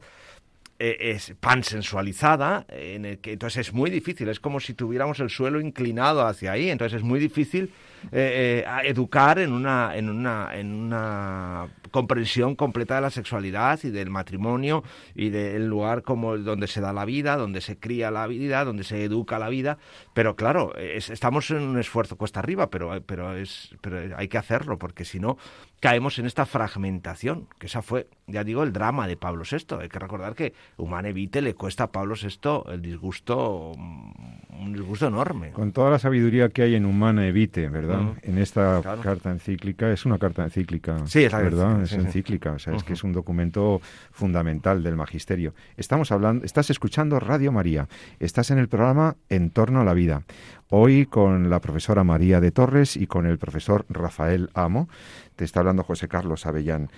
eh, 0.82 1.10
es 1.10 1.34
pansensualizada, 1.38 2.64
eh, 2.70 2.94
en 2.96 3.04
el 3.04 3.18
que 3.18 3.34
entonces 3.34 3.68
es 3.68 3.74
muy 3.74 3.90
difícil, 3.90 4.30
es 4.30 4.40
como 4.40 4.60
si 4.60 4.72
tuviéramos 4.72 5.20
el 5.20 5.28
suelo 5.28 5.60
inclinado 5.60 6.26
hacia 6.26 6.52
ahí, 6.52 6.70
entonces 6.70 6.96
es 6.96 7.02
muy 7.02 7.20
difícil 7.20 7.70
eh, 8.12 8.62
eh, 8.62 8.64
a 8.66 8.82
educar 8.84 9.38
en 9.38 9.52
una, 9.52 9.96
en 9.96 10.08
una, 10.08 10.50
en 10.54 10.72
una 10.72 11.66
comprensión 11.90 12.54
completa 12.54 12.94
de 12.94 13.00
la 13.00 13.10
sexualidad 13.10 13.80
y 13.82 13.90
del 13.90 14.10
matrimonio 14.10 14.84
y 15.14 15.30
del 15.30 15.66
lugar 15.66 16.02
como 16.02 16.38
donde 16.38 16.66
se 16.68 16.80
da 16.80 16.92
la 16.92 17.04
vida, 17.04 17.36
donde 17.36 17.60
se 17.60 17.78
cría 17.78 18.10
la 18.12 18.26
vida, 18.28 18.64
donde 18.64 18.84
se 18.84 19.02
educa 19.04 19.38
la 19.38 19.48
vida, 19.48 19.78
pero 20.14 20.36
claro, 20.36 20.74
es- 20.76 21.10
estamos 21.10 21.50
en 21.50 21.62
un 21.62 21.78
esfuerzo 21.78 22.16
cuesta 22.16 22.38
arriba, 22.40 22.70
pero, 22.70 23.02
pero, 23.04 23.34
es, 23.36 23.74
pero 23.80 24.16
hay 24.16 24.28
que 24.28 24.38
hacerlo, 24.38 24.78
porque 24.78 25.04
si 25.04 25.18
no 25.18 25.36
caemos 25.80 26.18
en 26.18 26.26
esta 26.26 26.46
fragmentación, 26.46 27.48
que 27.58 27.66
esa 27.66 27.82
fue, 27.82 28.06
ya 28.26 28.44
digo, 28.44 28.62
el 28.62 28.72
drama 28.72 29.08
de 29.08 29.16
Pablo 29.16 29.44
VI. 29.50 29.76
Hay 29.80 29.88
que 29.88 29.98
recordar 29.98 30.34
que 30.34 30.52
Humane 30.76 31.12
Vitae 31.12 31.40
le 31.42 31.54
cuesta 31.54 31.84
a 31.84 31.86
Pablo 31.92 32.14
VI 32.14 32.70
el 32.72 32.82
disgusto, 32.82 33.72
un 33.72 34.72
disgusto 34.74 35.06
enorme. 35.06 35.50
Con 35.52 35.72
toda 35.72 35.90
la 35.90 35.98
sabiduría 35.98 36.50
que 36.50 36.62
hay 36.62 36.74
en 36.74 36.84
Humana 36.84 37.26
Evite, 37.26 37.68
¿verdad? 37.68 37.89
En 38.22 38.38
esta 38.38 38.80
Claro. 38.82 39.00
carta 39.02 39.30
encíclica, 39.30 39.90
es 39.90 40.04
una 40.06 40.18
carta 40.18 40.42
encíclica, 40.44 40.96
Sí, 41.06 41.24
es 41.24 41.32
la 41.32 41.38
¿verdad? 41.38 41.82
Es 41.82 41.92
encíclica, 41.92 42.52
o 42.52 42.58
sea, 42.58 42.74
es 42.74 42.82
que 42.84 42.92
es 42.94 43.04
un 43.04 43.12
documento 43.12 43.80
fundamental 44.12 44.82
del 44.82 44.96
magisterio. 44.96 45.54
Estamos 45.76 46.12
hablando, 46.12 46.44
estás 46.44 46.70
escuchando 46.70 47.18
Radio 47.20 47.52
María, 47.52 47.88
estás 48.18 48.50
en 48.50 48.58
el 48.58 48.68
programa 48.68 49.16
En 49.28 49.50
torno 49.50 49.80
a 49.80 49.84
la 49.84 49.94
vida. 49.94 50.22
Hoy 50.68 51.06
con 51.06 51.50
la 51.50 51.60
profesora 51.60 52.04
María 52.04 52.40
de 52.40 52.50
Torres 52.52 52.96
y 52.96 53.06
con 53.06 53.26
el 53.26 53.38
profesor 53.38 53.84
Rafael 53.88 54.50
Amo. 54.54 54.88
Te 55.36 55.44
está 55.44 55.60
hablando 55.60 55.82
José 55.82 56.06
Carlos 56.08 56.46
Avellán. 56.46 56.90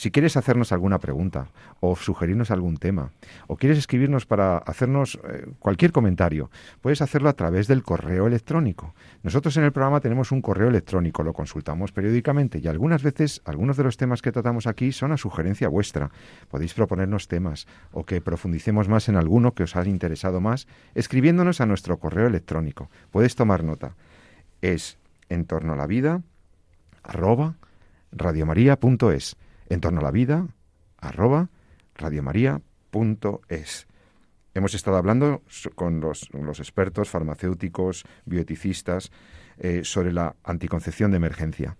Si 0.00 0.10
quieres 0.10 0.38
hacernos 0.38 0.72
alguna 0.72 0.98
pregunta 0.98 1.48
o 1.80 1.94
sugerirnos 1.94 2.50
algún 2.50 2.78
tema 2.78 3.10
o 3.48 3.58
quieres 3.58 3.76
escribirnos 3.76 4.24
para 4.24 4.56
hacernos 4.56 5.20
eh, 5.28 5.44
cualquier 5.58 5.92
comentario, 5.92 6.50
puedes 6.80 7.02
hacerlo 7.02 7.28
a 7.28 7.34
través 7.34 7.68
del 7.68 7.82
correo 7.82 8.26
electrónico. 8.26 8.94
Nosotros 9.22 9.58
en 9.58 9.64
el 9.64 9.72
programa 9.72 10.00
tenemos 10.00 10.32
un 10.32 10.40
correo 10.40 10.68
electrónico, 10.68 11.22
lo 11.22 11.34
consultamos 11.34 11.92
periódicamente 11.92 12.60
y 12.64 12.66
algunas 12.66 13.02
veces 13.02 13.42
algunos 13.44 13.76
de 13.76 13.84
los 13.84 13.98
temas 13.98 14.22
que 14.22 14.32
tratamos 14.32 14.66
aquí 14.66 14.90
son 14.90 15.12
a 15.12 15.18
sugerencia 15.18 15.68
vuestra. 15.68 16.10
Podéis 16.48 16.72
proponernos 16.72 17.28
temas 17.28 17.66
o 17.92 18.06
que 18.06 18.22
profundicemos 18.22 18.88
más 18.88 19.10
en 19.10 19.16
alguno 19.16 19.52
que 19.52 19.64
os 19.64 19.76
haya 19.76 19.90
interesado 19.90 20.40
más 20.40 20.66
escribiéndonos 20.94 21.60
a 21.60 21.66
nuestro 21.66 21.98
correo 21.98 22.26
electrónico. 22.26 22.88
Puedes 23.10 23.36
tomar 23.36 23.64
nota. 23.64 23.96
Es 24.62 24.96
en 25.28 25.44
torno 25.44 25.74
a 25.74 25.76
la 25.76 25.86
vida 25.86 26.22
arroba 27.02 27.56
radiomaria.es. 28.12 29.36
En 29.70 29.80
torno 29.80 30.00
a 30.00 30.02
la 30.02 30.10
vida 30.10 30.48
arroba 30.98 31.48
radiomaria.es. 31.94 33.86
Hemos 34.52 34.74
estado 34.74 34.96
hablando 34.96 35.42
con 35.76 36.00
los, 36.00 36.28
expertos 36.58 37.08
farmacéuticos, 37.08 38.04
bioeticistas, 38.24 39.12
eh, 39.58 39.82
sobre 39.84 40.12
la 40.12 40.34
anticoncepción 40.42 41.12
de 41.12 41.18
emergencia. 41.18 41.76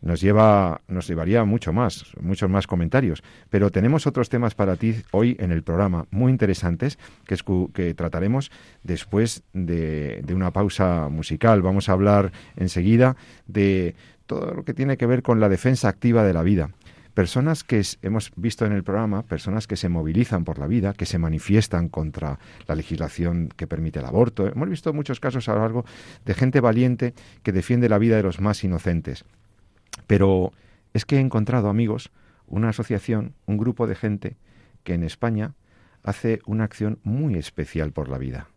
Nos 0.00 0.22
lleva, 0.22 0.80
nos 0.88 1.08
llevaría 1.08 1.44
mucho 1.44 1.74
más, 1.74 2.06
muchos 2.20 2.48
más 2.48 2.66
comentarios, 2.66 3.22
pero 3.50 3.70
tenemos 3.70 4.06
otros 4.06 4.30
temas 4.30 4.54
para 4.54 4.76
ti 4.76 4.94
hoy 5.10 5.36
en 5.38 5.52
el 5.52 5.62
programa 5.62 6.06
muy 6.10 6.32
interesantes 6.32 6.98
que, 7.26 7.94
trataremos 7.94 8.50
después 8.82 9.42
de, 9.52 10.22
de 10.24 10.34
una 10.34 10.52
pausa 10.52 11.08
musical. 11.10 11.60
Vamos 11.60 11.90
a 11.90 11.92
hablar 11.92 12.32
enseguida 12.56 13.16
de 13.46 13.94
todo 14.24 14.54
lo 14.54 14.64
que 14.64 14.72
tiene 14.72 14.96
que 14.96 15.06
ver 15.06 15.22
con 15.22 15.38
la 15.38 15.50
defensa 15.50 15.88
activa 15.88 16.24
de 16.24 16.32
la 16.32 16.42
vida 16.42 16.70
personas 17.16 17.64
que 17.64 17.82
hemos 18.02 18.30
visto 18.36 18.66
en 18.66 18.72
el 18.72 18.84
programa, 18.84 19.22
personas 19.22 19.66
que 19.66 19.76
se 19.76 19.88
movilizan 19.88 20.44
por 20.44 20.58
la 20.58 20.66
vida, 20.66 20.92
que 20.92 21.06
se 21.06 21.16
manifiestan 21.16 21.88
contra 21.88 22.38
la 22.66 22.74
legislación 22.74 23.48
que 23.56 23.66
permite 23.66 24.00
el 24.00 24.04
aborto. 24.04 24.46
Hemos 24.46 24.68
visto 24.68 24.92
muchos 24.92 25.18
casos 25.18 25.48
a 25.48 25.54
lo 25.54 25.60
largo 25.60 25.86
de 26.26 26.34
gente 26.34 26.60
valiente 26.60 27.14
que 27.42 27.52
defiende 27.52 27.88
la 27.88 27.96
vida 27.96 28.18
de 28.18 28.22
los 28.22 28.38
más 28.38 28.62
inocentes. 28.64 29.24
Pero 30.06 30.52
es 30.92 31.06
que 31.06 31.16
he 31.16 31.20
encontrado, 31.20 31.70
amigos, 31.70 32.10
una 32.48 32.68
asociación, 32.68 33.32
un 33.46 33.56
grupo 33.56 33.86
de 33.86 33.94
gente 33.94 34.36
que 34.84 34.92
en 34.92 35.02
España 35.02 35.54
hace 36.02 36.40
una 36.44 36.64
acción 36.64 36.98
muy 37.02 37.36
especial 37.36 37.92
por 37.92 38.10
la 38.10 38.18
vida. 38.18 38.48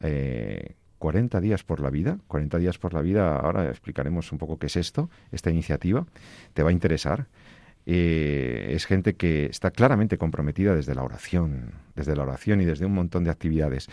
Eh, 0.00 0.74
40 0.98 1.40
días 1.40 1.64
por 1.64 1.80
la 1.80 1.88
vida, 1.88 2.18
40 2.26 2.58
días 2.58 2.76
por 2.76 2.92
la 2.92 3.00
vida, 3.00 3.34
ahora 3.38 3.70
explicaremos 3.70 4.30
un 4.30 4.36
poco 4.36 4.58
qué 4.58 4.66
es 4.66 4.76
esto, 4.76 5.08
esta 5.32 5.50
iniciativa, 5.50 6.06
te 6.52 6.62
va 6.62 6.68
a 6.68 6.72
interesar. 6.72 7.28
Eh, 7.90 8.74
es 8.74 8.84
gente 8.84 9.14
que 9.14 9.46
está 9.46 9.70
claramente 9.70 10.18
comprometida 10.18 10.74
desde 10.74 10.94
la 10.94 11.02
oración, 11.02 11.72
desde 11.96 12.14
la 12.14 12.24
oración 12.24 12.60
y 12.60 12.66
desde 12.66 12.84
un 12.84 12.92
montón 12.92 13.24
de 13.24 13.30
actividades. 13.30 13.88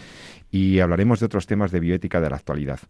Y 0.51 0.79
hablaremos 0.79 1.21
de 1.21 1.27
otros 1.27 1.47
temas 1.47 1.71
de 1.71 1.79
bioética 1.79 2.19
de 2.19 2.29
la 2.29 2.35
actualidad. 2.35 2.81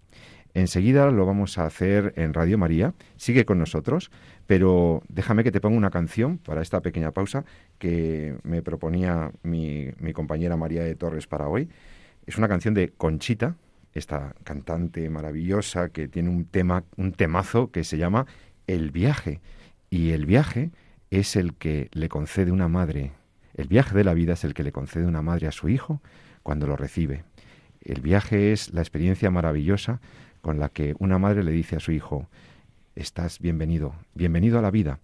Enseguida 0.55 1.11
lo 1.11 1.27
vamos 1.27 1.59
a 1.59 1.67
hacer 1.67 2.13
en 2.15 2.33
Radio 2.33 2.57
María. 2.57 2.95
Sigue 3.17 3.45
con 3.45 3.59
nosotros, 3.59 4.09
pero 4.47 5.03
déjame 5.07 5.43
que 5.43 5.51
te 5.51 5.61
ponga 5.61 5.77
una 5.77 5.91
canción 5.91 6.39
para 6.39 6.63
esta 6.63 6.81
pequeña 6.81 7.11
pausa 7.11 7.45
que 7.77 8.37
me 8.41 8.63
proponía 8.63 9.31
mi, 9.43 9.91
mi 9.99 10.11
compañera 10.11 10.57
María 10.57 10.83
de 10.83 10.95
Torres 10.95 11.27
para 11.27 11.47
hoy. 11.47 11.69
Es 12.25 12.39
una 12.39 12.47
canción 12.47 12.73
de 12.73 12.89
Conchita, 12.89 13.57
esta 13.93 14.33
cantante 14.43 15.07
maravillosa 15.11 15.89
que 15.89 16.07
tiene 16.07 16.31
un 16.31 16.45
tema, 16.45 16.83
un 16.97 17.11
temazo 17.11 17.69
que 17.69 17.83
se 17.83 17.99
llama 17.99 18.25
El 18.65 18.89
viaje. 18.89 19.39
Y 19.91 20.09
el 20.09 20.25
viaje 20.25 20.71
es 21.11 21.35
el 21.35 21.53
que 21.53 21.89
le 21.93 22.09
concede 22.09 22.51
una 22.51 22.67
madre. 22.67 23.13
El 23.53 23.67
viaje 23.67 23.95
de 23.95 24.03
la 24.03 24.13
vida 24.13 24.33
es 24.33 24.43
el 24.43 24.53
que 24.53 24.63
le 24.63 24.71
concede 24.71 25.05
una 25.05 25.21
madre 25.21 25.47
a 25.47 25.51
su 25.51 25.69
hijo 25.69 26.01
cuando 26.43 26.67
lo 26.67 26.75
recibe. 26.75 27.23
El 27.81 28.01
viaje 28.01 28.51
es 28.51 28.73
la 28.73 28.81
experiencia 28.81 29.29
maravillosa 29.31 30.01
con 30.41 30.59
la 30.59 30.69
que 30.69 30.95
una 30.99 31.17
madre 31.17 31.43
le 31.43 31.51
dice 31.51 31.75
a 31.75 31.79
su 31.79 31.91
hijo, 31.91 32.27
estás 32.95 33.39
bienvenido, 33.39 33.95
bienvenido 34.13 34.59
a 34.59 34.61
la 34.61 34.71
vida. 34.71 34.99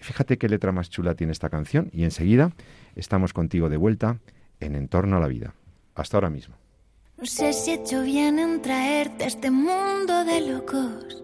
Fíjate 0.00 0.36
qué 0.38 0.48
letra 0.48 0.72
más 0.72 0.90
chula 0.90 1.14
tiene 1.14 1.32
esta 1.32 1.48
canción 1.48 1.90
y 1.92 2.04
enseguida 2.04 2.52
estamos 2.96 3.32
contigo 3.32 3.68
de 3.68 3.76
vuelta 3.76 4.18
en 4.60 4.74
Entorno 4.74 5.16
a 5.16 5.20
la 5.20 5.28
Vida. 5.28 5.54
Hasta 5.94 6.16
ahora 6.16 6.30
mismo. 6.30 6.56
No 7.16 7.26
sé 7.26 7.52
si 7.52 7.70
he 7.70 7.74
hecho 7.74 8.02
bien 8.02 8.38
en 8.38 8.60
traerte 8.60 9.24
a 9.24 9.28
este 9.28 9.50
mundo 9.50 10.24
de 10.24 10.52
locos. 10.52 11.22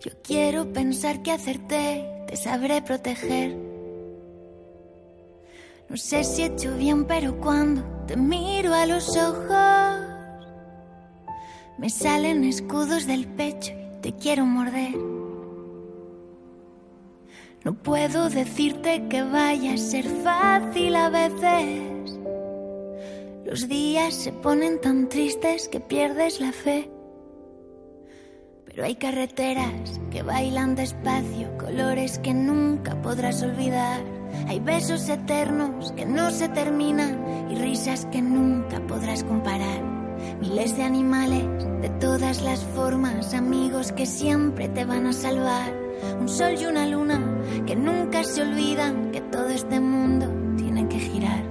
Yo 0.00 0.12
quiero 0.22 0.72
pensar 0.72 1.22
que 1.22 1.32
hacerte 1.32 2.19
te 2.30 2.36
sabré 2.36 2.80
proteger. 2.80 3.56
No 5.88 5.96
sé 5.96 6.22
si 6.22 6.42
he 6.42 6.46
hecho 6.46 6.76
bien, 6.76 7.04
pero 7.04 7.36
cuando 7.40 7.82
te 8.06 8.16
miro 8.16 8.72
a 8.72 8.86
los 8.86 9.16
ojos, 9.16 10.00
me 11.76 11.90
salen 11.90 12.44
escudos 12.44 13.08
del 13.08 13.26
pecho 13.26 13.72
y 13.72 14.00
te 14.00 14.12
quiero 14.12 14.46
morder. 14.46 14.96
No 17.64 17.74
puedo 17.74 18.30
decirte 18.30 19.08
que 19.08 19.24
vaya 19.24 19.74
a 19.74 19.78
ser 19.78 20.04
fácil 20.22 20.94
a 20.94 21.10
veces. 21.10 22.16
Los 23.44 23.68
días 23.68 24.14
se 24.14 24.32
ponen 24.32 24.80
tan 24.80 25.08
tristes 25.08 25.68
que 25.68 25.80
pierdes 25.80 26.40
la 26.40 26.52
fe. 26.52 26.88
Pero 28.70 28.84
hay 28.84 28.94
carreteras 28.94 30.00
que 30.12 30.22
bailan 30.22 30.76
despacio, 30.76 31.58
colores 31.58 32.20
que 32.20 32.32
nunca 32.32 32.94
podrás 33.02 33.42
olvidar. 33.42 34.00
Hay 34.46 34.60
besos 34.60 35.08
eternos 35.08 35.90
que 35.92 36.06
no 36.06 36.30
se 36.30 36.48
terminan 36.48 37.50
y 37.50 37.56
risas 37.56 38.06
que 38.12 38.22
nunca 38.22 38.80
podrás 38.86 39.24
comparar. 39.24 39.82
Miles 40.40 40.76
de 40.76 40.84
animales 40.84 41.44
de 41.82 41.88
todas 42.00 42.42
las 42.42 42.60
formas, 42.76 43.34
amigos 43.34 43.90
que 43.90 44.06
siempre 44.06 44.68
te 44.68 44.84
van 44.84 45.06
a 45.06 45.12
salvar. 45.12 45.74
un 46.20 46.28
sol 46.28 46.54
y 46.58 46.64
una 46.64 46.86
luna 46.86 47.20
que 47.66 47.74
nunca 47.74 48.22
se 48.22 48.42
olvidan 48.42 49.10
que 49.10 49.20
todo 49.20 49.48
este 49.48 49.80
mundo 49.80 50.26
tiene 50.56 50.88
que 50.88 50.98
girar. 50.98 51.42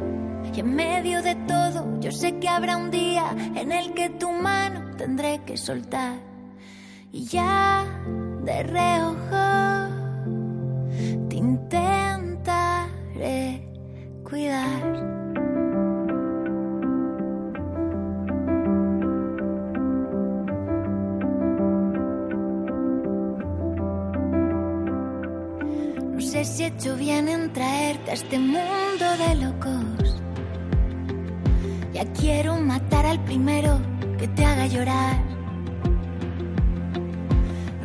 Y 0.55 0.61
en 0.61 0.73
medio 0.73 1.21
de 1.21 1.35
todo, 1.35 1.99
yo 1.99 2.11
sé 2.11 2.39
que 2.39 2.47
habrá 2.47 2.77
un 2.77 2.89
día 2.91 3.35
en 3.55 3.71
el 3.71 3.93
que 3.93 4.09
tu 4.09 4.31
mano 4.31 4.95
tendré 4.97 5.41
que 5.45 5.57
soltar. 5.57 6.28
Y 7.11 7.25
ya 7.25 7.85
de 8.43 8.63
reojo 8.63 9.89
te 11.29 11.35
intentaré 11.35 12.47
cuidar. 14.23 15.09
sé 26.29 26.45
si 26.45 26.63
he 26.63 26.67
hecho 26.67 26.95
bien 26.95 27.27
en 27.27 27.51
traerte 27.51 28.11
a 28.11 28.13
este 28.13 28.37
mundo 28.37 29.05
de 29.17 29.35
locos. 29.35 30.21
Ya 31.91 32.05
quiero 32.13 32.57
matar 32.57 33.05
al 33.07 33.19
primero 33.23 33.79
que 34.19 34.27
te 34.27 34.45
haga 34.45 34.67
llorar. 34.67 35.28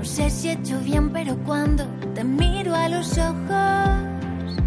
No 0.04 0.10
sé 0.10 0.28
si 0.28 0.48
he 0.48 0.52
hecho 0.52 0.78
bien, 0.80 1.08
pero 1.14 1.34
cuando 1.46 1.86
te 2.14 2.22
miro 2.24 2.74
a 2.74 2.90
los 2.90 3.16
ojos, 3.16 4.58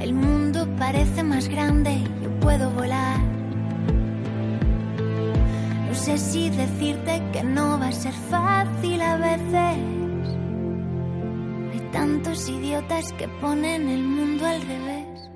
el 0.00 0.14
mundo 0.14 0.68
parece 0.78 1.24
más 1.24 1.48
grande 1.48 1.90
y 1.90 2.04
yo 2.22 2.30
puedo 2.38 2.70
volar. 2.70 3.18
No 5.88 5.92
sé 5.92 6.18
si 6.18 6.50
decirte 6.50 7.20
que 7.32 7.42
no 7.42 7.80
va 7.80 7.88
a 7.88 7.92
ser 7.92 8.12
fácil 8.12 9.02
a 9.02 9.16
veces 9.16 9.78
tantos 11.90 12.48
idiotas 12.48 13.12
que 13.14 13.26
ponen 13.26 13.88
el 13.88 14.04
mundo 14.04 14.46
al 14.46 14.62
revés. 14.62 15.30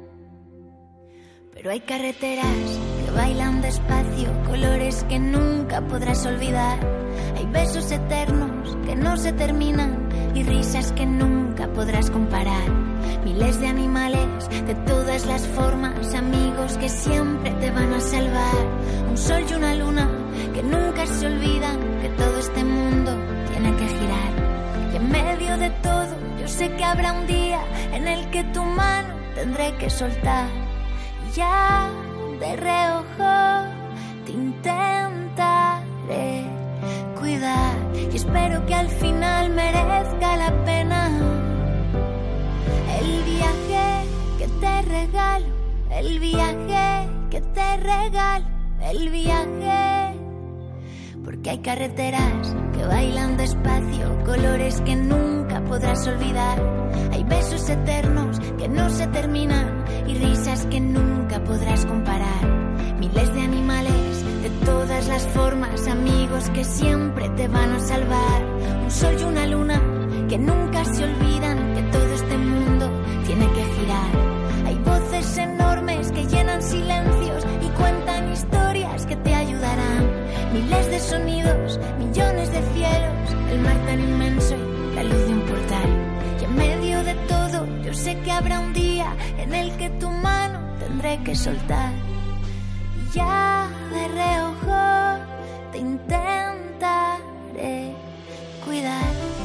Pero 1.52 1.72
hay 1.72 1.80
carreteras 1.80 2.78
que 3.04 3.10
bailan 3.10 3.62
despacio, 3.62 4.28
colores 4.46 5.04
que 5.08 5.18
nunca 5.18 5.80
podrás 5.80 6.24
olvidar. 6.24 7.05
Hay 7.36 7.46
besos 7.46 7.90
eternos 7.90 8.76
que 8.86 8.96
no 8.96 9.16
se 9.16 9.32
terminan 9.32 10.08
y 10.34 10.42
risas 10.42 10.92
que 10.92 11.06
nunca 11.06 11.66
podrás 11.68 12.10
comparar. 12.10 12.70
Miles 13.24 13.60
de 13.60 13.68
animales 13.68 14.48
de 14.66 14.74
todas 14.86 15.26
las 15.26 15.46
formas, 15.48 16.14
amigos 16.14 16.76
que 16.78 16.88
siempre 16.88 17.50
te 17.52 17.70
van 17.70 17.92
a 17.92 18.00
salvar. 18.00 18.66
Un 19.08 19.16
sol 19.16 19.44
y 19.48 19.54
una 19.54 19.74
luna 19.74 20.08
que 20.54 20.62
nunca 20.62 21.06
se 21.06 21.26
olvidan 21.26 21.78
que 22.02 22.08
todo 22.10 22.38
este 22.38 22.64
mundo 22.64 23.12
tiene 23.52 23.76
que 23.76 23.86
girar. 23.86 24.92
Y 24.92 24.96
en 24.96 25.10
medio 25.10 25.56
de 25.58 25.70
todo 25.82 26.14
yo 26.40 26.48
sé 26.48 26.70
que 26.76 26.84
habrá 26.84 27.12
un 27.12 27.26
día 27.26 27.60
en 27.92 28.06
el 28.06 28.30
que 28.30 28.44
tu 28.44 28.62
mano 28.62 29.14
tendré 29.34 29.74
que 29.78 29.90
soltar. 29.90 30.48
Ya 31.34 31.90
de 32.40 32.56
reojo 32.56 33.68
te 34.24 34.32
intentaré 34.32 34.95
Y 38.12 38.16
espero 38.16 38.64
que 38.66 38.74
al 38.74 38.88
final 38.88 39.50
merezca 39.50 40.36
la 40.36 40.64
pena 40.64 41.36
el 43.00 43.22
viaje 43.24 44.08
que 44.38 44.48
te 44.60 44.82
regalo. 44.82 45.46
El 45.90 46.20
viaje 46.20 47.08
que 47.30 47.40
te 47.40 47.76
regalo. 47.76 48.46
El 48.82 49.10
viaje. 49.10 50.18
Porque 51.24 51.50
hay 51.50 51.58
carreteras 51.58 52.54
que 52.72 52.84
bailan 52.84 53.36
despacio, 53.36 54.24
colores 54.24 54.80
que 54.82 54.96
nunca 54.96 55.64
podrás 55.64 56.06
olvidar. 56.06 56.62
Hay 57.12 57.24
besos 57.24 57.68
eternos 57.68 58.38
que 58.58 58.68
no 58.68 58.88
se 58.90 59.06
terminan 59.08 59.84
y 60.06 60.14
risas 60.14 60.66
que 60.66 60.80
nunca 60.80 61.42
podrás 61.42 61.84
comparar. 61.86 62.46
Miles 63.00 63.34
de 63.34 63.40
animales 63.40 63.85
las 65.08 65.26
formas, 65.28 65.86
amigos 65.86 66.50
que 66.50 66.64
siempre 66.64 67.28
te 67.30 67.48
van 67.48 67.72
a 67.72 67.80
salvar. 67.80 68.42
Un 68.84 68.90
sol 68.90 69.14
y 69.20 69.24
una 69.24 69.46
luna 69.46 69.80
que 70.28 70.38
nunca 70.38 70.84
se 70.84 71.04
olvidan 71.04 71.74
que 71.74 71.82
todo 71.82 72.14
este 72.14 72.38
mundo 72.38 72.90
tiene 73.26 73.46
que 73.52 73.64
girar. 73.64 74.66
Hay 74.66 74.74
voces 74.78 75.38
enormes 75.38 76.10
que 76.12 76.26
llenan 76.26 76.62
silencios 76.62 77.44
y 77.62 77.68
cuentan 77.80 78.32
historias 78.32 79.06
que 79.06 79.16
te 79.16 79.34
ayudarán. 79.34 80.06
Miles 80.52 80.90
de 80.90 80.98
sonidos, 81.00 81.80
millones 81.98 82.50
de 82.52 82.62
cielos, 82.74 83.52
el 83.52 83.60
mar 83.60 83.76
tan 83.86 84.00
inmenso 84.00 84.56
la 84.94 85.02
luz 85.02 85.26
de 85.26 85.34
un 85.34 85.40
portal. 85.40 85.88
Y 86.40 86.44
en 86.44 86.56
medio 86.56 87.04
de 87.04 87.14
todo, 87.28 87.66
yo 87.84 87.94
sé 87.94 88.18
que 88.20 88.32
habrá 88.32 88.60
un 88.60 88.72
día 88.72 89.14
en 89.38 89.54
el 89.54 89.76
que 89.76 89.90
tu 89.90 90.10
mano 90.10 90.58
tendré 90.78 91.22
que 91.22 91.34
soltar. 91.36 92.05
Ya 93.16 93.66
de 93.90 94.08
reojo 94.08 95.24
te 95.72 95.78
intentaré 95.78 97.24
cuidar. 98.62 99.35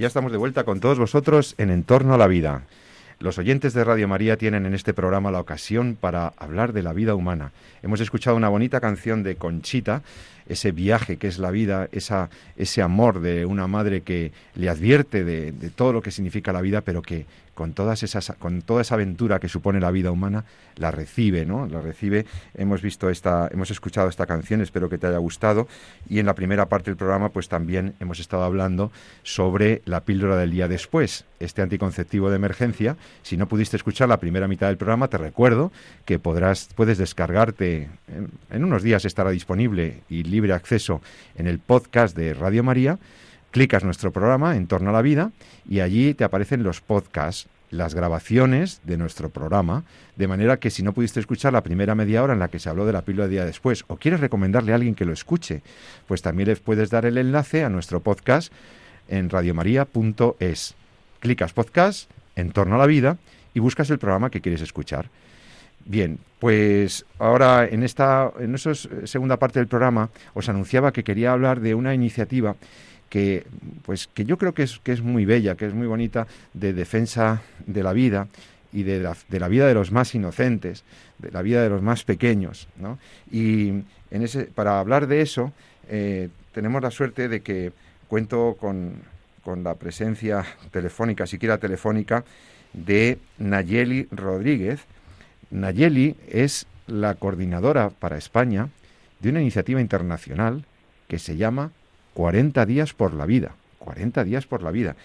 Ya 0.00 0.06
estamos 0.06 0.32
de 0.32 0.38
vuelta 0.38 0.64
con 0.64 0.80
todos 0.80 0.98
vosotros 0.98 1.54
en 1.58 1.70
Entorno 1.70 2.14
a 2.14 2.16
la 2.16 2.26
Vida. 2.26 2.62
Los 3.18 3.36
oyentes 3.36 3.74
de 3.74 3.84
Radio 3.84 4.08
María 4.08 4.38
tienen 4.38 4.64
en 4.64 4.72
este 4.72 4.94
programa 4.94 5.30
la 5.30 5.40
ocasión 5.40 5.94
para 5.94 6.32
hablar 6.38 6.72
de 6.72 6.82
la 6.82 6.94
vida 6.94 7.14
humana. 7.14 7.52
Hemos 7.82 8.00
escuchado 8.00 8.34
una 8.34 8.48
bonita 8.48 8.80
canción 8.80 9.22
de 9.22 9.36
Conchita, 9.36 10.00
ese 10.50 10.72
viaje 10.72 11.16
que 11.16 11.28
es 11.28 11.38
la 11.38 11.50
vida, 11.50 11.88
esa, 11.92 12.28
ese 12.56 12.82
amor 12.82 13.20
de 13.20 13.46
una 13.46 13.68
madre 13.68 14.02
que 14.02 14.32
le 14.56 14.68
advierte 14.68 15.24
de, 15.24 15.52
todo 15.74 15.92
lo 15.92 16.02
que 16.02 16.10
significa 16.10 16.52
la 16.52 16.60
vida, 16.60 16.80
pero 16.80 17.02
que 17.02 17.26
con 17.54 17.74
todas 17.74 18.02
esas 18.02 18.32
con 18.38 18.62
toda 18.62 18.80
esa 18.80 18.94
aventura 18.94 19.38
que 19.38 19.48
supone 19.48 19.80
la 19.80 19.90
vida 19.90 20.10
humana 20.10 20.46
la 20.76 20.90
recibe 20.90 21.44
no 21.44 21.66
la 21.66 21.82
recibe. 21.82 22.24
Hemos 22.54 22.80
visto 22.80 23.10
esta 23.10 23.50
hemos 23.52 23.70
escuchado 23.70 24.08
esta 24.08 24.24
canción 24.24 24.62
espero 24.62 24.88
que 24.88 24.96
te 24.96 25.06
haya 25.06 25.18
gustado. 25.18 25.68
Y 26.08 26.20
en 26.20 26.26
la 26.26 26.34
primera 26.34 26.70
parte 26.70 26.90
del 26.90 26.96
programa 26.96 27.28
pues 27.28 27.48
también 27.48 27.94
hemos 28.00 28.18
estado 28.18 28.44
hablando 28.44 28.90
sobre 29.24 29.82
la 29.84 30.04
píldora 30.04 30.36
del 30.36 30.52
día 30.52 30.68
después 30.68 31.26
este 31.38 31.60
anticonceptivo 31.60 32.30
de 32.30 32.36
emergencia. 32.36 32.96
Si 33.22 33.36
no 33.36 33.46
pudiste 33.46 33.76
escuchar 33.76 34.08
la 34.08 34.20
primera 34.20 34.48
mitad 34.48 34.68
del 34.68 34.78
programa 34.78 35.08
te 35.08 35.18
recuerdo 35.18 35.70
que 36.06 36.18
podrás 36.18 36.70
puedes 36.74 36.96
descargarte 36.96 37.90
en, 38.08 38.30
en 38.50 38.64
unos 38.64 38.82
días 38.82 39.04
estará 39.04 39.30
disponible 39.30 40.00
y 40.08 40.22
libre 40.22 40.39
acceso 40.48 41.02
en 41.36 41.46
el 41.46 41.58
podcast 41.58 42.16
de 42.16 42.32
Radio 42.34 42.64
María 42.64 42.98
clicas 43.50 43.84
nuestro 43.84 44.12
programa 44.12 44.56
en 44.56 44.66
torno 44.66 44.90
a 44.90 44.92
la 44.92 45.02
vida 45.02 45.32
y 45.68 45.80
allí 45.80 46.14
te 46.14 46.24
aparecen 46.24 46.62
los 46.62 46.80
podcasts, 46.80 47.48
las 47.70 47.94
grabaciones 47.94 48.80
de 48.84 48.96
nuestro 48.96 49.28
programa, 49.28 49.84
de 50.16 50.28
manera 50.28 50.58
que 50.58 50.70
si 50.70 50.82
no 50.82 50.92
pudiste 50.92 51.20
escuchar 51.20 51.52
la 51.52 51.62
primera 51.62 51.94
media 51.94 52.22
hora 52.22 52.32
en 52.32 52.38
la 52.38 52.48
que 52.48 52.58
se 52.58 52.68
habló 52.68 52.86
de 52.86 52.92
la 52.92 53.02
píldora 53.02 53.28
de 53.28 53.34
día 53.34 53.44
después 53.44 53.84
o 53.88 53.96
quieres 53.96 54.20
recomendarle 54.20 54.72
a 54.72 54.76
alguien 54.76 54.94
que 54.94 55.04
lo 55.04 55.12
escuche, 55.12 55.62
pues 56.06 56.22
también 56.22 56.48
les 56.48 56.60
puedes 56.60 56.90
dar 56.90 57.06
el 57.06 57.18
enlace 57.18 57.64
a 57.64 57.68
nuestro 57.68 58.00
podcast 58.00 58.52
en 59.08 59.30
radiomaria.es. 59.30 60.74
Clicas 61.20 61.52
podcast 61.52 62.10
en 62.36 62.52
torno 62.52 62.76
a 62.76 62.78
la 62.78 62.86
vida 62.86 63.18
y 63.54 63.60
buscas 63.60 63.90
el 63.90 63.98
programa 63.98 64.30
que 64.30 64.40
quieres 64.40 64.62
escuchar. 64.62 65.10
Bien, 65.84 66.18
pues 66.38 67.04
ahora 67.18 67.66
en 67.66 67.82
esta 67.82 68.32
en 68.38 68.54
esa 68.54 68.74
segunda 68.74 69.38
parte 69.38 69.58
del 69.58 69.68
programa 69.68 70.10
os 70.34 70.48
anunciaba 70.48 70.92
que 70.92 71.04
quería 71.04 71.32
hablar 71.32 71.60
de 71.60 71.74
una 71.74 71.94
iniciativa 71.94 72.56
que, 73.10 73.44
pues, 73.84 74.08
que 74.14 74.24
yo 74.24 74.38
creo 74.38 74.54
que 74.54 74.62
es, 74.62 74.78
que 74.78 74.92
es 74.92 75.02
muy 75.02 75.26
bella, 75.26 75.56
que 75.56 75.66
es 75.66 75.74
muy 75.74 75.86
bonita, 75.86 76.26
de 76.54 76.72
defensa 76.72 77.42
de 77.66 77.82
la 77.82 77.92
vida 77.92 78.28
y 78.72 78.84
de 78.84 79.00
la, 79.00 79.16
de 79.28 79.40
la 79.40 79.48
vida 79.48 79.66
de 79.66 79.74
los 79.74 79.90
más 79.90 80.14
inocentes, 80.14 80.84
de 81.18 81.30
la 81.32 81.42
vida 81.42 81.62
de 81.62 81.68
los 81.68 81.82
más 81.82 82.04
pequeños. 82.04 82.68
¿no? 82.78 82.98
Y 83.30 83.70
en 84.10 84.22
ese, 84.22 84.44
para 84.44 84.78
hablar 84.78 85.08
de 85.08 85.20
eso, 85.20 85.52
eh, 85.88 86.28
tenemos 86.52 86.80
la 86.82 86.92
suerte 86.92 87.28
de 87.28 87.40
que 87.40 87.72
cuento 88.08 88.56
con, 88.58 88.94
con 89.42 89.64
la 89.64 89.74
presencia 89.74 90.44
telefónica, 90.70 91.26
siquiera 91.26 91.58
telefónica, 91.58 92.24
de 92.72 93.18
Nayeli 93.38 94.06
Rodríguez. 94.12 94.80
Nayeli 95.50 96.16
es 96.28 96.66
la 96.86 97.14
coordinadora 97.14 97.90
para 97.90 98.16
España 98.16 98.68
de 99.20 99.30
una 99.30 99.40
iniciativa 99.40 99.80
internacional 99.80 100.64
que 101.08 101.18
se 101.18 101.36
llama 101.36 101.72
40 102.14 102.66
días 102.66 102.94
por 102.94 103.14
la 103.14 103.26
vida. 103.26 103.52
40 103.78 104.24
días 104.24 104.46
por 104.46 104.62
la 104.62 104.70
vida. 104.70 104.96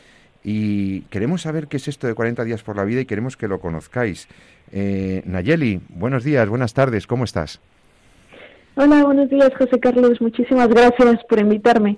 Y 0.44 1.02
queremos 1.04 1.42
saber 1.42 1.68
qué 1.68 1.78
es 1.78 1.88
esto 1.88 2.06
de 2.06 2.14
40 2.14 2.44
días 2.44 2.62
por 2.62 2.76
la 2.76 2.84
vida 2.84 3.02
y 3.02 3.06
queremos 3.06 3.36
que 3.36 3.48
lo 3.48 3.60
conozcáis. 3.60 4.28
Eh, 4.72 5.24
Nayeli, 5.26 5.82
buenos 5.90 6.24
días, 6.24 6.48
buenas 6.48 6.74
tardes, 6.74 7.08
¿cómo 7.08 7.24
estás? 7.24 7.60
Hola, 8.76 9.04
buenos 9.04 9.30
días, 9.30 9.50
José 9.58 9.80
Carlos. 9.80 10.22
Muchísimas 10.22 10.68
gracias 10.68 11.24
por 11.28 11.40
invitarme. 11.40 11.98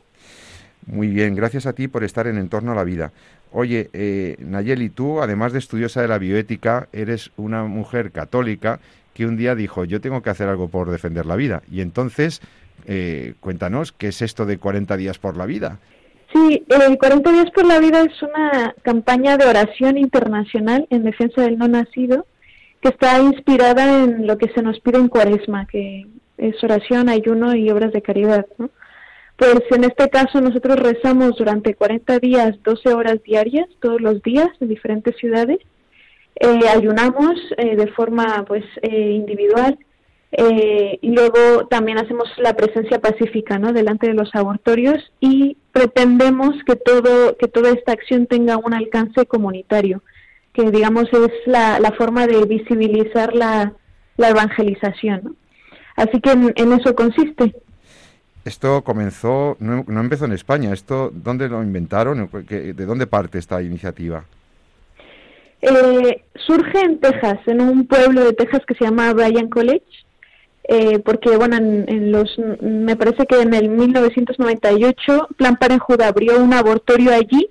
Muy 0.86 1.08
bien, 1.08 1.36
gracias 1.36 1.66
a 1.66 1.74
ti 1.74 1.89
por 1.89 2.06
estar 2.06 2.28
en 2.28 2.38
Entorno 2.38 2.72
a 2.72 2.76
la 2.76 2.86
Vida. 2.86 3.12
Oye, 3.52 3.89
eh, 3.93 4.36
Nayeli, 4.39 4.89
tú, 4.89 5.22
además 5.22 5.54
de 5.54 5.60
estudiosa 5.60 6.02
de 6.02 6.08
la 6.08 6.18
bioética, 6.18 6.88
eres 6.91 7.32
una 7.38 7.64
mujer 7.64 8.12
católica 8.12 8.80
que 9.14 9.26
un 9.26 9.38
día 9.38 9.56
dijo, 9.56 9.86
yo 9.86 10.02
tengo 10.02 10.22
que 10.22 10.30
hacer 10.30 10.48
algo 10.48 10.68
por 10.68 10.91
defender 10.91 11.26
la 11.26 11.36
vida. 11.36 11.64
Y 11.72 11.82
entonces, 11.82 12.41
eh, 12.86 13.34
cuéntanos, 13.39 13.91
¿qué 13.91 14.10
es 14.10 14.22
esto 14.22 14.45
de 14.45 14.58
40 14.58 14.95
días 14.98 15.18
por 15.18 15.38
la 15.38 15.45
vida? 15.45 15.80
Sí, 16.34 16.66
eh, 16.70 16.98
40 16.98 17.32
días 17.32 17.52
por 17.52 17.66
la 17.66 17.80
vida 17.80 18.02
es 18.02 18.22
una 18.22 18.76
campaña 18.84 19.38
de 19.38 19.45
oración 19.45 19.98
internacional 19.98 20.86
en 20.89 21.04
defensa 21.04 21.41
del 21.41 21.58
no 21.58 21.68
nacido 21.68 22.28
que 22.82 22.89
está 22.89 23.20
inspirada 23.20 24.04
en 24.04 24.28
lo 24.28 24.38
que 24.38 24.50
se 24.54 24.62
nos 24.62 24.80
pide 24.82 24.98
en 24.98 25.08
Cuaresma, 25.08 25.66
que 25.66 26.06
es 26.38 26.64
oración, 26.64 27.10
ayuno 27.10 27.56
y 27.56 27.70
obras 27.72 27.91
de 27.91 28.02
caridad, 28.02 28.45
¿no? 28.58 28.70
Pues 29.38 29.61
en 29.69 29.83
este 29.83 30.09
caso 30.09 30.41
nosotros 30.41 30.79
rezamos 30.79 31.35
durante 31.38 31.75
40 31.75 32.17
días, 32.19 32.55
12 32.63 32.93
horas 32.93 33.21
diarias, 33.23 33.67
todos 33.79 34.01
los 34.01 34.21
días, 34.23 34.49
en 34.59 34.67
diferentes 34.67 35.15
ciudades. 35.17 35.59
Eh, 36.39 36.67
ayunamos 36.67 37.35
eh, 37.57 37.75
de 37.75 37.88
forma 37.88 38.43
pues 38.47 38.63
eh, 38.81 39.11
individual. 39.11 39.77
Y 41.01 41.09
luego 41.09 41.67
también 41.67 41.97
hacemos 41.99 42.27
la 42.38 42.53
presencia 42.53 42.99
pacífica 42.99 43.57
no 43.57 43.71
delante 43.71 44.07
de 44.07 44.13
los 44.13 44.29
abortorios 44.35 44.97
y 45.21 45.55
pretendemos 45.71 46.53
que 46.65 46.75
todo 46.75 47.38
que 47.38 47.47
toda 47.47 47.71
esta 47.71 47.93
acción 47.93 48.27
tenga 48.27 48.57
un 48.57 48.73
alcance 48.73 49.25
comunitario 49.25 50.03
que 50.51 50.69
digamos 50.69 51.05
es 51.13 51.31
la, 51.45 51.79
la 51.79 51.93
forma 51.93 52.27
de 52.27 52.43
visibilizar 52.45 53.33
la, 53.33 53.73
la 54.17 54.29
evangelización 54.29 55.38
así 55.95 56.19
que 56.19 56.31
en 56.31 56.73
eso 56.73 56.93
consiste 56.93 57.55
esto 58.48 58.84
comenzó, 58.84 59.58
no, 59.60 59.84
empezó 59.88 60.26
en 60.26 60.34
España, 60.34 60.74
esto, 60.74 61.12
¿dónde 61.14 61.50
lo 61.50 61.62
inventaron? 61.62 62.30
¿De 62.48 62.74
dónde 62.74 63.08
parte 63.08 63.38
esta 63.38 63.62
iniciativa? 63.62 64.24
Eh, 65.62 66.24
surge 66.36 66.80
en 66.80 67.00
Texas, 67.00 67.39
en 67.48 67.62
un 67.62 67.88
pueblo 67.88 68.24
de 68.24 68.34
Texas 68.34 68.62
que 68.68 68.76
se 68.76 68.86
llama 68.86 69.14
Bryan 69.14 69.50
College, 69.50 69.84
eh, 70.64 71.00
porque 71.00 71.36
bueno, 71.36 71.58
en, 71.58 72.12
los, 72.12 72.38
me 72.62 72.95
parece 72.95 73.26
que 73.26 73.41
en 73.41 73.54
el 73.54 73.70
1998 73.70 75.30
Plan 75.38 75.56
Parenthood 75.56 76.02
abrió 76.02 76.39
un 76.39 76.54
abortorio 76.54 77.14
allí 77.14 77.50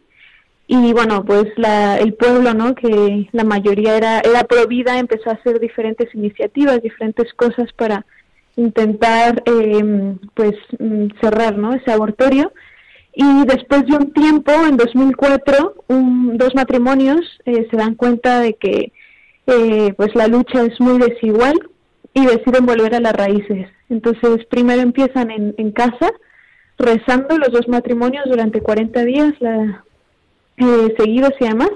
y 0.68 0.92
bueno, 0.92 1.24
pues 1.24 1.46
la, 1.56 1.98
el 1.98 2.14
pueblo, 2.14 2.52
¿no? 2.52 2.74
Que 2.74 3.28
la 3.32 3.44
mayoría 3.44 3.96
era 3.96 4.20
era 4.20 4.44
pro 4.44 4.66
empezó 4.68 5.30
a 5.30 5.34
hacer 5.34 5.60
diferentes 5.60 6.12
iniciativas, 6.14 6.82
diferentes 6.82 7.32
cosas 7.34 7.72
para 7.72 8.04
intentar 8.56 9.42
eh, 9.46 10.16
pues 10.34 10.54
mm, 10.78 11.06
cerrar 11.20 11.56
¿no? 11.56 11.74
ese 11.74 11.92
abortorio. 11.92 12.52
Y 13.14 13.46
después 13.46 13.86
de 13.86 13.96
un 13.96 14.12
tiempo 14.12 14.52
en 14.52 14.76
2004 14.76 15.84
un, 15.88 16.36
dos 16.36 16.54
matrimonios 16.54 17.20
eh, 17.46 17.66
se 17.70 17.76
dan 17.76 17.94
cuenta 17.94 18.40
de 18.40 18.54
que 18.54 18.92
eh, 19.46 19.94
pues 19.96 20.14
la 20.14 20.26
lucha 20.26 20.62
es 20.64 20.78
muy 20.80 20.98
desigual 20.98 21.54
y 22.12 22.26
deciden 22.26 22.66
volver 22.66 22.94
a 22.94 23.00
las 23.00 23.14
raíces. 23.14 23.68
Entonces 23.88 24.44
primero 24.46 24.82
empiezan 24.82 25.30
en, 25.30 25.54
en 25.56 25.70
casa 25.70 26.10
rezando 26.78 27.38
los 27.38 27.52
dos 27.52 27.68
matrimonios 27.68 28.24
durante 28.26 28.60
40 28.60 29.04
días 29.04 29.32
la, 29.40 29.84
eh, 30.58 30.94
seguidos 30.98 31.32
y 31.40 31.44
demás. 31.44 31.70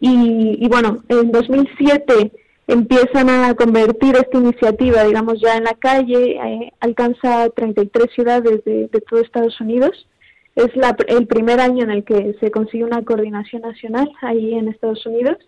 Y, 0.00 0.64
y 0.64 0.68
bueno 0.68 1.02
en 1.08 1.32
2007 1.32 2.32
empiezan 2.68 3.30
a 3.30 3.54
convertir 3.54 4.14
esta 4.14 4.38
iniciativa, 4.38 5.02
digamos, 5.02 5.40
ya 5.40 5.56
en 5.56 5.64
la 5.64 5.74
calle, 5.74 6.36
eh, 6.36 6.72
alcanza 6.80 7.48
33 7.48 8.06
ciudades 8.14 8.62
de, 8.64 8.88
todo 9.08 9.20
Estados 9.20 9.58
Unidos. 9.60 10.06
Es 10.54 10.76
la, 10.76 10.94
el 11.08 11.26
primer 11.26 11.60
año 11.60 11.82
en 11.84 11.90
el 11.90 12.04
que 12.04 12.36
se 12.40 12.50
consigue 12.50 12.84
una 12.84 13.02
coordinación 13.02 13.62
nacional 13.62 14.10
ahí 14.20 14.54
en 14.54 14.68
Estados 14.68 15.04
Unidos. 15.06 15.38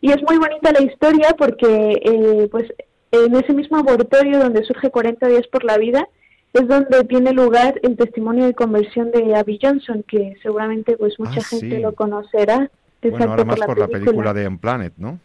Y 0.00 0.10
es 0.10 0.22
muy 0.22 0.38
bonita 0.38 0.72
la 0.72 0.82
historia 0.82 1.34
porque, 1.36 2.00
eh, 2.02 2.48
pues, 2.50 2.72
en 3.12 3.34
ese 3.36 3.52
mismo 3.52 3.76
abortorio 3.76 4.38
donde 4.38 4.64
surge 4.64 4.90
40 4.90 5.28
días 5.28 5.46
por 5.48 5.64
la 5.64 5.76
vida, 5.76 6.08
es 6.54 6.66
donde 6.66 7.04
tiene 7.04 7.32
lugar 7.32 7.78
el 7.82 7.96
testimonio 7.96 8.46
de 8.46 8.54
conversión 8.54 9.10
de 9.10 9.34
Abby 9.34 9.58
Johnson, 9.60 10.02
que 10.06 10.36
seguramente 10.42 10.96
pues 10.96 11.18
mucha 11.18 11.40
ah, 11.40 11.44
gente 11.44 11.80
lo 11.80 11.94
conocerá. 11.94 12.70
Bueno, 13.02 13.32
ahora 13.32 13.44
más 13.44 13.60
por 13.60 13.78
la, 13.78 13.88
película 13.88 14.32
de 14.32 14.48
Unplanet, 14.48 14.94
¿no? 14.96 15.18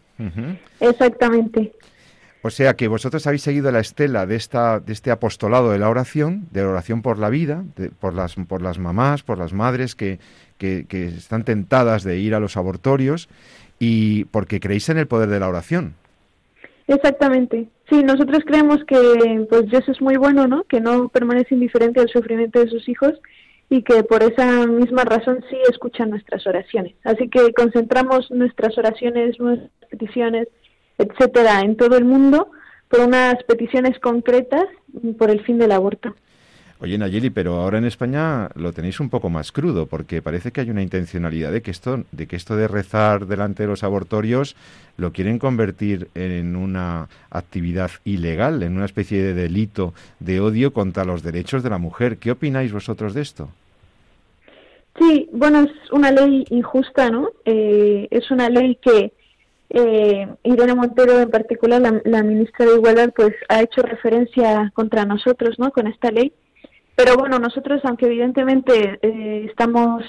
Exactamente. 0.80 1.74
O 2.42 2.50
sea 2.50 2.76
que 2.76 2.88
vosotros 2.88 3.28
habéis 3.28 3.42
seguido 3.42 3.70
la 3.72 3.80
estela 3.80 4.26
de 4.26 4.36
esta 4.36 4.80
de 4.80 4.94
este 4.94 5.12
apostolado 5.12 5.72
de 5.72 5.80
la 5.80 5.90
oración, 5.90 6.48
de 6.52 6.62
la 6.62 6.70
oración 6.70 7.02
por 7.02 7.20
la 7.20 7.30
vida, 7.30 7.64
por 8.00 8.14
las 8.14 8.36
por 8.36 8.62
las 8.62 8.80
mamás, 8.80 9.24
por 9.24 9.38
las 9.38 9.52
madres 9.52 9.96
que, 9.96 10.20
que, 10.58 10.86
están 10.92 11.44
tentadas 11.44 12.04
de 12.04 12.18
ir 12.18 12.34
a 12.34 12.40
los 12.40 12.56
abortorios 12.56 13.28
y 13.78 14.26
porque 14.26 14.62
creéis 14.62 14.88
en 14.88 14.98
el 14.98 15.08
poder 15.08 15.30
de 15.30 15.40
la 15.40 15.50
oración. 15.50 15.96
Exactamente. 16.88 17.68
Sí, 17.90 18.04
nosotros 18.04 18.40
creemos 18.46 18.84
que 18.86 19.46
pues 19.50 19.70
Dios 19.70 19.88
es 19.90 20.02
muy 20.02 20.16
bueno, 20.16 20.48
¿no? 20.48 20.64
Que 20.64 20.80
no 20.80 21.10
permanece 21.10 21.56
indiferente 21.56 22.00
al 22.00 22.10
sufrimiento 22.10 22.60
de 22.60 22.70
sus 22.70 22.88
hijos 22.88 23.20
y 23.70 23.84
que 23.84 24.04
por 24.04 24.24
esa 24.24 24.66
misma 24.68 25.04
razón 25.04 25.44
sí 25.50 25.58
escucha 25.70 26.06
nuestras 26.06 26.46
oraciones. 26.48 26.96
Así 27.04 27.30
que 27.30 27.54
concentramos 27.54 28.32
nuestras 28.32 28.78
oraciones, 28.78 29.40
nuestras 29.40 29.70
peticiones, 29.90 30.48
etcétera, 30.98 31.62
en 31.62 31.78
todo 31.78 31.98
el 31.98 32.06
mundo 32.06 32.52
por 32.90 33.02
unas 33.02 33.36
peticiones 33.44 34.00
concretas 34.00 34.66
por 35.18 35.30
el 35.30 35.44
fin 35.44 35.60
del 35.60 35.72
aborto. 35.72 36.16
Oye, 36.82 36.98
Nayeli, 36.98 37.30
pero 37.30 37.56
ahora 37.56 37.78
en 37.78 37.84
España 37.84 38.50
lo 38.56 38.72
tenéis 38.72 39.02
un 39.02 39.10
poco 39.10 39.30
más 39.30 39.52
crudo, 39.52 39.86
porque 39.86 40.22
parece 40.22 40.52
que 40.52 40.62
hay 40.62 40.70
una 40.70 40.82
intencionalidad 40.82 41.52
de 41.52 41.62
que 41.62 41.72
esto, 41.72 42.06
de 42.14 42.26
que 42.26 42.38
esto 42.38 42.56
de 42.56 42.70
rezar 42.70 43.28
delante 43.28 43.64
de 43.64 43.68
los 43.68 43.84
abortorios 43.84 44.56
lo 44.96 45.12
quieren 45.12 45.40
convertir 45.40 46.08
en 46.16 46.56
una 46.56 47.10
actividad 47.32 47.92
ilegal, 48.06 48.64
en 48.64 48.78
una 48.78 48.86
especie 48.86 49.22
de 49.22 49.34
delito 49.34 49.94
de 50.22 50.40
odio 50.40 50.72
contra 50.72 51.04
los 51.04 51.22
derechos 51.22 51.64
de 51.64 51.70
la 51.70 51.80
mujer. 51.80 52.18
¿Qué 52.18 52.32
opináis 52.32 52.72
vosotros 52.72 53.14
de 53.14 53.22
esto? 53.24 53.50
Sí, 54.98 55.30
bueno, 55.34 55.64
es 55.64 55.92
una 55.92 56.12
ley 56.12 56.46
injusta, 56.50 57.10
¿no? 57.10 57.30
Eh, 57.44 58.08
es 58.10 58.32
una 58.32 58.50
ley 58.50 58.78
que 58.82 59.12
eh, 59.70 60.28
Irene 60.44 60.76
Montero 60.76 61.20
en 61.20 61.30
particular, 61.30 62.02
la, 62.06 62.24
ministra 62.24 62.66
de 62.66 62.76
Igualdad, 62.76 63.12
pues 63.14 63.34
ha 63.50 63.62
hecho 63.62 63.82
referencia 63.82 64.72
contra 64.74 65.06
nosotros, 65.06 65.60
¿no? 65.60 65.72
Con 65.72 65.88
esta 65.88 66.10
ley. 66.10 66.32
Pero 67.00 67.16
bueno, 67.16 67.40
nosotros, 67.40 67.80
aunque 67.86 68.08
evidentemente 68.08 69.00
eh, 69.02 69.46
estamos 69.50 70.04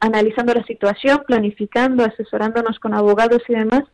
analizando 0.00 0.52
la 0.52 0.62
situación, 0.64 1.22
planificando, 1.26 2.04
asesorándonos 2.04 2.78
con 2.78 2.92
abogados 2.92 3.40
y 3.48 3.54
demás, 3.54 3.84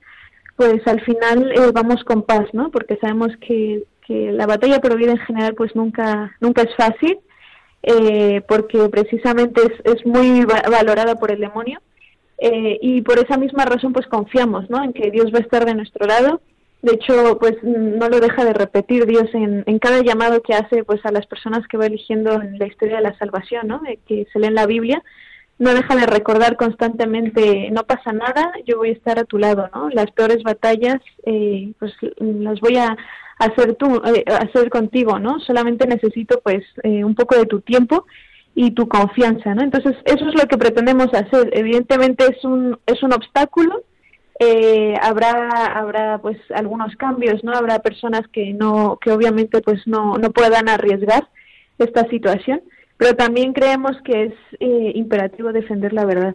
pues 0.56 0.84
al 0.88 1.00
final 1.02 1.52
eh, 1.52 1.70
vamos 1.72 2.02
con 2.02 2.22
paz, 2.22 2.48
¿no? 2.52 2.72
Porque 2.72 2.98
sabemos 3.00 3.28
que, 3.46 3.84
que 4.04 4.32
la 4.32 4.46
batalla 4.46 4.80
por 4.80 4.98
vida 4.98 5.12
en 5.12 5.18
general, 5.18 5.54
pues 5.54 5.76
nunca, 5.76 6.36
nunca 6.40 6.62
es 6.62 6.74
fácil 6.74 7.20
eh, 7.84 8.42
porque 8.48 8.88
precisamente 8.88 9.62
es, 9.62 9.94
es 9.96 10.04
muy 10.04 10.44
valorada 10.44 11.20
por 11.20 11.30
el 11.30 11.38
demonio 11.38 11.80
eh, 12.38 12.76
y 12.82 13.02
por 13.02 13.20
esa 13.20 13.36
misma 13.36 13.66
razón 13.66 13.92
pues 13.92 14.08
confiamos 14.08 14.68
¿no? 14.68 14.82
en 14.82 14.92
que 14.92 15.12
Dios 15.12 15.32
va 15.32 15.38
a 15.38 15.42
estar 15.42 15.64
de 15.64 15.76
nuestro 15.76 16.06
lado. 16.08 16.40
De 16.82 16.94
hecho, 16.94 17.38
pues 17.38 17.54
no 17.62 18.08
lo 18.08 18.18
deja 18.18 18.44
de 18.44 18.52
repetir 18.52 19.06
Dios 19.06 19.28
en, 19.34 19.62
en 19.66 19.78
cada 19.78 20.02
llamado 20.02 20.42
que 20.42 20.54
hace 20.54 20.82
pues 20.82 21.00
a 21.06 21.12
las 21.12 21.26
personas 21.26 21.66
que 21.68 21.76
va 21.76 21.86
eligiendo 21.86 22.42
en 22.42 22.58
la 22.58 22.66
historia 22.66 22.96
de 22.96 23.02
la 23.02 23.16
salvación, 23.18 23.68
¿no? 23.68 23.80
que 24.06 24.26
se 24.32 24.38
lee 24.40 24.48
en 24.48 24.56
la 24.56 24.66
Biblia, 24.66 25.02
no 25.58 25.74
deja 25.74 25.94
de 25.94 26.06
recordar 26.06 26.56
constantemente, 26.56 27.70
no 27.70 27.84
pasa 27.84 28.12
nada, 28.12 28.52
yo 28.66 28.78
voy 28.78 28.88
a 28.88 28.94
estar 28.94 29.20
a 29.20 29.24
tu 29.24 29.38
lado, 29.38 29.70
¿no? 29.72 29.90
Las 29.90 30.10
peores 30.10 30.42
batallas, 30.42 31.00
eh, 31.24 31.72
pues 31.78 31.92
las 32.18 32.58
voy 32.58 32.78
a 32.78 32.96
hacer 33.38 33.74
tú, 33.76 34.02
eh, 34.04 34.24
hacer 34.26 34.70
contigo, 34.70 35.20
¿no? 35.20 35.38
Solamente 35.38 35.86
necesito, 35.86 36.40
pues, 36.42 36.64
eh, 36.82 37.04
un 37.04 37.14
poco 37.14 37.36
de 37.36 37.46
tu 37.46 37.60
tiempo 37.60 38.06
y 38.56 38.72
tu 38.72 38.88
confianza, 38.88 39.54
¿no? 39.54 39.62
Entonces, 39.62 39.94
eso 40.04 40.28
es 40.28 40.34
lo 40.34 40.48
que 40.48 40.58
pretendemos 40.58 41.14
hacer. 41.14 41.50
Evidentemente 41.52 42.24
es 42.24 42.44
un, 42.44 42.78
es 42.86 43.02
un 43.02 43.12
obstáculo, 43.12 43.82
eh, 44.38 44.94
habrá, 45.00 45.66
habrá 45.66 46.18
pues 46.18 46.38
algunos 46.54 46.94
cambios, 46.96 47.42
¿no? 47.44 47.52
Habrá 47.52 47.78
personas 47.80 48.22
que 48.32 48.52
no, 48.52 48.98
que 49.00 49.10
obviamente 49.10 49.60
pues 49.60 49.86
no, 49.86 50.16
no 50.16 50.30
puedan 50.30 50.68
arriesgar 50.68 51.28
esta 51.78 52.08
situación, 52.08 52.62
pero 52.96 53.14
también 53.14 53.52
creemos 53.52 53.96
que 54.04 54.24
es 54.24 54.34
eh, 54.60 54.92
imperativo 54.94 55.52
defender 55.52 55.92
la 55.92 56.04
verdad. 56.04 56.34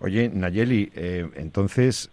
Oye, 0.00 0.30
Nayeli, 0.32 0.90
eh, 0.94 1.28
entonces, 1.36 2.10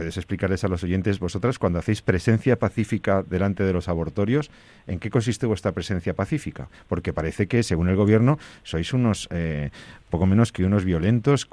puedes 0.00 0.16
explicarles 0.16 0.64
a 0.64 0.68
los 0.68 0.82
oyentes, 0.82 1.18
vosotras, 1.18 1.58
cuando 1.58 1.78
hacéis 1.78 2.00
presencia 2.00 2.58
pacífica 2.58 3.22
delante 3.22 3.64
de 3.64 3.74
los 3.74 3.86
abortorios, 3.86 4.50
¿en 4.86 4.98
qué 4.98 5.10
consiste 5.10 5.44
vuestra 5.44 5.72
presencia 5.72 6.14
pacífica? 6.14 6.70
Porque 6.88 7.12
parece 7.12 7.48
que, 7.48 7.62
según 7.62 7.90
el 7.90 7.96
gobierno, 7.96 8.38
sois 8.62 8.94
unos, 8.94 9.28
eh, 9.30 9.68
poco 10.08 10.24
menos 10.24 10.52
que 10.52 10.64
unos 10.64 10.86
violentos, 10.86 11.46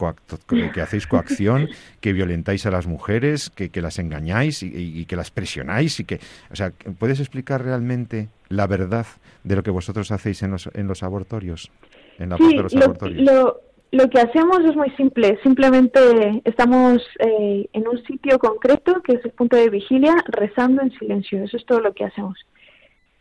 que 0.74 0.82
hacéis 0.82 1.08
coacción, 1.08 1.68
que 2.00 2.14
violentáis 2.14 2.66
a 2.66 2.72
las 2.72 2.88
mujeres, 2.88 3.50
que, 3.50 3.82
las 3.82 4.00
engañáis 4.00 4.64
y, 4.64 5.04
que 5.04 5.18
las 5.18 5.30
presionáis. 5.30 6.00
y 6.00 6.06
que, 6.06 6.22
O 6.50 6.56
sea, 6.56 6.72
¿puedes 7.00 7.20
explicar 7.20 7.66
realmente 7.66 8.30
la 8.48 8.66
verdad 8.66 9.08
de 9.44 9.58
lo 9.58 9.64
que 9.64 9.72
vosotros 9.72 10.10
hacéis 10.12 10.42
en 10.42 10.52
los, 10.52 10.70
en 10.74 10.88
los 10.88 11.04
abortorios? 11.04 11.70
En 12.18 12.30
la 12.30 12.38
sí, 12.38 12.56
de 12.56 12.64
los 12.64 12.74
abortorios? 12.78 13.24
Lo 13.24 13.67
que 13.92 14.20
hacemos 14.20 14.60
es 14.66 14.76
muy 14.76 14.90
simple, 14.92 15.40
simplemente 15.44 16.42
estamos 16.46 17.02
eh, 17.20 17.68
en 17.74 17.88
un 17.88 18.04
sitio 18.06 18.38
concreto, 18.40 19.02
que 19.02 19.14
es 19.14 19.26
el 19.26 19.32
punto 19.32 19.56
de 19.56 19.70
vigilia, 19.70 20.16
rezando 20.28 20.82
en 20.82 20.92
silencio. 20.98 21.44
Eso 21.44 21.58
es 21.58 21.66
todo 21.66 21.80
lo 21.80 21.94
que 21.94 22.06
hacemos 22.06 22.38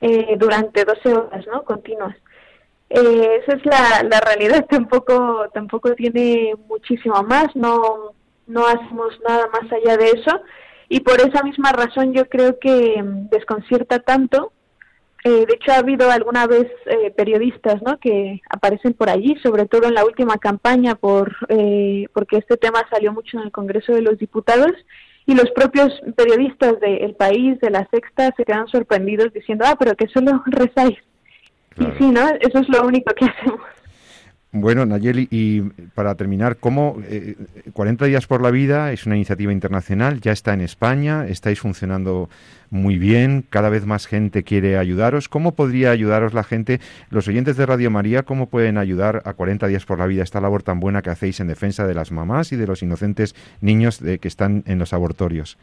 eh, 0.00 0.36
durante 0.38 0.84
12 0.84 1.14
horas, 1.14 1.46
¿no? 1.46 1.64
Continuas. 1.64 2.16
Eh, 2.90 3.40
esa 3.42 3.56
es 3.56 3.66
la, 3.66 4.02
la 4.08 4.20
realidad, 4.20 4.66
tampoco, 4.70 5.48
tampoco 5.52 5.94
tiene 5.94 6.54
muchísimo 6.68 7.22
más, 7.22 7.54
no, 7.54 8.12
no 8.46 8.66
hacemos 8.66 9.18
nada 9.26 9.48
más 9.48 9.70
allá 9.72 9.96
de 9.96 10.10
eso 10.10 10.40
y 10.88 11.00
por 11.00 11.20
esa 11.20 11.42
misma 11.42 11.72
razón 11.72 12.12
yo 12.12 12.28
creo 12.28 12.58
que 12.60 13.02
desconcierta 13.30 13.98
tanto 13.98 14.52
eh, 15.26 15.44
de 15.44 15.54
hecho, 15.54 15.72
ha 15.72 15.78
habido 15.78 16.08
alguna 16.08 16.46
vez 16.46 16.68
eh, 16.86 17.10
periodistas 17.10 17.82
¿no? 17.82 17.98
que 17.98 18.40
aparecen 18.48 18.92
por 18.92 19.10
allí, 19.10 19.34
sobre 19.42 19.66
todo 19.66 19.88
en 19.88 19.94
la 19.94 20.04
última 20.04 20.38
campaña, 20.38 20.94
por, 20.94 21.34
eh, 21.48 22.06
porque 22.12 22.36
este 22.36 22.56
tema 22.56 22.86
salió 22.88 23.12
mucho 23.12 23.36
en 23.36 23.42
el 23.42 23.50
Congreso 23.50 23.92
de 23.92 24.02
los 24.02 24.18
Diputados, 24.18 24.70
y 25.26 25.34
los 25.34 25.50
propios 25.50 26.00
periodistas 26.16 26.78
del 26.78 27.16
País, 27.16 27.58
de 27.58 27.70
La 27.70 27.88
Sexta, 27.90 28.32
se 28.36 28.44
quedan 28.44 28.68
sorprendidos 28.68 29.32
diciendo, 29.32 29.64
ah, 29.66 29.74
pero 29.76 29.96
que 29.96 30.06
solo 30.06 30.44
rezáis. 30.46 30.96
Y 31.76 31.86
sí, 31.98 32.12
¿no? 32.12 32.28
Eso 32.40 32.60
es 32.60 32.68
lo 32.68 32.86
único 32.86 33.12
que 33.12 33.24
hacemos. 33.36 33.66
Bueno, 34.58 34.86
Nayeli, 34.86 35.28
y 35.30 35.60
para 35.94 36.14
terminar, 36.14 36.56
¿cómo 36.56 36.96
40 37.74 38.06
días 38.06 38.26
por 38.26 38.40
la 38.40 38.50
vida 38.50 38.90
es 38.90 39.04
una 39.04 39.14
iniciativa 39.14 39.52
internacional? 39.52 40.22
Ya 40.22 40.32
está 40.32 40.54
en 40.54 40.62
España, 40.62 41.26
estáis 41.26 41.60
funcionando 41.60 42.30
muy 42.70 42.96
bien, 42.96 43.44
cada 43.50 43.68
vez 43.68 43.84
más 43.84 44.06
gente 44.06 44.44
quiere 44.44 44.78
ayudaros. 44.78 45.28
¿Cómo 45.28 45.54
podría 45.54 45.90
ayudaros 45.90 46.32
la 46.32 46.42
gente, 46.42 46.80
los 47.10 47.28
oyentes 47.28 47.58
de 47.58 47.66
Radio 47.66 47.90
María, 47.90 48.22
cómo 48.22 48.46
pueden 48.46 48.78
ayudar 48.78 49.20
a 49.26 49.34
40 49.34 49.66
días 49.66 49.84
por 49.84 49.98
la 49.98 50.06
vida 50.06 50.22
esta 50.22 50.40
labor 50.40 50.62
tan 50.62 50.80
buena 50.80 51.02
que 51.02 51.10
hacéis 51.10 51.38
en 51.40 51.48
defensa 51.48 51.86
de 51.86 51.94
las 51.94 52.10
mamás 52.10 52.50
y 52.52 52.56
de 52.56 52.66
los 52.66 52.82
inocentes 52.82 53.34
niños 53.60 54.00
de, 54.00 54.18
que 54.18 54.28
están 54.28 54.64
en 54.66 54.78
los 54.78 54.94
abortorios? 54.94 55.58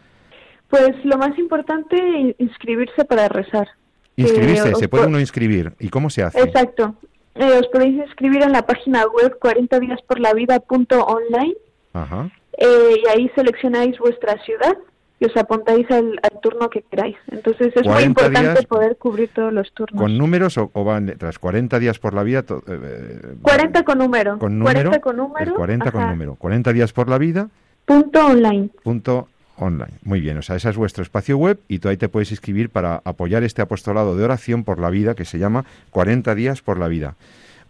Pues 0.70 0.92
lo 1.04 1.18
más 1.18 1.36
importante, 1.40 2.36
inscribirse 2.38 3.06
para 3.06 3.28
rezar. 3.28 3.70
Inscribirse, 4.18 4.76
se 4.76 4.88
puede 4.88 5.08
uno 5.08 5.20
inscribir. 5.20 5.74
¿Y 5.80 5.90
cómo 5.90 6.12
se 6.12 6.22
hace? 6.22 6.40
Exacto. 6.40 6.96
Eh, 7.36 7.60
os 7.60 7.68
podéis 7.68 7.96
inscribir 7.96 8.44
en 8.44 8.52
la 8.52 8.66
página 8.66 9.06
web 9.08 9.38
40 9.40 9.80
días 9.80 10.00
por 10.04 10.20
la 10.20 10.34
vida.online 10.34 11.56
Ajá. 11.94 12.30
Eh, 12.58 12.96
y 13.04 13.08
ahí 13.10 13.32
seleccionáis 13.36 13.98
vuestra 13.98 14.38
ciudad 14.44 14.78
y 15.20 15.26
os 15.26 15.38
apuntáis 15.38 15.90
al, 15.90 16.20
turno 16.42 16.70
que 16.70 16.82
queráis. 16.82 17.16
Entonces 17.32 17.74
es 17.76 17.88
muy 17.88 18.04
importante 18.04 18.64
poder 18.64 18.98
cubrir 18.98 19.30
todos 19.34 19.54
los 19.54 19.72
turnos. 19.74 20.02
¿Con 20.02 20.18
números 20.18 20.58
o, 20.58 20.70
van 20.84 21.16
tras 21.18 21.40
40 21.40 21.80
días 21.80 21.98
por 21.98 22.14
la 22.14 22.24
vida? 22.24 22.44
40 22.44 23.80
eh, 23.80 23.84
con 23.84 23.98
número. 23.98 24.38
¿Con 24.38 24.60
número? 24.60 24.90
40 24.90 25.02
con 25.02 25.18
número. 25.18 25.56
40 25.56 25.92
con 25.92 26.10
número. 26.10 26.36
40 26.36 26.74
días 26.74 26.94
por 26.94 27.10
la 27.10 27.18
vida. 27.18 27.50
Punto 27.86 28.26
online. 28.28 28.70
Punto 28.84 29.30
online. 29.64 29.94
Muy 30.04 30.20
bien, 30.20 30.38
o 30.38 30.42
sea, 30.42 30.56
ese 30.56 30.70
es 30.70 30.76
vuestro 30.76 31.04
espacio 31.04 31.38
web 31.38 31.60
y 31.68 31.80
tú 31.80 31.90
ahí 31.90 31.98
te 31.98 32.10
puedes 32.10 32.32
inscribir 32.32 32.70
para 32.70 33.02
apoyar 33.06 33.44
este 33.44 33.62
apostolado 33.62 34.16
de 34.16 34.24
oración 34.24 34.64
por 34.64 34.80
la 34.80 34.90
vida 34.90 35.16
que 35.16 35.26
se 35.26 35.40
llama 35.40 35.66
40 35.92 36.36
días 36.36 36.62
por 36.62 36.78
la 36.78 36.88
vida. 36.88 37.16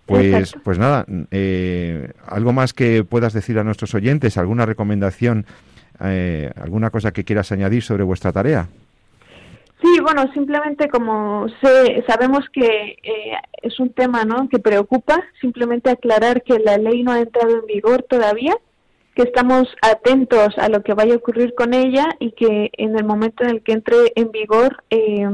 Pues, 0.05 0.53
pues 0.65 0.77
nada, 0.77 1.05
eh, 1.31 2.11
algo 2.27 2.51
más 2.51 2.73
que 2.73 3.05
puedas 3.05 3.31
decir 3.31 3.57
a 3.57 3.63
nuestros 3.63 3.93
oyentes, 3.93 4.37
alguna 4.37 4.65
recomendación 4.65 5.45
eh, 5.99 6.51
¿Alguna 6.61 6.89
cosa 6.89 7.11
que 7.11 7.23
quieras 7.23 7.51
añadir 7.51 7.83
sobre 7.83 8.03
vuestra 8.03 8.31
tarea? 8.31 8.67
Sí, 9.81 9.99
bueno, 10.01 10.31
simplemente 10.33 10.87
como 10.87 11.47
sabemos 12.07 12.47
que 12.53 12.97
eh, 13.03 13.33
es 13.61 13.79
un 13.79 13.89
tema 13.89 14.23
¿no? 14.23 14.47
que 14.49 14.59
preocupa, 14.59 15.21
simplemente 15.41 15.89
aclarar 15.89 16.41
que 16.41 16.57
la 16.59 16.77
ley 16.77 17.03
no 17.03 17.11
ha 17.11 17.19
entrado 17.19 17.59
en 17.59 17.65
vigor 17.65 18.03
todavía, 18.03 18.53
que 19.15 19.23
estamos 19.23 19.67
atentos 19.81 20.57
a 20.57 20.69
lo 20.69 20.81
que 20.81 20.93
vaya 20.93 21.13
a 21.13 21.17
ocurrir 21.17 21.53
con 21.53 21.73
ella 21.73 22.15
y 22.19 22.31
que 22.31 22.71
en 22.73 22.97
el 22.97 23.03
momento 23.03 23.43
en 23.43 23.51
el 23.51 23.63
que 23.63 23.73
entre 23.73 23.95
en 24.15 24.31
vigor 24.31 24.83
eh, 24.89 25.27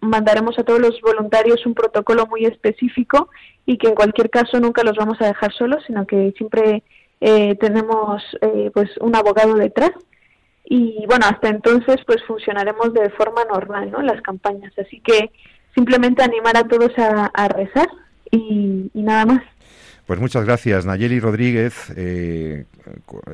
mandaremos 0.00 0.58
a 0.58 0.64
todos 0.64 0.80
los 0.80 1.00
voluntarios 1.00 1.64
un 1.66 1.74
protocolo 1.74 2.26
muy 2.26 2.46
específico 2.46 3.28
y 3.66 3.78
que 3.78 3.88
en 3.88 3.94
cualquier 3.94 4.30
caso 4.30 4.58
nunca 4.58 4.82
los 4.82 4.96
vamos 4.96 5.20
a 5.20 5.26
dejar 5.26 5.52
solos, 5.52 5.82
sino 5.86 6.06
que 6.06 6.32
siempre 6.36 6.82
eh, 7.20 7.54
tenemos 7.56 8.22
eh, 8.40 8.70
pues 8.72 8.90
un 9.00 9.14
abogado 9.14 9.54
detrás. 9.54 9.92
Y 10.64 11.04
bueno 11.06 11.26
hasta 11.28 11.48
entonces 11.48 11.96
pues 12.06 12.22
funcionaremos 12.26 12.92
de 12.94 13.10
forma 13.10 13.44
normal 13.44 13.90
no 13.90 14.02
las 14.02 14.20
campañas. 14.22 14.72
Así 14.78 15.00
que 15.00 15.30
simplemente 15.74 16.22
animar 16.22 16.56
a 16.56 16.66
todos 16.66 16.92
a, 16.98 17.48
rezar 17.48 17.88
y, 18.30 18.90
nada 18.94 19.26
más 19.26 19.42
pues 20.10 20.18
muchas 20.18 20.44
gracias 20.44 20.86
Nayeli 20.86 21.20
Rodríguez 21.20 21.72
eh, 21.94 22.64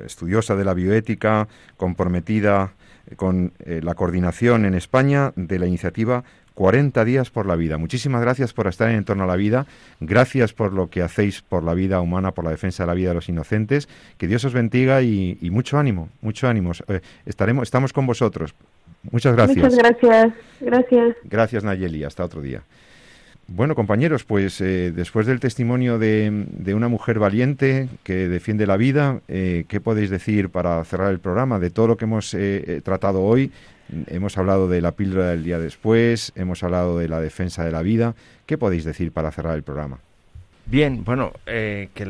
estudiosa 0.04 0.56
de 0.56 0.64
la 0.66 0.74
bioética 0.74 1.48
comprometida 1.78 2.74
con 3.16 3.54
la 3.64 3.94
coordinación 3.94 4.66
en 4.66 4.74
España 4.74 5.32
de 5.36 5.58
la 5.58 5.66
iniciativa 5.66 6.22
40 6.52 7.02
días 7.06 7.30
por 7.30 7.46
la 7.46 7.56
vida. 7.56 7.78
Muchísimas 7.78 8.20
gracias 8.20 8.52
por 8.52 8.66
estar 8.66 8.90
en 8.90 9.06
torno 9.06 9.24
a 9.24 9.26
la 9.26 9.36
vida. 9.36 9.64
Gracias 10.00 10.52
por 10.52 10.74
lo 10.74 10.90
que 10.90 11.00
hacéis 11.00 11.40
por 11.40 11.64
la 11.64 11.72
vida 11.72 12.02
humana, 12.02 12.32
por 12.32 12.44
la 12.44 12.50
defensa 12.50 12.82
de 12.82 12.88
la 12.88 12.94
vida 12.94 13.08
de 13.08 13.14
los 13.14 13.30
inocentes. 13.30 13.88
Que 14.18 14.26
Dios 14.26 14.44
os 14.44 14.52
bendiga 14.52 15.00
y, 15.00 15.38
mucho 15.50 15.78
ánimo, 15.78 16.10
mucho 16.20 16.46
ánimo. 16.46 16.72
Eh, 16.88 17.00
estaremos, 17.24 17.62
estamos 17.62 17.94
con 17.94 18.04
vosotros. 18.06 18.54
Muchas 19.10 19.34
gracias. 19.34 19.64
Muchas 19.64 19.78
gracias. 19.78 20.32
Gracias. 20.60 21.16
Gracias, 21.24 21.64
Nayeli. 21.64 22.04
Hasta 22.04 22.22
otro 22.22 22.42
día. 22.42 22.62
Bueno, 23.48 23.76
compañeros, 23.76 24.24
pues 24.24 24.60
eh, 24.60 24.90
después 24.90 25.26
del 25.26 25.38
testimonio 25.38 25.98
de, 25.98 26.74
una 26.74 26.88
mujer 26.88 27.20
valiente 27.20 27.88
que 28.02 28.28
defiende 28.28 28.66
la 28.66 28.76
vida, 28.76 29.20
eh, 29.28 29.64
¿qué 29.68 29.80
podéis 29.80 30.10
decir 30.10 30.50
para 30.50 30.84
cerrar 30.84 31.12
el 31.12 31.20
programa 31.20 31.60
de 31.60 31.70
todo 31.70 31.86
lo 31.86 31.96
que 31.96 32.06
hemos 32.06 32.36
tratado 32.82 33.22
hoy? 33.22 33.52
Hemos 34.08 34.36
hablado 34.36 34.68
de 34.68 34.80
la 34.80 34.92
píldora 34.92 35.28
del 35.28 35.44
día 35.44 35.60
después, 35.60 36.32
hemos 36.34 36.64
hablado 36.64 36.98
de 36.98 37.08
la 37.08 37.20
defensa 37.20 37.64
de 37.64 37.70
la 37.70 37.82
vida. 37.82 38.16
¿Qué 38.46 38.58
podéis 38.58 38.84
decir 38.84 39.12
para 39.12 39.30
cerrar 39.30 39.54
el 39.54 39.62
programa? 39.62 40.00
Bien, 40.68 41.04
bueno, 41.04 41.32
eh, 41.46 41.90
que 41.94 42.04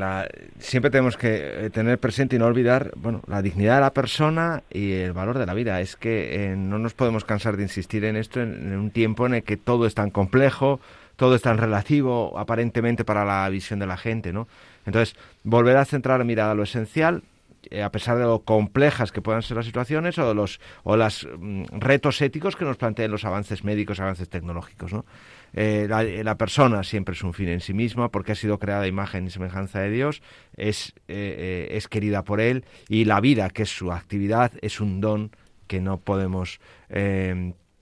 siempre 0.60 0.90
tenemos 0.90 1.18
que 1.18 1.66
eh, 1.66 1.70
tener 1.70 1.98
presente 1.98 2.36
y 2.36 2.38
no 2.38 2.46
olvidar, 2.46 2.90
bueno, 2.96 3.20
la 3.26 3.42
dignidad 3.42 3.74
de 3.74 3.80
la 3.82 3.92
persona 3.92 4.62
y 4.70 4.92
el 4.92 5.12
valor 5.12 5.38
de 5.38 5.44
la 5.44 5.52
vida. 5.52 5.78
Es 5.82 5.94
que 5.94 6.52
eh, 6.52 6.56
no 6.56 6.78
nos 6.78 6.94
podemos 6.94 7.26
cansar 7.26 7.58
de 7.58 7.64
insistir 7.64 8.06
en 8.06 8.16
esto 8.16 8.40
en, 8.40 8.74
un 8.74 8.90
tiempo 8.90 9.26
en 9.26 9.34
el 9.34 9.42
que 9.42 9.58
todo 9.58 9.86
es 9.86 9.94
tan 9.94 10.10
complejo, 10.10 10.80
todo 11.16 11.34
es 11.34 11.42
tan 11.42 11.58
relativo, 11.58 12.38
aparentemente 12.38 13.04
para 13.04 13.24
la 13.24 13.48
visión 13.48 13.78
de 13.78 13.86
la 13.86 13.96
gente, 13.96 14.32
¿no? 14.32 14.46
Entonces, 14.84 15.16
volver 15.42 15.76
a 15.76 15.84
centrar 15.84 16.24
mirada 16.24 16.52
a 16.52 16.54
lo 16.54 16.62
esencial, 16.62 17.22
eh, 17.70 17.82
a 17.82 17.90
pesar 17.90 18.16
de 18.18 18.24
lo 18.24 18.40
complejas 18.40 19.10
que 19.10 19.20
puedan 19.20 19.42
ser 19.42 19.56
las 19.56 19.66
situaciones 19.66 20.18
o 20.18 20.34
los 20.34 20.60
o 20.84 20.96
los 20.96 21.26
mm, 21.38 21.64
retos 21.72 22.20
éticos 22.20 22.54
que 22.54 22.64
nos 22.64 22.76
planteen 22.76 23.10
los 23.10 23.24
avances 23.24 23.64
médicos, 23.64 23.98
avances 23.98 24.28
tecnológicos, 24.28 24.92
¿no? 24.92 25.04
Eh, 25.52 25.88
la, 25.88 26.36
persona 26.36 26.84
siempre 26.84 27.14
es 27.14 27.22
un 27.24 27.32
fin 27.32 27.48
en 27.48 27.60
sí 27.60 27.72
misma 27.72 28.10
porque 28.10 28.32
ha 28.32 28.34
sido 28.34 28.58
creada 28.58 28.86
imagen 28.86 29.26
y 29.26 29.30
semejanza 29.30 29.80
de 29.80 29.90
Dios, 29.90 30.22
es, 30.56 30.92
eh, 31.08 31.68
es 31.70 31.88
querida 31.88 32.24
por 32.24 32.40
Él 32.40 32.64
y 32.88 33.06
la 33.06 33.20
vida, 33.20 33.48
que 33.48 33.62
es 33.62 33.70
su 33.70 33.90
actividad, 33.90 34.52
es 34.60 34.80
un 34.80 35.00
don 35.00 35.30
que 35.66 35.80
no 35.80 35.98
podemos 35.98 36.60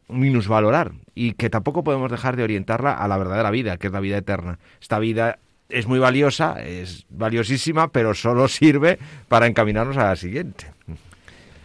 minusvalorar 0.08 0.92
y 1.14 1.32
que 1.32 1.50
tampoco 1.50 1.84
podemos 1.84 2.10
dejar 2.10 2.36
de 2.36 2.42
orientarla 2.42 2.92
a 2.92 3.08
la 3.08 3.16
verdadera 3.16 3.50
vida, 3.50 3.76
que 3.76 3.86
es 3.88 3.92
la 3.92 4.00
vida 4.00 4.18
eterna. 4.18 4.58
Esta 4.80 4.98
vida 4.98 5.38
es 5.68 5.86
muy 5.86 5.98
valiosa, 5.98 6.62
es 6.62 7.06
valiosísima, 7.10 7.88
pero 7.88 8.14
solo 8.14 8.48
sirve 8.48 8.98
para 9.28 9.46
encaminarnos 9.46 9.96
a 9.96 10.04
la 10.04 10.16
siguiente. 10.16 10.66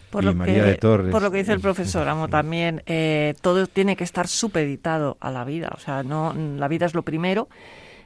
Por 0.10 0.24
lo, 0.24 0.32
que, 0.44 0.80
por 0.82 1.22
lo 1.22 1.30
que 1.30 1.38
dice 1.38 1.54
el 1.54 1.60
profesor 1.60 2.08
Amo 2.08 2.30
también, 2.30 2.82
eh, 2.88 3.36
todo 3.42 3.68
tiene 3.68 3.96
que 3.96 4.04
estar 4.04 4.28
supeditado 4.28 5.18
a 5.20 5.30
la 5.30 5.44
vida. 5.44 5.70
O 5.76 5.80
sea, 5.80 6.02
no, 6.02 6.34
la 6.34 6.68
vida 6.68 6.88
es 6.88 6.96
lo 6.96 7.04
primero 7.04 7.48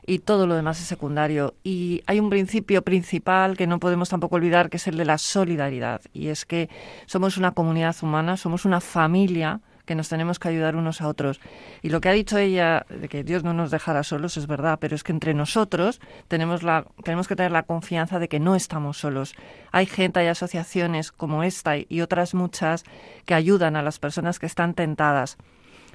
y 0.05 0.19
todo 0.19 0.45
lo 0.45 0.55
demás 0.55 0.81
es 0.81 0.87
secundario. 0.87 1.55
Y 1.63 2.03
hay 2.05 2.19
un 2.19 2.29
principio 2.29 2.81
principal 2.81 3.55
que 3.55 3.67
no 3.67 3.79
podemos 3.79 4.09
tampoco 4.09 4.35
olvidar, 4.35 4.69
que 4.69 4.77
es 4.77 4.87
el 4.87 4.97
de 4.97 5.05
la 5.05 5.17
solidaridad. 5.17 6.01
Y 6.11 6.27
es 6.27 6.45
que 6.45 6.69
somos 7.05 7.37
una 7.37 7.51
comunidad 7.51 7.95
humana, 8.01 8.35
somos 8.35 8.65
una 8.65 8.81
familia 8.81 9.61
que 9.85 9.95
nos 9.95 10.09
tenemos 10.09 10.39
que 10.39 10.47
ayudar 10.47 10.75
unos 10.75 11.01
a 11.01 11.07
otros. 11.07 11.39
Y 11.81 11.89
lo 11.89 12.01
que 12.01 12.09
ha 12.09 12.13
dicho 12.13 12.37
ella, 12.37 12.85
de 12.89 13.09
que 13.09 13.23
Dios 13.23 13.43
no 13.43 13.53
nos 13.53 13.71
dejará 13.71 14.03
solos, 14.03 14.37
es 14.37 14.47
verdad, 14.47 14.77
pero 14.79 14.95
es 14.95 15.03
que 15.03 15.11
entre 15.11 15.33
nosotros 15.33 15.99
tenemos, 16.27 16.63
la, 16.63 16.85
tenemos 17.03 17.27
que 17.27 17.35
tener 17.35 17.51
la 17.51 17.63
confianza 17.63 18.19
de 18.19 18.27
que 18.27 18.39
no 18.39 18.55
estamos 18.55 18.97
solos. 18.97 19.35
Hay 19.71 19.85
gente, 19.85 20.19
hay 20.19 20.27
asociaciones 20.27 21.11
como 21.11 21.43
esta 21.43 21.77
y 21.77 22.01
otras 22.01 22.33
muchas 22.33 22.83
que 23.25 23.33
ayudan 23.33 23.75
a 23.75 23.81
las 23.81 23.99
personas 23.99 24.39
que 24.39 24.45
están 24.45 24.73
tentadas. 24.73 25.37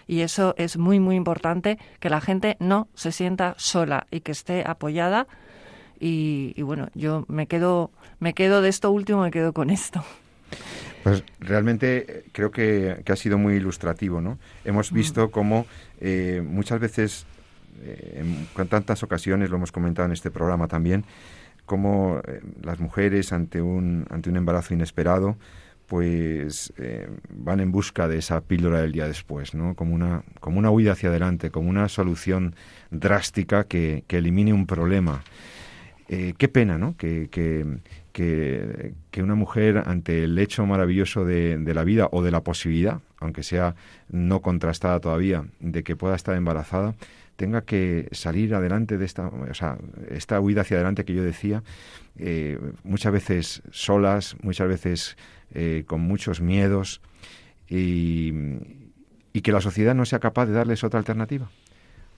Y 0.06 0.22
eso 0.22 0.54
es 0.56 0.78
muy, 0.78 1.00
muy 1.00 1.16
importante, 1.16 1.78
que 2.00 2.08
la 2.08 2.20
gente 2.20 2.56
no 2.60 2.88
se 2.94 3.12
sienta 3.12 3.54
sola 3.58 4.06
y 4.10 4.20
que 4.20 4.32
esté 4.32 4.64
apoyada. 4.66 5.26
Y, 6.00 6.54
y 6.56 6.62
bueno, 6.62 6.88
yo 6.94 7.24
me 7.28 7.46
quedo, 7.46 7.90
me 8.18 8.32
quedo 8.32 8.62
de 8.62 8.70
esto 8.70 8.90
último, 8.90 9.22
me 9.22 9.30
quedo 9.30 9.52
con 9.52 9.68
esto. 9.68 10.02
Pues 11.08 11.24
realmente 11.40 12.06
eh, 12.08 12.24
creo 12.32 12.50
que, 12.50 13.02
ha 13.06 13.16
sido 13.16 13.38
muy 13.38 13.54
ilustrativo, 13.54 14.20
¿no? 14.20 14.38
Hemos 14.64 14.92
mm. 14.92 14.94
visto 14.94 15.30
cómo 15.30 15.66
eh, 16.00 16.42
muchas 16.44 16.80
veces, 16.80 17.26
eh, 17.82 18.24
en, 18.56 18.68
tantas 18.68 19.02
ocasiones, 19.02 19.50
lo 19.50 19.56
hemos 19.56 19.72
comentado 19.72 20.06
en 20.06 20.12
este 20.12 20.30
programa 20.30 20.68
también, 20.68 21.04
cómo 21.66 22.20
las 22.62 22.80
mujeres 22.80 23.32
ante 23.32 23.60
un, 23.60 24.06
ante 24.10 24.30
un 24.30 24.36
embarazo 24.36 24.74
inesperado, 24.74 25.36
pues 25.86 26.72
van 27.30 27.60
en 27.60 27.72
busca 27.72 28.08
de 28.08 28.18
esa 28.18 28.40
píldora 28.42 28.80
del 28.80 28.92
día 28.92 29.06
después, 29.06 29.54
¿no? 29.54 29.74
Como 29.74 29.94
una, 29.94 30.22
como 30.40 30.58
una 30.58 30.70
huida 30.70 30.92
hacia 30.92 31.08
adelante, 31.08 31.50
como 31.50 31.68
una 31.68 31.88
solución 31.88 32.54
drástica 32.90 33.64
que, 33.64 34.04
que 34.06 34.18
elimine 34.18 34.52
un 34.52 34.66
problema. 34.66 35.22
qué 36.06 36.48
pena, 36.48 36.78
¿no? 36.78 36.94
Que, 36.96 37.28
que, 37.30 37.66
que, 39.10 39.22
una 39.22 39.34
mujer 39.36 39.82
ante 39.86 40.24
el 40.24 40.38
hecho 40.38 40.66
maravilloso 40.66 41.24
de, 41.24 41.58
la 41.72 41.84
vida 41.84 42.08
o 42.10 42.22
de 42.22 42.30
la 42.30 42.42
posibilidad, 42.42 43.00
aunque 43.18 43.42
sea 43.42 43.76
no 44.08 44.42
contrastada 44.42 44.98
todavía, 45.00 45.44
de 45.60 45.82
que 45.84 45.94
pueda 45.94 46.16
estar 46.16 46.36
embarazada, 46.36 46.94
tenga 47.36 47.62
que 47.62 48.08
salir 48.10 48.54
adelante 48.54 48.98
de 48.98 49.04
esta, 49.04 49.28
o 49.28 49.54
sea, 49.54 49.78
esta 50.10 50.40
huida 50.40 50.62
hacia 50.62 50.76
adelante 50.76 51.04
que 51.04 51.14
yo 51.14 51.22
decía, 51.22 51.62
eh, 52.16 52.58
muchas 52.82 53.12
veces 53.12 53.62
solas, 53.70 54.36
muchas 54.42 54.66
veces 54.66 55.16
eh, 55.54 55.84
con 55.86 56.00
muchos 56.00 56.40
miedos 56.40 57.00
y, 57.68 58.32
y, 59.32 59.42
que 59.42 59.52
la 59.52 59.60
sociedad 59.60 59.94
no 59.94 60.04
sea 60.04 60.18
capaz 60.18 60.46
de 60.46 60.54
darles 60.54 60.82
otra 60.82 60.98
alternativa. 60.98 61.50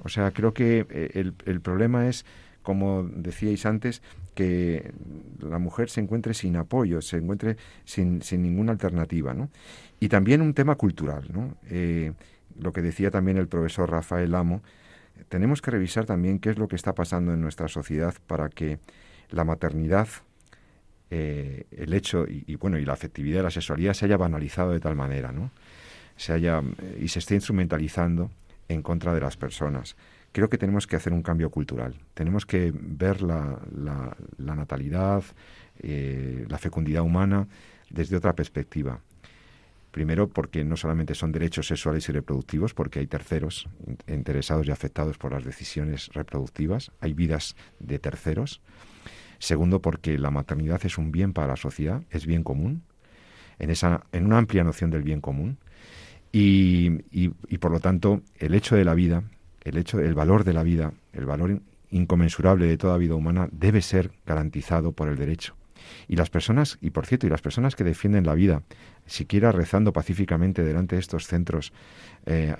O 0.02 0.08
sea, 0.08 0.30
creo 0.30 0.54
que 0.54 0.86
eh, 0.88 1.10
el, 1.14 1.34
el 1.44 1.60
problema 1.60 2.08
es 2.08 2.24
como 2.62 3.02
decíais 3.02 3.66
antes, 3.66 4.02
que 4.34 4.92
la 5.40 5.58
mujer 5.58 5.90
se 5.90 6.00
encuentre 6.00 6.34
sin 6.34 6.56
apoyo, 6.56 7.00
se 7.02 7.18
encuentre 7.18 7.56
sin, 7.84 8.20
ninguna 8.32 8.72
alternativa. 8.72 9.34
¿no? 9.34 9.50
Y 9.98 10.08
también 10.08 10.40
un 10.40 10.54
tema 10.54 10.76
cultural. 10.76 11.24
¿no? 11.32 11.56
Eh, 11.68 12.12
lo 12.58 12.72
que 12.72 12.82
decía 12.82 13.10
también 13.10 13.36
el 13.38 13.48
profesor 13.48 13.90
Rafael 13.90 14.34
Amo, 14.34 14.62
tenemos 15.28 15.60
que 15.60 15.70
revisar 15.70 16.06
también 16.06 16.38
qué 16.38 16.50
es 16.50 16.58
lo 16.58 16.68
que 16.68 16.76
está 16.76 16.94
pasando 16.94 17.32
en 17.32 17.40
nuestra 17.40 17.68
sociedad 17.68 18.14
para 18.26 18.48
que 18.48 18.78
la 19.30 19.44
maternidad, 19.44 20.08
eh, 21.10 21.64
el 21.70 21.92
hecho 21.92 22.26
y, 22.26 22.54
bueno 22.56 22.78
y 22.78 22.84
la 22.84 22.94
afectividad 22.94 23.38
de 23.38 23.42
la 23.44 23.50
sexualidad 23.50 23.94
se 23.94 24.06
haya 24.06 24.16
banalizado 24.16 24.72
de 24.72 24.80
tal 24.80 24.96
manera, 24.96 25.32
¿no? 25.32 25.50
Se 26.16 26.32
haya 26.32 26.62
y 27.00 27.08
se 27.08 27.18
esté 27.18 27.34
instrumentalizando 27.34 28.30
en 28.68 28.82
contra 28.82 29.14
de 29.14 29.20
las 29.20 29.36
personas 29.36 29.96
creo 30.32 30.48
que 30.48 30.58
tenemos 30.58 30.86
que 30.86 30.96
hacer 30.96 31.12
un 31.12 31.22
cambio 31.22 31.50
cultural. 31.50 31.94
Tenemos 32.14 32.46
que 32.46 32.72
ver 32.74 33.22
la, 33.22 33.58
natalidad, 34.38 35.24
eh, 35.80 36.46
la 36.48 36.58
fecundidad 36.58 37.02
humana 37.02 37.48
desde 37.90 38.16
otra 38.16 38.34
perspectiva. 38.34 39.00
Primero, 39.90 40.28
porque 40.28 40.62
no 40.62 40.76
solamente 40.76 41.16
son 41.16 41.32
derechos 41.32 41.66
sexuales 41.66 42.08
y 42.08 42.12
reproductivos, 42.12 42.74
porque 42.74 43.00
hay 43.00 43.08
terceros 43.08 43.68
interesados 44.06 44.68
y 44.68 44.70
afectados 44.70 45.18
por 45.18 45.32
las 45.32 45.44
decisiones 45.44 46.10
reproductivas, 46.12 46.92
hay 47.00 47.12
vidas 47.12 47.56
de 47.80 47.98
terceros. 47.98 48.60
Segundo, 49.40 49.82
porque 49.82 50.16
la 50.16 50.30
maternidad 50.30 50.80
es 50.84 50.96
un 50.96 51.10
bien 51.10 51.32
para 51.32 51.48
la 51.48 51.56
sociedad, 51.56 52.04
es 52.10 52.26
bien 52.26 52.44
común, 52.44 52.84
en, 53.58 53.70
esa, 53.70 54.04
en 54.12 54.26
una 54.26 54.38
amplia 54.38 54.62
noción 54.62 54.90
del 54.90 55.02
bien 55.02 55.20
común. 55.20 55.58
Y 56.30 57.58
por 57.58 57.72
lo 57.72 57.80
tanto, 57.80 58.22
el 58.38 58.54
hecho 58.54 58.76
de 58.76 58.84
la 58.84 58.94
vida 58.94 59.24
el 59.62 59.76
hecho, 59.76 60.00
el 60.00 60.14
valor 60.14 60.44
de 60.44 60.52
la 60.52 60.62
vida, 60.62 60.92
el 61.12 61.26
valor 61.26 61.60
inconmensurable 61.90 62.66
de 62.66 62.76
toda 62.76 62.96
vida 62.96 63.14
humana 63.14 63.48
debe 63.52 63.82
ser 63.82 64.12
garantizado 64.26 64.92
por 64.92 65.08
el 65.08 65.16
derecho. 65.16 65.56
Y 66.08 66.16
las 66.16 66.30
personas, 66.30 66.78
y 66.80 66.90
por 66.90 67.06
cierto, 67.06 67.26
y 67.26 67.30
las 67.30 67.42
personas 67.42 67.74
que 67.74 67.84
defienden 67.84 68.26
la 68.26 68.34
vida, 68.34 68.62
siquiera 69.06 69.52
rezando 69.52 69.92
pacíficamente 69.92 70.62
delante 70.62 70.96
de 70.96 71.00
estos 71.00 71.26
centros 71.26 71.72
eh, 72.26 72.54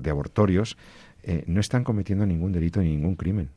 de 0.00 0.10
abortorios, 0.10 0.76
eh, 1.22 1.44
no 1.46 1.60
están 1.60 1.84
cometiendo 1.84 2.26
ningún 2.26 2.52
delito 2.52 2.80
ni 2.80 2.90
ningún 2.90 3.16
crimen. 3.16 3.50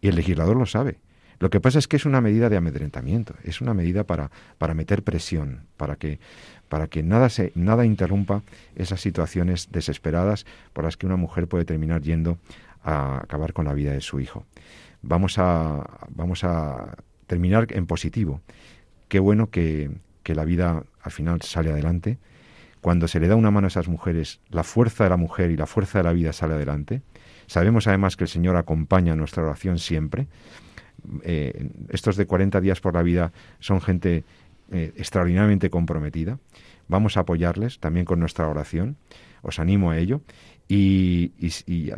Y 0.00 0.08
el 0.08 0.16
legislador 0.16 0.56
lo 0.56 0.66
sabe. 0.66 0.98
Lo 1.42 1.50
que 1.50 1.58
pasa 1.58 1.80
es 1.80 1.88
que 1.88 1.96
es 1.96 2.06
una 2.06 2.20
medida 2.20 2.48
de 2.48 2.56
amedrentamiento, 2.56 3.34
es 3.42 3.60
una 3.60 3.74
medida 3.74 4.04
para, 4.04 4.30
para 4.58 4.74
meter 4.74 5.02
presión, 5.02 5.66
para 5.76 5.96
que, 5.96 6.20
para 6.68 6.86
que 6.86 7.02
nada, 7.02 7.30
se, 7.30 7.50
nada 7.56 7.84
interrumpa 7.84 8.44
esas 8.76 9.00
situaciones 9.00 9.72
desesperadas 9.72 10.46
por 10.72 10.84
las 10.84 10.96
que 10.96 11.04
una 11.04 11.16
mujer 11.16 11.48
puede 11.48 11.64
terminar 11.64 12.00
yendo 12.00 12.38
a 12.84 13.16
acabar 13.24 13.54
con 13.54 13.64
la 13.64 13.74
vida 13.74 13.90
de 13.92 14.00
su 14.00 14.20
hijo. 14.20 14.46
Vamos 15.02 15.36
a, 15.36 16.06
vamos 16.10 16.44
a 16.44 16.94
terminar 17.26 17.66
en 17.70 17.86
positivo. 17.86 18.40
Qué 19.08 19.18
bueno 19.18 19.50
que, 19.50 19.90
que 20.22 20.36
la 20.36 20.44
vida 20.44 20.84
al 21.02 21.10
final 21.10 21.42
sale 21.42 21.72
adelante. 21.72 22.18
Cuando 22.80 23.08
se 23.08 23.18
le 23.18 23.26
da 23.26 23.34
una 23.34 23.50
mano 23.50 23.66
a 23.66 23.74
esas 23.74 23.88
mujeres, 23.88 24.38
la 24.48 24.62
fuerza 24.62 25.02
de 25.02 25.10
la 25.10 25.16
mujer 25.16 25.50
y 25.50 25.56
la 25.56 25.66
fuerza 25.66 25.98
de 25.98 26.04
la 26.04 26.12
vida 26.12 26.32
sale 26.32 26.54
adelante. 26.54 27.02
Sabemos 27.48 27.88
además 27.88 28.16
que 28.16 28.22
el 28.22 28.30
Señor 28.30 28.54
acompaña 28.54 29.16
nuestra 29.16 29.42
oración 29.42 29.80
siempre 29.80 30.28
eh, 31.22 31.70
estos 31.88 32.16
de 32.16 32.26
40 32.26 32.60
días 32.60 32.80
por 32.80 32.94
la 32.94 33.02
vida 33.02 33.32
son 33.60 33.80
gente 33.80 34.24
eh, 34.70 34.92
extraordinariamente 34.96 35.70
comprometida. 35.70 36.38
Vamos 36.88 37.16
a 37.16 37.20
apoyarles 37.20 37.78
también 37.78 38.04
con 38.04 38.20
nuestra 38.20 38.48
oración. 38.48 38.96
Os 39.42 39.58
animo 39.58 39.90
a 39.90 39.98
ello. 39.98 40.22
Y, 40.68 41.32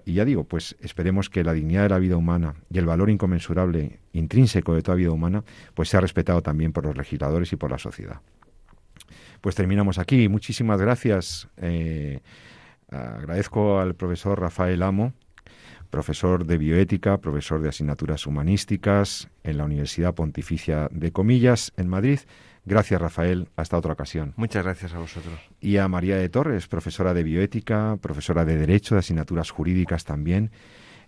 ya 0.06 0.24
digo, 0.24 0.44
pues 0.44 0.74
esperemos 0.80 1.30
que 1.30 1.44
la 1.44 1.52
dignidad 1.52 1.82
de 1.84 1.88
la 1.90 1.98
vida 1.98 2.16
humana 2.16 2.54
y 2.70 2.78
el 2.78 2.86
valor 2.86 3.10
inconmensurable, 3.10 4.00
intrínseco 4.12 4.74
de 4.74 4.82
toda 4.82 4.96
vida 4.96 5.12
humana, 5.12 5.44
pues 5.74 5.90
sea 5.90 6.00
respetado 6.00 6.42
también 6.42 6.72
por 6.72 6.84
los 6.84 6.96
legisladores 6.96 7.52
y 7.52 7.56
por 7.56 7.70
la 7.70 7.78
sociedad. 7.78 8.20
Pues 9.40 9.54
terminamos 9.54 9.98
aquí. 9.98 10.28
Muchísimas 10.28 10.80
gracias. 10.80 11.48
Eh, 11.58 12.20
agradezco 12.90 13.78
al 13.78 13.94
profesor 13.94 14.40
Rafael 14.40 14.82
Amo 14.82 15.12
profesor 15.94 16.44
de 16.44 16.58
bioética, 16.58 17.18
profesor 17.18 17.62
de 17.62 17.68
asignaturas 17.68 18.26
humanísticas 18.26 19.28
en 19.44 19.58
la 19.58 19.64
Universidad 19.64 20.12
Pontificia 20.12 20.88
de 20.90 21.12
Comillas, 21.12 21.72
en 21.76 21.86
Madrid. 21.86 22.18
Gracias, 22.64 23.00
Rafael. 23.00 23.46
Hasta 23.54 23.78
otra 23.78 23.92
ocasión. 23.92 24.32
Muchas 24.34 24.64
gracias 24.64 24.92
a 24.92 24.98
vosotros. 24.98 25.34
Y 25.60 25.76
a 25.76 25.86
María 25.86 26.16
de 26.16 26.28
Torres, 26.28 26.66
profesora 26.66 27.14
de 27.14 27.22
bioética, 27.22 27.96
profesora 28.02 28.44
de 28.44 28.56
Derecho, 28.56 28.96
de 28.96 28.98
asignaturas 28.98 29.52
jurídicas 29.52 30.04
también. 30.04 30.50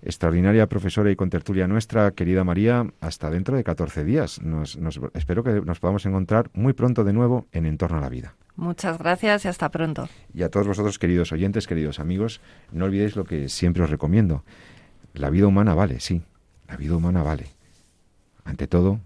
Extraordinaria 0.03 0.69
profesora 0.69 1.11
y 1.11 1.17
contertulia 1.17 1.67
nuestra, 1.67 2.13
querida 2.13 2.45
María, 2.45 2.87
hasta 3.01 3.29
dentro 3.29 3.57
de 3.57 3.65
14 3.65 4.05
días. 4.05 4.41
Nos, 4.41 4.79
espero 5.15 5.43
que 5.43 5.63
nos 5.63 5.81
podamos 5.81 6.07
encontrar 6.07 6.49
muy 6.55 6.75
pronto 6.75 7.03
de 7.03 7.13
nuevo 7.13 7.49
en 7.51 7.67
Entorno 7.67 7.99
a 7.99 8.03
la 8.03 8.09
Vida. 8.09 8.37
Muchas 8.55 8.99
gracias 8.99 9.45
y 9.45 9.49
hasta 9.49 9.69
pronto. 9.69 10.09
Y 10.33 10.45
a 10.45 10.49
todos 10.49 10.69
vosotros, 10.69 11.01
queridos 11.01 11.33
oyentes, 11.33 11.67
queridos 11.67 11.99
amigos, 11.99 12.41
no 12.71 12.85
olvidéis 12.85 13.17
lo 13.17 13.25
que 13.25 13.49
siempre 13.49 13.83
os 13.83 13.91
recomiendo. 13.91 14.45
La 15.17 15.31
vida 15.31 15.47
humana 15.47 15.75
vale, 15.75 15.99
sí, 16.01 16.23
la 16.69 16.77
vida 16.77 16.95
humana 16.95 17.23
vale. 17.23 17.47
Ante 18.45 18.67
todo, 18.67 19.01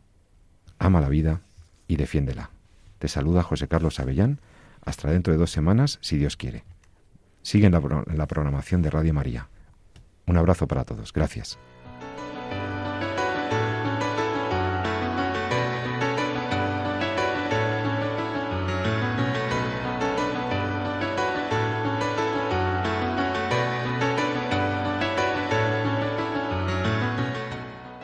ama 0.79 1.01
la 1.01 1.09
vida 1.09 1.41
y 1.87 1.97
defiéndela. 1.97 2.51
Te 2.99 3.07
saluda 3.07 3.45
José 3.45 3.69
Carlos 3.69 4.01
Avellán. 4.01 4.41
Hasta 4.85 5.11
dentro 5.11 5.33
de 5.33 5.39
dos 5.39 5.53
semanas, 5.53 5.99
si 6.01 6.17
Dios 6.17 6.37
quiere. 6.37 6.65
Sigue 7.43 7.67
en 7.67 7.73
la, 7.73 8.05
la 8.13 8.27
programación 8.27 8.83
de 8.83 8.91
Radio 8.91 9.15
María. 9.15 9.49
Un 10.27 10.37
abrazo 10.37 10.67
para 10.67 10.85
todos. 10.85 11.13
Gracias. 11.13 11.59